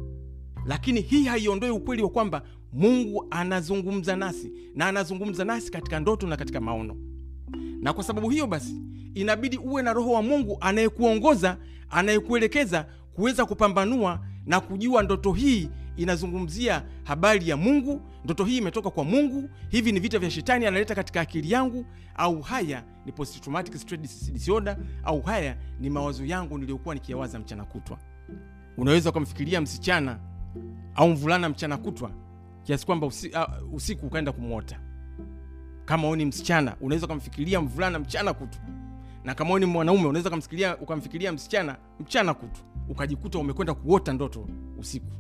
lakini 0.67 1.01
hii 1.01 1.25
haiondoi 1.25 1.71
ukweli 1.71 2.03
wa 2.03 2.09
kwamba 2.11 2.43
mungu 2.73 3.27
anazungumza 3.31 4.17
nasi 4.17 4.53
na 4.75 4.87
anazungumza 4.87 5.45
nasi 5.45 5.71
katika 5.71 6.01
ndoto 6.01 6.27
na 6.27 6.37
katika 6.37 6.61
maono 6.61 6.97
na 7.87 7.93
kwa 7.93 8.05
sababu 8.05 8.31
hiyo 8.31 8.47
basi 8.47 8.81
inabidi 9.15 9.59
uwe 9.59 9.83
na 9.83 9.93
roho 9.93 10.13
wa 10.13 10.23
mungu 10.23 10.59
anayekuongoza 10.61 11.57
anayekuelekeza 11.91 12.87
kuweza 13.15 13.47
kupambanua 13.47 14.21
na 14.47 14.61
kujua 14.61 15.03
ndoto 15.03 15.33
hii 15.33 15.71
inazungumzia 15.97 16.83
habari 17.05 17.49
ya 17.49 17.57
mungu 17.57 18.01
ndoto 18.25 18.45
hii 18.45 18.57
imetoka 18.57 18.91
kwa 18.91 19.05
mungu 19.05 19.51
hivi 19.69 19.93
ni 19.93 20.01
vita 20.01 20.19
vya 20.19 20.31
shetani 20.31 20.67
analeta 20.67 20.95
katika 20.95 21.21
akili 21.21 21.51
yangu 21.51 21.87
au 22.17 22.41
haya 22.41 22.85
ni 23.05 23.13
post 23.13 23.45
stress 23.77 24.33
disorder 24.33 24.77
au 25.05 25.23
haya 25.23 25.57
ni 25.81 25.91
mawazo 25.91 26.25
yangu 26.25 26.59
niliyokuwa 26.59 26.95
nikiyawaza 26.95 27.39
mchana 27.39 27.65
kutwa. 27.65 27.99
Unaweza 28.77 29.11
ukamfikiria 29.11 29.61
msichana 29.61 30.19
au 30.95 31.09
mvulana 31.09 31.49
mchana 31.49 31.77
kutwa 31.77 32.11
kiasi 32.63 32.87
kwamba 32.87 33.07
usi, 33.07 33.31
usiku 33.73 34.07
ukaenda 34.07 34.33
kumwota 34.33 34.81
kama 35.87 36.05
wewe 36.05 36.17
ni 36.17 36.25
msichana 36.25 36.77
unaweza 36.81 37.07
ukamfikiria 37.07 37.61
mvulana 37.61 37.99
mchana 37.99 38.35
kutu. 38.35 38.59
Na 39.25 39.35
kama 39.35 39.51
wewe 39.51 39.61
ni 39.61 39.67
mwanaume 39.67 40.07
unaweza 40.07 40.31
ukamfikiria 40.81 41.33
msichana 41.33 41.77
mchana 42.01 42.35
kutu. 42.35 42.61
Ukajikuta 42.89 43.39
umekwenda 43.39 43.75
kuota 43.75 44.13
ndoto 44.13 44.49
usiku 44.79 45.13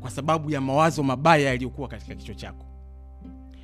kwa 0.00 0.10
sababu 0.10 0.50
ya 0.50 0.60
mawazo 0.60 1.02
mabaya 1.02 1.46
yaliyokuwa 1.48 1.88
katika 1.88 2.14
kichwa 2.14 2.34
chako. 2.34 2.66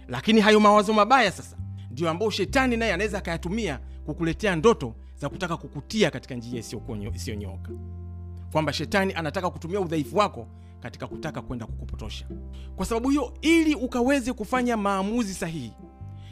Lakini 0.09 0.41
hayo 0.41 0.61
mawazo 0.61 0.93
mabaya 0.93 1.31
sasa 1.33 1.57
ndio 1.91 2.11
ambayo 2.11 2.31
shetani 2.31 2.77
naye 2.77 2.93
anaweza 2.93 3.19
akayatumia 3.19 3.81
kukuletea 4.07 4.57
ndoto 4.57 4.95
za 5.17 5.29
kutaka 5.29 5.57
kukutia 5.57 6.11
katika 6.11 6.35
njia 6.35 6.61
isiyonyooka. 7.15 7.71
Kwamba 8.53 8.73
shetani 8.73 9.15
anataka 9.15 9.51
kutumia 9.51 9.81
udhaifu 9.81 10.17
wako 10.17 10.47
katika 10.81 11.07
kutaka 11.07 11.43
kwenda 11.43 11.67
kukupotosha. 11.67 12.27
Kwa 12.77 12.87
sababu 12.87 13.09
hiyo 13.11 13.35
ili 13.41 13.75
ukaweze 13.75 14.33
kufanya 14.33 14.77
maamuzi 14.77 15.35
sahihi 15.35 15.73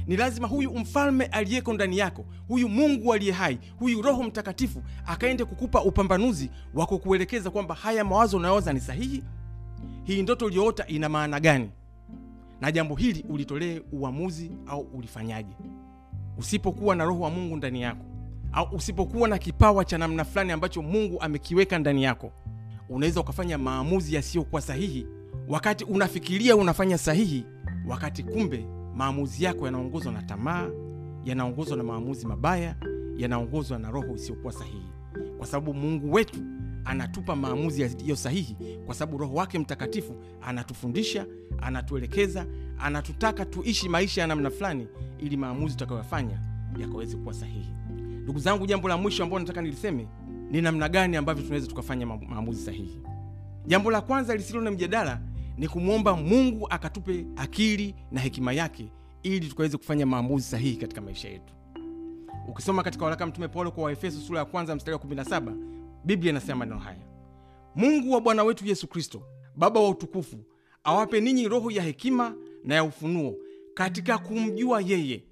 ni 0.07 0.17
lazima 0.17 0.49
huyu 0.49 0.79
mfalme 0.79 1.25
aliyeko 1.25 1.73
ndani 1.73 1.99
yako 1.99 2.25
huyu 2.49 2.69
mungu 2.69 3.13
aliye 3.15 3.33
hai 3.33 3.59
huyu 3.79 4.03
roho 4.03 4.23
mtakatifu 4.23 4.83
akaende 5.07 5.45
kukupa 5.45 5.83
upambanuzi 5.83 6.51
wa 6.75 6.87
kukuelekeza 6.87 7.51
kwamba 7.51 7.75
haya 7.75 8.05
mawazo 8.05 8.37
unayoza 8.37 8.73
ni 8.73 8.81
sahihi. 8.81 9.23
Hii 10.05 10.23
ndoto 10.23 10.47
uliyoota 10.47 10.87
ina 10.87 11.09
maana 11.09 11.41
gani? 11.41 11.71
Na 12.61 12.73
jambo 12.73 12.95
hili 12.95 13.25
ulitolee 13.29 13.81
uamuzi 13.93 14.51
au 14.67 14.81
ulifanyaje? 14.81 15.53
Usipokuwa 16.39 16.97
na 16.97 17.05
roho 17.05 17.21
wa 17.21 17.31
mungu 17.31 17.57
ndani 17.57 17.83
yako 17.83 18.05
au 18.53 18.69
usipokuwa 18.73 19.29
na 19.29 19.39
kipawa 19.39 19.85
cha 19.85 19.99
namna 19.99 20.25
fulani 20.25 20.53
ambacho 20.53 20.83
mungu 20.83 21.21
amekiweka 21.21 21.79
ndani 21.79 22.03
yako 22.03 22.33
unaweza 22.89 23.21
ukafanya 23.21 23.59
maamuzi 23.59 24.15
yasiyokuwa 24.15 24.61
sahihi. 24.63 25.07
Wakati 25.49 25.85
unafikiria 25.85 26.57
unafanya 26.57 26.99
sahihi 26.99 27.45
wakati 27.89 28.23
kumbe 28.23 28.67
maamuzi 28.97 29.45
yako 29.45 29.67
yanaongozwa 29.67 30.13
na 30.13 30.23
tamaa 30.23 30.69
yanaongozwa 31.25 31.77
na 31.77 31.83
maamuzi 31.83 32.27
mabaya 32.27 32.77
yanaongozwa 33.17 33.79
na 33.79 33.91
roho 33.91 34.15
isiyokuwa 34.15 34.53
sahihi. 34.53 34.87
Kwa 35.39 35.47
sababu 35.47 35.75
mungu 35.75 36.13
wetu 36.13 36.41
anatupa 36.85 37.37
maamuzi 37.37 37.83
yaliyo 37.83 38.17
sahihi 38.17 38.57
kwa 38.87 38.95
sababu 38.95 39.19
roho 39.19 39.35
wake 39.35 39.59
mtakatifu 39.59 40.15
anatufundisha 40.43 41.27
anatuelekeza 41.63 42.47
anatutaka 42.79 43.45
tuishi 43.45 43.89
maisha 43.89 44.21
ya 44.21 44.27
namna 44.27 44.51
fulani 44.51 44.87
ili 45.19 45.37
maamuzi 45.37 45.75
tutakayoyafanya 45.75 46.41
yakaweze 46.81 47.17
kuwa 47.17 47.35
sahihi. 47.35 47.73
Ndugu 48.23 48.39
zangu 48.39 48.67
jambo 48.67 48.89
la 48.89 48.97
mwisho 48.97 49.23
ambao 49.25 49.39
nataka 49.39 49.63
niliseme 49.63 50.09
ni 50.51 50.63
namna 50.63 50.89
gani 50.89 51.17
ambavyo 51.17 51.43
tunaweza 51.45 51.67
tukafanya 51.67 52.07
maamuzi 52.07 52.65
sahihi. 52.65 53.01
Jambo 53.67 53.91
la 53.91 54.01
kwanza 54.01 54.37
lisilo 54.37 54.61
na 54.61 54.71
mjadala 54.71 55.21
ni 55.57 55.69
kumwomba 55.69 56.17
mungu 56.17 56.67
akatupe 56.71 57.27
akili 57.37 57.95
na 58.11 58.21
hekima 58.21 58.53
yake 58.53 58.93
ili 59.23 59.49
tukaweze 59.49 59.77
kufanya 59.77 60.07
maamuzi 60.07 60.45
sahihi 60.47 60.77
katika 60.77 61.01
maisha 61.01 61.29
yetu. 61.29 61.55
Ukisoma 62.49 62.83
katika 62.83 63.05
waraka 63.05 63.27
mtume 63.27 63.49
paulo 63.49 63.71
kwa 63.71 63.85
waefeso 63.85 64.21
sura 64.21 64.39
ya 64.39 64.45
kwanza 64.45 64.77
mstari 64.77 64.93
wa 64.97 65.03
17 65.03 65.55
biblia 66.05 66.31
inasema 66.31 66.59
maneno 66.59 66.79
haya. 66.79 67.07
Mungu 67.75 68.13
wa 68.13 68.21
bwana 68.21 68.45
wetu 68.45 68.67
yesu 68.67 68.89
kristo 68.89 69.23
baba 69.57 69.81
wa 69.81 69.89
utukufu 69.89 70.37
awape 70.85 71.21
ninyi 71.21 71.49
roho 71.49 71.71
ya 71.71 71.83
hekima 71.83 72.35
na 72.65 72.75
ya 72.75 72.85
ufunuo 72.85 73.35
katika 73.75 74.19
kumjua 74.19 74.81
yeye. 74.81 75.25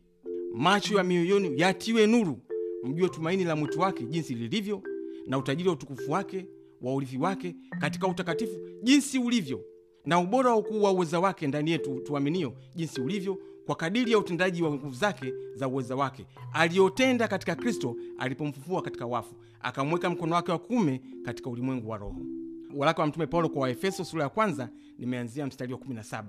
Macho 0.55 0.97
ya 0.99 1.05
mioyoni 1.05 1.61
yatiwe 1.61 2.07
nuru 2.07 2.39
mjue 2.85 3.09
tumaini 3.09 3.45
la 3.45 3.57
mwitu 3.57 3.81
wake 3.81 4.05
jinsi 4.05 4.35
lilivyo 4.35 4.83
na 5.27 5.39
utajiri 5.39 5.69
wa 5.69 5.75
utukufu 5.75 6.13
wake 6.13 6.47
wa 6.83 6.95
urithi 6.95 7.19
wake 7.19 7.57
katika 7.81 8.07
utakatifu 8.09 8.61
jinsi 8.83 9.19
ulivyo 9.19 9.65
na 10.07 10.19
ubora 10.19 10.51
wa 10.51 10.57
ukuu 10.57 10.83
wa 10.83 10.93
uweza 10.93 11.21
wake 11.21 11.47
ndani 11.47 11.71
yetu 11.71 12.01
tuaminio 12.01 12.53
jinsi 12.75 13.01
ulivyo 13.01 13.39
kwa 13.67 13.75
kadiri 13.77 14.13
ya 14.13 14.19
utendaji 14.19 14.63
wa 14.63 14.71
nguvu 14.71 14.95
zake 14.95 15.33
za 15.55 15.69
uweza 15.69 15.97
wake. 15.97 16.27
Aliyotenda 16.53 17.29
katika 17.29 17.55
kristo 17.55 17.97
alipomfufua 18.19 18.83
katika 18.83 19.07
wafu 19.07 19.35
akamweka 19.61 20.11
mkono 20.11 20.35
wake 20.35 20.53
wa 20.53 20.59
kuume 20.59 21.01
katika 21.25 21.51
ulimwengu 21.51 21.91
wa 21.91 21.99
roho. 21.99 22.21
Waraka 22.75 23.03
wa 23.03 23.09
mtume 23.09 23.27
paulo 23.27 23.49
kwa 23.49 23.63
waefeso 23.63 24.05
sura 24.05 24.23
ya 24.23 24.29
kwanza 24.29 24.69
nimeanzia 24.99 25.47
mstari 25.47 25.73
wa 25.73 25.79
17 25.79 26.25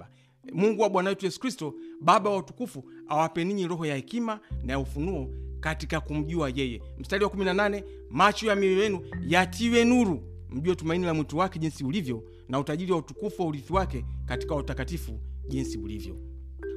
mungu 0.54 0.82
wa 0.82 0.90
bwana 0.90 1.10
wetu 1.10 1.26
yesu 1.26 1.40
kristo 1.40 1.74
baba 2.02 2.30
wa 2.30 2.38
utukufu 2.38 2.84
awape 3.08 3.44
ninyi 3.44 3.68
roho 3.68 3.86
ya 3.86 3.96
hekima 3.96 4.40
na 4.64 4.74
ya 4.74 4.80
ufunuo 4.80 5.30
katika 5.60 6.00
kumjua 6.02 6.52
yeye. 6.56 6.82
Mstari 7.00 7.24
wa 7.24 7.30
18 7.30 7.84
macho 8.10 8.48
ya 8.48 8.56
mioyo 8.56 8.84
yenu 8.84 9.02
yatiwe 9.28 9.86
nuru. 9.86 10.24
Mjue 10.50 10.76
tumaini 10.76 11.06
la 11.06 11.14
mwitu 11.14 11.38
wake 11.38 11.60
jinsi 11.60 11.84
ulivyo 11.84 12.24
na 12.50 12.60
utajiri 12.60 12.92
wa 12.92 12.98
utukufu 12.98 13.42
wa 13.42 13.48
urithi 13.48 13.74
wake 13.74 14.06
katika 14.26 14.56
utakatifu 14.56 15.20
jinsi 15.48 15.78
ulivyo. 15.78 16.16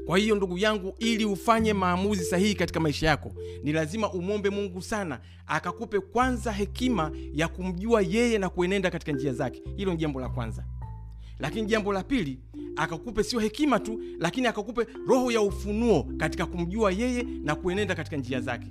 Kwa 0.06 0.18
hiyo 0.18 0.34
ndugu 0.36 0.58
yangu 0.58 0.94
ili 0.98 1.24
ufanye 1.24 1.72
maamuzi 1.72 2.24
sahihi 2.24 2.54
katika 2.54 2.80
maisha 2.80 3.06
yako 3.06 3.32
ni 3.62 3.72
lazima 3.72 4.12
umwombe 4.12 4.50
mungu 4.50 4.82
sana 4.82 5.20
akakupe 5.46 6.00
kwanza 6.00 6.52
hekima 6.52 7.12
ya 7.32 7.48
kumjua 7.48 8.02
yeye 8.02 8.38
na 8.38 8.48
kuenenda 8.48 8.90
katika 8.90 9.12
njia 9.12 9.32
zake. 9.32 9.62
Hilo 9.76 9.92
ni 9.92 9.98
jambo 9.98 10.20
la 10.20 10.28
kwanza. 10.28 10.64
Lakini 11.38 11.66
jambo 11.66 11.92
la 11.92 12.02
pili 12.02 12.38
akakupe 12.76 13.22
sio 13.22 13.40
hekima 13.40 13.78
tu 13.80 14.00
lakini 14.18 14.46
akakupe 14.46 14.86
roho 15.08 15.30
ya 15.32 15.40
ufunuo 15.40 16.02
katika 16.16 16.46
kumjua 16.46 16.92
yeye 16.92 17.22
na 17.22 17.54
kuenenda 17.54 17.94
katika 17.94 18.16
njia 18.16 18.40
zake 18.40 18.66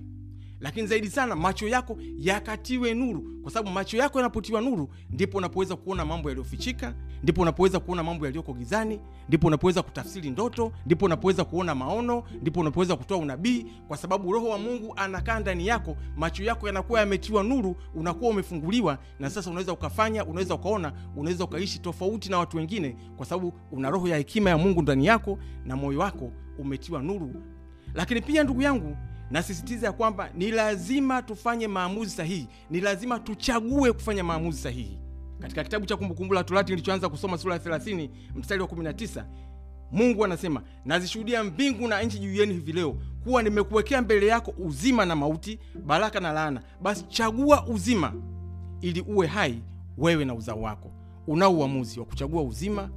lakini 0.59 0.87
zaidi 0.87 1.09
sana 1.09 1.35
macho 1.35 1.67
yako 1.67 1.97
yakatiwe 2.17 2.93
nuru. 2.93 3.23
Kwa 3.43 3.51
sababu 3.51 3.69
macho 3.75 3.97
yako 3.97 4.19
yanapotiwa 4.19 4.61
nuru 4.61 4.89
ndipo 5.09 5.37
unapoweza 5.37 5.75
kuona 5.75 6.05
mambo 6.05 6.29
yaliyofichika 6.29 6.93
ndipo 7.23 7.41
unapoweza 7.41 7.79
kuona 7.79 8.03
mambo 8.03 8.25
yaliyoko 8.25 8.53
gizani 8.53 8.99
ndipo 9.27 9.47
unapoweza 9.47 9.81
kutafsiri 9.83 10.29
ndoto 10.29 10.71
ndipo 10.85 11.05
unapoweza 11.05 11.45
kuona 11.45 11.75
maono 11.75 12.23
ndipo 12.41 12.59
unapoweza 12.59 12.95
kutoa 12.95 13.17
unabii. 13.17 13.65
Kwa 13.87 13.97
sababu 13.97 14.31
roho 14.31 14.49
wa 14.49 14.57
mungu 14.57 14.93
anakaa 14.95 15.39
ndani 15.39 15.67
yako 15.67 15.97
macho 16.17 16.43
yako 16.43 16.67
yanakuwa 16.67 16.99
yametiwa 16.99 17.43
nuru 17.43 17.75
unakuwa 17.95 18.29
umefunguliwa 18.31 18.97
na 19.19 19.29
sasa 19.29 19.49
unaweza 19.49 19.73
ukafanya 19.73 20.25
unaweza 20.25 20.55
ukaona 20.55 20.93
unaweza 21.15 21.43
ukaishi 21.43 21.79
tofauti 21.79 22.29
na 22.31 22.37
watu 22.37 22.57
wengine 22.57 22.95
kwa 23.17 23.25
sababu 23.25 23.53
una 23.71 23.89
roho 23.89 24.07
ya 24.07 24.17
hekima 24.17 24.49
ya 24.49 24.57
mungu 24.57 24.81
ndani 24.81 25.05
yako 25.05 25.39
na 25.65 25.75
moyo 25.75 25.99
wako 25.99 26.31
umetiwa 26.59 27.01
nuru. 27.01 27.35
Lakini 27.93 28.21
pia 28.21 28.43
ndugu 28.43 28.61
yangu 28.61 28.97
nasisitiza 29.31 29.87
ya 29.87 29.93
kwamba 29.93 30.29
ni 30.33 30.51
lazima 30.51 31.21
tufanye 31.21 31.67
maamuzi 31.67 32.11
sahihi. 32.11 32.47
Ni 32.69 32.81
lazima 32.81 33.19
tuchague 33.19 33.91
kufanya 33.93 34.23
maamuzi 34.23 34.61
sahihi. 34.61 34.99
Katika 35.39 35.63
kitabu 35.63 35.85
cha 35.85 35.97
kumbukumbu 35.97 36.33
la 36.33 36.43
torati 36.43 36.71
nilichoanza 36.71 37.09
kusoma 37.09 37.37
sura 37.37 37.53
ya 37.53 37.59
30 37.59 38.09
mstari 38.35 38.61
wa 38.61 38.67
19 38.67 39.23
mungu 39.91 40.25
anasema 40.25 40.61
nazishuhudia 40.85 41.43
mbingu 41.43 41.87
na 41.87 42.01
nchi 42.03 42.19
juu 42.19 42.33
yenu 42.33 42.53
hivi 42.53 42.73
leo 42.73 42.97
kuwa 43.23 43.43
nimekuwekea 43.43 44.01
mbele 44.01 44.27
yako 44.27 44.53
uzima 44.57 45.05
na 45.05 45.15
mauti 45.15 45.59
baraka 45.85 46.19
na 46.19 46.31
laana. 46.31 46.61
Basi 46.81 47.03
chagua 47.07 47.67
uzima 47.67 48.13
ili 48.81 49.01
uwe 49.01 49.27
hai 49.27 49.61
wewe 49.97 50.25
na 50.25 50.33
uzao 50.33 50.61
wako. 50.61 50.91
Unao 51.27 51.53
uamuzi 51.53 51.99
wa 51.99 52.05
kuchagua 52.05 52.41
uzima 52.43 52.89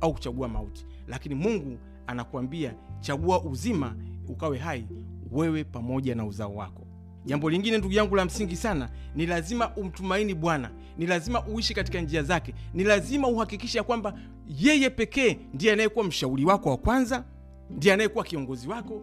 au 0.00 0.12
kuchagua 0.12 0.48
mauti. 0.48 0.86
Lakini 1.08 1.34
mungu 1.34 1.78
anakuambia 2.06 2.74
chagua 3.00 3.42
uzima 3.42 3.94
ukawe 4.28 4.58
hai 4.58 4.86
wewe 5.32 5.64
pamoja 5.64 6.14
na 6.14 6.24
uzao 6.24 6.54
wako. 6.54 6.86
Jambo 7.24 7.50
lingine 7.50 7.78
ndugu 7.78 7.94
yangu 7.94 8.16
la 8.16 8.24
msingi 8.24 8.56
sana 8.56 8.88
ni 9.14 9.26
lazima 9.26 9.76
umtumaini 9.76 10.34
bwana. 10.34 10.70
Ni 10.98 11.06
lazima 11.06 11.46
uishi 11.46 11.74
katika 11.74 12.00
njia 12.00 12.22
zake. 12.22 12.54
Ni 12.74 12.84
lazima 12.84 13.28
uhakikishe 13.28 13.78
ya 13.78 13.84
kwamba 13.84 14.14
yeye 14.58 14.90
pekee 14.90 15.38
ndiye 15.54 15.72
anayekuwa 15.72 16.04
mshauri 16.04 16.44
wako 16.44 16.70
wa 16.70 16.76
kwanza 16.76 17.24
ndiye 17.70 17.94
anayekuwa 17.94 18.24
kiongozi 18.24 18.68
wako. 18.68 19.02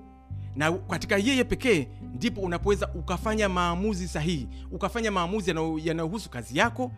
Na 0.55 0.71
katika 0.71 1.17
yeye 1.17 1.43
pekee 1.43 1.87
ndipo 2.15 2.41
unapoweza 2.41 2.89
ukafanya 2.95 3.49
maamuzi 3.49 4.07
sahihi 4.07 4.47
ukafanya 4.71 5.11
maamuzi 5.11 5.49
yanayohusu 5.83 6.29
kazi 6.29 6.57
yako 6.57 6.91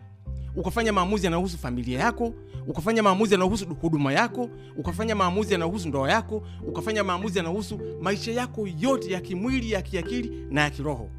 ukafanya 0.56 0.92
maamuzi 0.92 1.24
yanayohusu 1.26 1.58
familia 1.58 1.98
yako 2.00 2.34
ukafanya 2.66 3.02
maamuzi 3.02 3.34
yanayohusu 3.34 3.66
huduma 3.74 4.12
yako 4.12 4.48
ukafanya 4.76 5.14
maamuzi 5.14 5.52
yanayohusu 5.52 5.88
ndoa 5.88 6.10
yako 6.10 6.42
ukafanya 6.66 7.04
maamuzi 7.04 7.38
yanayohusu 7.38 7.80
maisha 8.02 8.32
yako 8.32 8.68
yote 8.80 9.12
ya 9.12 9.20
kimwili 9.20 9.70
ya 9.70 9.82
kiakili 9.82 10.46
na 10.50 10.60
ya 10.60 10.70
kiroho. 10.70 11.10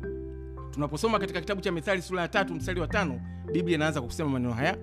Tunaposoma 0.71 1.19
katika 1.19 1.39
kitabu 1.41 1.61
cha 1.61 1.71
mithali 1.71 2.01
sura 2.01 2.21
ya 2.21 2.27
tatu 2.27 2.55
mstari 2.55 2.79
wa 2.81 2.87
tano 2.87 3.21
biblia 3.53 3.75
inaanza 3.75 3.99
kwa 4.01 4.07
kusema 4.07 4.29
maneno 4.29 4.53
haya 4.53 4.77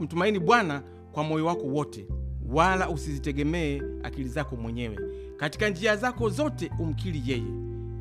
mtumaini 0.00 0.38
bwana 0.38 0.82
kwa 1.12 1.24
moyo 1.24 1.46
wako 1.46 1.66
wote 1.66 2.06
wala 2.52 2.88
usizitegemee 2.90 3.82
akili 4.02 4.28
zako 4.28 4.56
mwenyewe. 4.56 4.98
Katika 5.36 5.68
njia 5.68 5.96
zako 5.96 6.28
zote 6.28 6.70
umkiri 6.78 7.22
yeye 7.26 7.44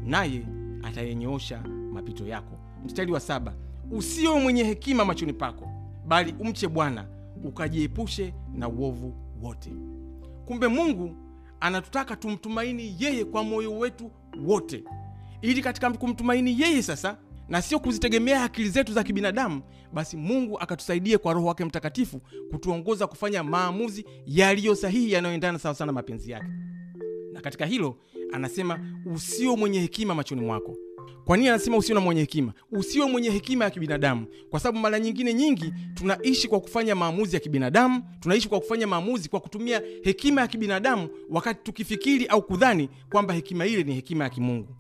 naye 0.05 0.41
atayenyoosha 0.83 1.63
mapito 1.93 2.27
yako. 2.27 2.57
Mstari 2.85 3.11
wa 3.11 3.19
saba 3.19 3.53
usiwe 3.91 4.39
mwenye 4.39 4.63
hekima 4.63 5.05
machoni 5.05 5.33
pako 5.33 5.68
bali 6.09 6.35
umche 6.39 6.67
bwana 6.67 7.07
ukajiepushe 7.43 8.33
na 8.53 8.69
uovu 8.69 9.13
wote. 9.41 9.69
Kumbe 10.45 10.67
mungu 10.67 11.15
anatutaka 11.59 12.15
tumtumaini 12.15 12.95
yeye 12.99 13.25
kwa 13.25 13.43
moyo 13.43 13.77
wetu 13.77 14.11
wote. 14.45 14.83
Ili 15.41 15.61
katika 15.61 15.91
kumtumaini 15.91 16.61
yeye 16.61 16.81
sasa 16.81 17.17
na 17.49 17.61
sio 17.61 17.79
kuzitegemea 17.79 18.43
akili 18.43 18.69
zetu 18.69 18.93
za 18.93 19.03
kibinadamu 19.03 19.61
basi 19.93 20.17
mungu 20.17 20.59
akatusaidie 20.59 21.17
kwa 21.17 21.33
roho 21.33 21.47
wake 21.47 21.65
mtakatifu 21.65 22.21
kutuongoza 22.51 23.07
kufanya 23.07 23.43
maamuzi 23.43 24.05
yaliyo 24.25 24.75
sahihi 24.75 25.11
yanayoendana 25.11 25.59
sawa 25.59 25.75
sana 25.75 25.91
mapenzi 25.91 26.31
yake. 26.31 26.47
Na 27.33 27.41
katika 27.41 27.65
hilo 27.65 27.97
anasema 28.33 28.79
usio 29.15 29.55
mwenye 29.57 29.79
hekima 29.79 30.15
machoni 30.15 30.41
mwako 30.41 30.77
kwa 31.29 31.37
nini 31.37 31.49
anasema 31.49 31.77
usiwe 31.77 31.95
na 31.99 32.01
mwenye 32.05 32.21
hekima? 32.21 32.53
Usiwe 32.71 33.05
mwenye 33.05 33.29
hekima 33.29 33.65
ya 33.65 33.71
kibinadamu. 33.71 34.25
Kwa 34.49 34.59
sababu 34.59 34.79
mara 34.79 34.99
nyingine 34.99 35.33
nyingi 35.33 35.73
tunaishi 35.93 36.47
kwa 36.47 36.59
kufanya 36.59 36.95
maamuzi 36.95 37.35
ya 37.35 37.39
kibinadamu 37.39 38.03
tunaishi 38.19 38.49
kwa 38.49 38.59
kufanya 38.59 38.87
maamuzi 38.87 39.29
kwa 39.29 39.39
kutumia 39.39 39.81
hekima 40.03 40.41
ya 40.41 40.47
kibinadamu 40.47 41.09
wakati 41.29 41.63
tukifikiri 41.63 42.25
au 42.25 42.41
kudhani 42.41 42.89
kwamba 43.11 43.33
hekima 43.33 43.65
ile 43.65 43.83
ni 43.83 43.93
hekima 43.93 44.23
ya 44.23 44.29
kimungu. 44.29 44.75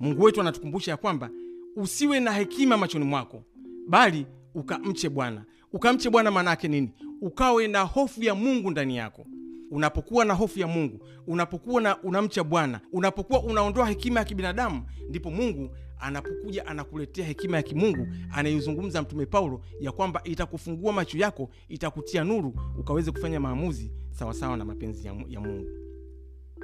Mungu 0.00 0.22
wetu 0.22 0.40
anatukumbusha 0.40 0.90
ya 0.90 0.96
kwamba 0.96 1.30
usiwe 1.76 2.20
na 2.20 2.32
hekima 2.32 2.76
machoni 2.76 3.04
mwako 3.04 3.42
bali 3.88 4.26
ukamche 4.54 5.08
bwana. 5.08 5.44
Ukamche 5.72 6.10
bwana 6.10 6.30
maana 6.30 6.50
yake 6.50 6.68
nini? 6.68 6.90
Ukawe 7.20 7.68
na 7.68 7.80
hofu 7.80 8.22
ya 8.24 8.34
mungu 8.34 8.70
ndani 8.70 8.96
yako 8.96 9.26
unapokuwa 9.72 10.24
na 10.24 10.34
hofu 10.34 10.58
ya 10.60 10.66
mungu 10.66 11.00
unapokuwa 11.26 11.82
na 11.82 12.02
unamcha 12.02 12.44
bwana 12.44 12.80
unapokuwa 12.92 13.42
unaondoa 13.42 13.86
hekima 13.88 14.20
ya 14.20 14.24
kibinadamu 14.24 14.82
ndipo 15.08 15.30
mungu 15.30 15.76
anapokuja 15.98 16.66
anakuletea 16.66 17.24
hekima 17.26 17.56
ya 17.56 17.62
kimungu 17.62 18.06
anayozungumza 18.32 19.02
mtume 19.02 19.26
paulo 19.26 19.60
ya 19.80 19.92
kwamba 19.92 20.20
itakufungua 20.24 20.92
macho 20.92 21.18
yako 21.18 21.50
itakutia 21.68 22.24
nuru 22.24 22.54
ukaweze 22.78 23.10
kufanya 23.10 23.40
maamuzi 23.40 23.92
sawasawa 24.10 24.56
na 24.56 24.64
mapenzi 24.64 25.06
ya, 25.06 25.40
mungu 25.40 25.66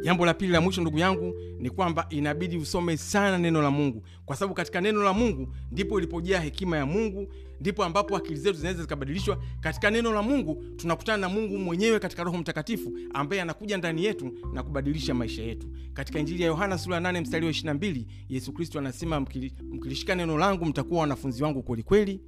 jambo 0.03 0.27
la 0.27 0.35
pili 0.35 0.53
la 0.53 0.61
mwisho 0.61 0.81
ndugu 0.81 0.99
yangu 0.99 1.35
ni 1.59 1.71
kwamba 1.71 2.07
inabidi 2.11 2.57
usome 2.57 2.97
sana 2.97 3.39
neno 3.39 3.63
la 3.63 3.71
mungu. 3.71 4.03
Kwa 4.27 4.37
sababu 4.37 4.55
katika 4.55 4.81
neno 4.81 5.03
la 5.03 5.13
mungu 5.13 5.55
ndipo 5.71 5.99
ilipojaa 5.99 6.41
hekima 6.41 6.77
ya 6.77 6.87
mungu 6.87 7.29
ndipo 7.61 7.85
ambapo 7.85 8.17
akili 8.17 8.37
zetu 8.37 8.57
zinaweza 8.59 8.83
zikabadilishwa. 8.83 9.39
Katika 9.61 9.91
neno 9.91 10.13
la 10.13 10.23
mungu 10.23 10.65
tunakutana 10.77 11.19
na 11.19 11.29
mungu 11.29 11.59
mwenyewe 11.59 11.99
katika 11.99 12.25
roho 12.25 12.39
mtakatifu 12.39 12.93
ambaye 13.15 13.43
anakuja 13.43 13.77
ndani 13.77 14.05
yetu 14.05 14.33
na 14.53 14.63
kubadilisha 14.63 15.15
maisha 15.15 15.43
yetu. 15.43 15.67
Katika 15.95 16.19
injili 16.19 16.43
ya 16.43 16.49
yohana 16.49 16.79
sura 16.79 16.97
ya 16.97 17.03
8 17.03 17.21
mstari 17.21 17.47
wa 17.47 17.53
22 17.53 18.05
yesu 18.29 18.53
kristo 18.53 18.79
anasema 18.79 19.21
mkilishika 19.21 20.15
neno 20.15 20.39
langu 20.39 20.65
mtakuwa 20.65 21.01
wanafunzi 21.01 21.43
wangu 21.43 21.63
kwelikweli 21.63 22.21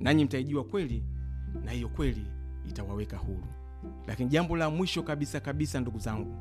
nanyi 0.00 0.24
mtaijua 0.24 0.64
kweli 0.64 1.04
na 1.64 1.70
hiyo 1.72 1.88
kweli 1.88 2.22
itawaweka 2.68 3.16
huru. 3.16 3.46
Lakini 4.06 4.30
jambo 4.30 4.56
la 4.56 4.70
mwisho 4.70 5.02
kabisa 5.02 5.40
kabisa 5.40 5.80
ndugu 5.80 5.98
zangu 5.98 6.36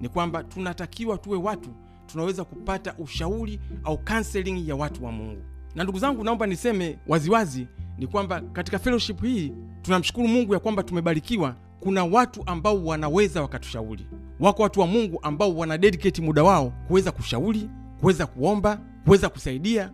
ni 0.00 0.08
kwamba 0.08 0.44
tunatakiwa 0.44 1.18
tuwe 1.18 1.38
watu 1.38 1.70
tunaweza 2.06 2.44
kupata 2.44 2.94
ushauri 2.98 3.60
au 3.84 3.98
counseling 3.98 4.68
ya 4.68 4.76
watu 4.76 5.04
wa 5.04 5.12
mungu. 5.12 5.42
Na 5.74 5.82
ndugu 5.82 5.98
zangu 5.98 6.24
naomba 6.24 6.46
niseme 6.46 6.98
waziwazi 7.06 7.66
ni 7.98 8.06
kwamba 8.06 8.40
katika 8.40 8.78
fellowship 8.78 9.22
hii 9.22 9.52
tunamshukuru 9.82 10.28
mungu 10.28 10.54
ya 10.54 10.60
kwamba 10.60 10.82
tumebarikiwa. 10.82 11.56
Kuna 11.80 12.04
watu 12.04 12.42
ambao 12.46 12.84
wanaweza 12.84 13.42
wakatushauri. 13.42 14.06
Wako 14.40 14.62
watu 14.62 14.80
wa 14.80 14.86
mungu 14.86 15.18
ambao 15.22 15.56
wana 15.56 15.78
dedicate 15.78 16.22
muda 16.22 16.42
wao 16.42 16.72
kuweza 16.88 17.12
kushauri 17.12 17.70
kuweza 18.00 18.26
kuomba 18.26 18.80
kuweza 19.04 19.28
kusaidia 19.28 19.90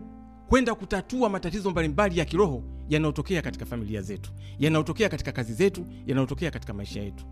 kwenda 0.48 0.74
kutatua 0.74 1.28
matatizo 1.28 1.70
mbalimbali 1.70 2.18
ya 2.18 2.24
kiroho 2.24 2.62
yanayotokea 2.88 3.42
katika 3.42 3.66
familia 3.66 4.02
zetu 4.02 4.30
yanayotokea 4.58 5.08
katika 5.08 5.32
kazi 5.32 5.54
zetu 5.54 5.86
yanayotokea 6.06 6.50
katika 6.50 6.72
maisha 6.74 7.00
yetu. 7.02 7.24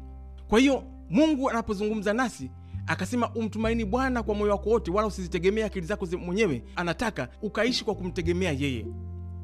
Kwa 0.48 0.60
hiyo 0.60 0.82
mungu 1.10 1.50
anapozungumza 1.50 2.12
nasi 2.12 2.50
akasema 2.86 3.30
umtumaini 3.34 3.84
bwana 3.84 4.22
kwa 4.22 4.34
moyo 4.34 4.52
wako 4.52 4.70
wote 4.70 4.90
wala 4.90 5.08
usizitegemea 5.08 5.66
akili 5.66 5.86
zako 5.86 6.06
mwenyewe. 6.06 6.62
Anataka 6.76 7.28
ukaishi 7.42 7.84
kwa 7.84 7.94
kumtegemea 7.94 8.52
yeye. 8.52 8.86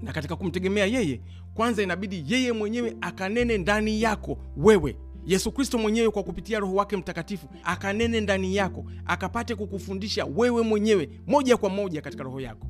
Na 0.03 0.13
katika 0.13 0.37
kumtegemea 0.37 0.87
yeye 0.87 1.21
kwanza 1.55 1.83
inabidi 1.83 2.25
yeye 2.29 2.53
mwenyewe 2.53 2.97
akanene 3.01 3.59
ndani 3.59 4.03
yako 4.03 4.39
wewe. 4.57 4.97
Yesu 5.27 5.53
kristo 5.53 5.79
mwenyewe 5.79 6.11
kwa 6.11 6.23
kupitia 6.23 6.59
roho 6.59 6.75
wake 6.75 6.97
mtakatifu 6.97 7.49
akanene 7.65 8.21
ndani 8.21 8.57
yako 8.57 8.85
akapate 9.07 9.55
kukufundisha 9.55 10.25
wewe 10.25 10.63
mwenyewe 10.63 11.09
moja 11.27 11.57
kwa 11.57 11.71
moja 11.71 12.01
katika 12.01 12.23
roho 12.23 12.41
yako. 12.41 12.67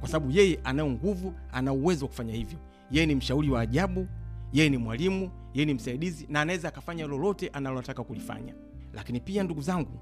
Kwa 0.00 0.08
sababu 0.08 0.32
yeye 0.32 0.60
anayo 0.64 0.90
nguvu 0.90 1.34
ana 1.52 1.72
uwezo 1.72 2.04
wa 2.04 2.08
kufanya 2.08 2.34
hivyo. 2.34 2.58
Yeye 2.90 3.06
ni 3.06 3.14
mshauri 3.14 3.50
wa 3.50 3.60
ajabu 3.60 4.08
yeye 4.52 4.70
ni 4.70 4.76
mwalimu 4.76 5.30
yeye 5.54 5.66
ni 5.66 5.74
msaidizi 5.74 6.26
na 6.30 6.40
anaweza 6.40 6.68
akafanya 6.68 7.06
lolote 7.06 7.48
analotaka 7.48 8.04
kulifanya. 8.04 8.54
Lakini 8.92 9.20
pia 9.20 9.42
ndugu 9.42 9.60
zangu 9.60 10.00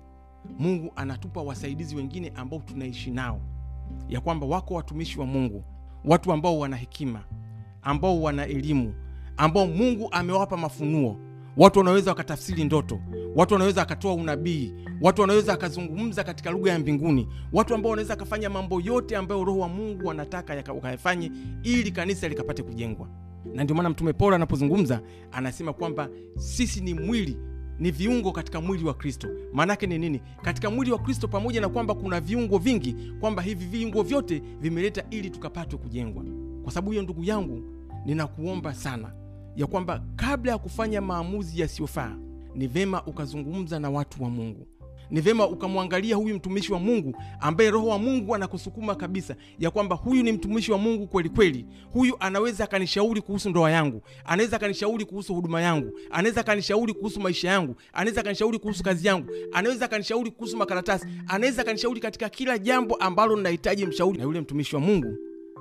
mungu 0.59 0.93
anatupa 0.97 1.43
wasaidizi 1.43 1.97
wengine 1.97 2.33
ambao 2.35 2.59
tunaishi 2.61 3.11
nao. 3.11 3.41
Ya 4.09 4.21
kwamba 4.21 4.47
wako 4.47 4.75
watumishi 4.75 5.21
wa 5.21 5.27
mungu 5.27 5.65
watu 6.05 6.33
ambao 6.33 6.59
wana 6.59 6.77
hekima 6.77 7.25
ambao 7.83 8.23
wana 8.23 8.47
elimu 8.47 8.95
ambao 9.37 9.67
mungu 9.67 10.09
amewapa 10.11 10.57
mafunuo. 10.57 11.17
Watu 11.57 11.79
wanaweza 11.79 12.11
wakatafsiri 12.11 12.65
ndoto 12.65 13.01
watu 13.37 13.55
wanaweza 13.55 13.81
wakatoa 13.81 14.15
unabii 14.15 14.75
watu 15.01 15.21
wanaweza 15.21 15.53
wakazungumza 15.53 16.25
katika 16.25 16.51
lugha 16.51 16.73
ya 16.73 16.79
mbinguni 16.79 17.29
watu 17.53 17.75
ambao 17.75 17.91
wanaweza 17.91 18.13
wakafanya 18.15 18.51
mambo 18.51 18.81
yote 18.81 19.17
ambayo 19.17 19.45
roho 19.45 19.59
wa 19.59 19.69
mungu 19.69 20.11
anataka 20.11 20.75
ukayafanye 20.75 21.33
ili 21.63 21.91
kanisa 21.91 22.29
likapate 22.29 22.63
kujengwa. 22.63 23.09
Na 23.55 23.65
ndio 23.65 23.77
maana 23.77 23.91
mtume 23.91 24.13
paulo 24.13 24.37
anapozungumza 24.37 25.01
anasema 25.33 25.73
kwamba 25.73 26.09
sisi 26.37 26.81
ni 26.81 26.95
mwili 26.95 27.37
ni 27.79 27.91
viungo 27.91 28.33
katika 28.33 28.61
mwili 28.61 28.85
wa 28.85 28.95
kristo. 28.95 29.29
Maanake 29.53 29.87
ni 29.87 29.99
nini? 29.99 30.21
Katika 30.43 30.71
mwili 30.71 30.93
wa 30.93 30.99
kristo 30.99 31.29
pamoja 31.29 31.61
na 31.61 31.69
kwamba 31.69 31.95
kuna 31.95 32.21
viungo 32.21 32.59
vingi 32.59 32.97
kwamba 33.21 33.43
hivi 33.43 33.65
viungo 33.67 34.03
vyote 34.03 34.43
vimeleta 34.61 35.05
ili 35.11 35.31
tukapatwe 35.31 35.79
kujengwa. 35.79 36.25
Kwa 36.63 36.73
sababu 36.73 36.91
hiyo 36.91 37.03
ndugu 37.03 37.25
yangu 37.25 37.63
ninakuomba 38.07 38.75
sana 38.75 39.13
ya 39.57 39.67
kwamba 39.67 40.03
kabla 40.17 40.53
ya 40.53 40.59
kufanya 40.59 41.01
maamuzi 41.01 41.61
yasiyofaa 41.61 42.17
ni 42.55 42.67
vema 42.67 43.07
ukazungumza 43.07 43.79
na 43.81 43.91
watu 43.91 44.23
wa 44.23 44.31
mungu 44.31 44.67
ni 45.13 45.21
vema 45.21 45.47
ukamwangalia 45.49 46.17
huyu 46.17 46.35
mtumishi 46.35 46.73
wa 46.73 46.79
mungu 46.79 47.17
ambaye 47.41 47.71
roho 47.71 47.87
wa 47.87 47.99
mungu 47.99 48.35
anakusukuma 48.35 48.95
kabisa 48.95 49.37
ya 49.59 49.71
kwamba 49.71 49.97
huyu 49.97 50.23
ni 50.23 50.33
mtumishi 50.33 50.73
wa 50.73 50.79
mungu 50.79 51.07
kweli 51.07 51.29
kweli. 51.29 51.67
Huyu 51.93 52.17
anaweza 52.21 52.65
akanishauri 52.65 53.21
kuhusu 53.21 53.51
ndoa 53.51 53.71
yangu 53.71 54.03
anaweza 54.25 54.57
akanishauri 54.57 55.05
kuhusu 55.05 55.35
huduma 55.35 55.61
yangu 55.63 55.93
anaweza 56.11 56.41
akanishauri 56.41 56.95
kuhusu 56.95 57.21
maisha 57.21 57.49
yangu 57.49 57.77
anaweza 57.93 58.21
akanishauri 58.21 58.59
kuhusu 58.59 58.83
kazi 58.83 59.07
yangu 59.07 59.27
anaweza 59.53 59.85
akanishauri 59.85 60.31
kuhusu 60.31 60.57
makaratasi 60.57 61.07
anaweza 61.29 61.63
akanishauri 61.63 62.01
katika 62.01 62.29
kila 62.29 62.59
jambo 62.59 62.95
ambalo 62.95 63.37
ninahitaji 63.37 63.87
mshauri. 63.87 64.19
Na 64.19 64.25
yule 64.25 64.41
mtumishi 64.41 64.75
wa 64.77 64.81
mungu 64.83 65.17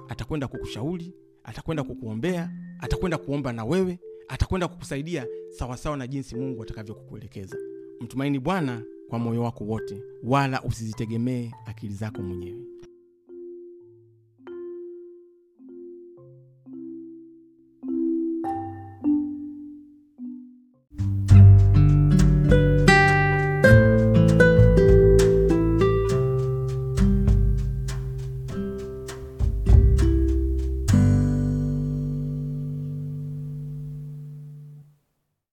atakwenda 0.09 0.47
kukushauri 0.47 1.13
atakwenda 1.43 1.83
kukuombea 1.83 2.51
atakwenda 2.79 3.17
kuomba 3.17 3.53
na 3.53 3.65
wewe 3.65 3.99
atakwenda 4.27 4.67
kukusaidia 4.67 5.27
sawasawa 5.49 5.97
na 5.97 6.07
jinsi 6.07 6.35
mungu 6.35 6.63
atakavyokukuelekeza. 6.63 7.57
Mtumaini 8.01 8.39
bwana 8.39 8.81
kwa 9.11 9.19
moyo 9.19 9.41
wako 9.43 9.63
wote 9.63 10.03
wala 10.23 10.63
usizitegemee 10.63 11.51
akili 11.65 11.93
zako 11.93 12.21
mwenyewe 12.21 12.61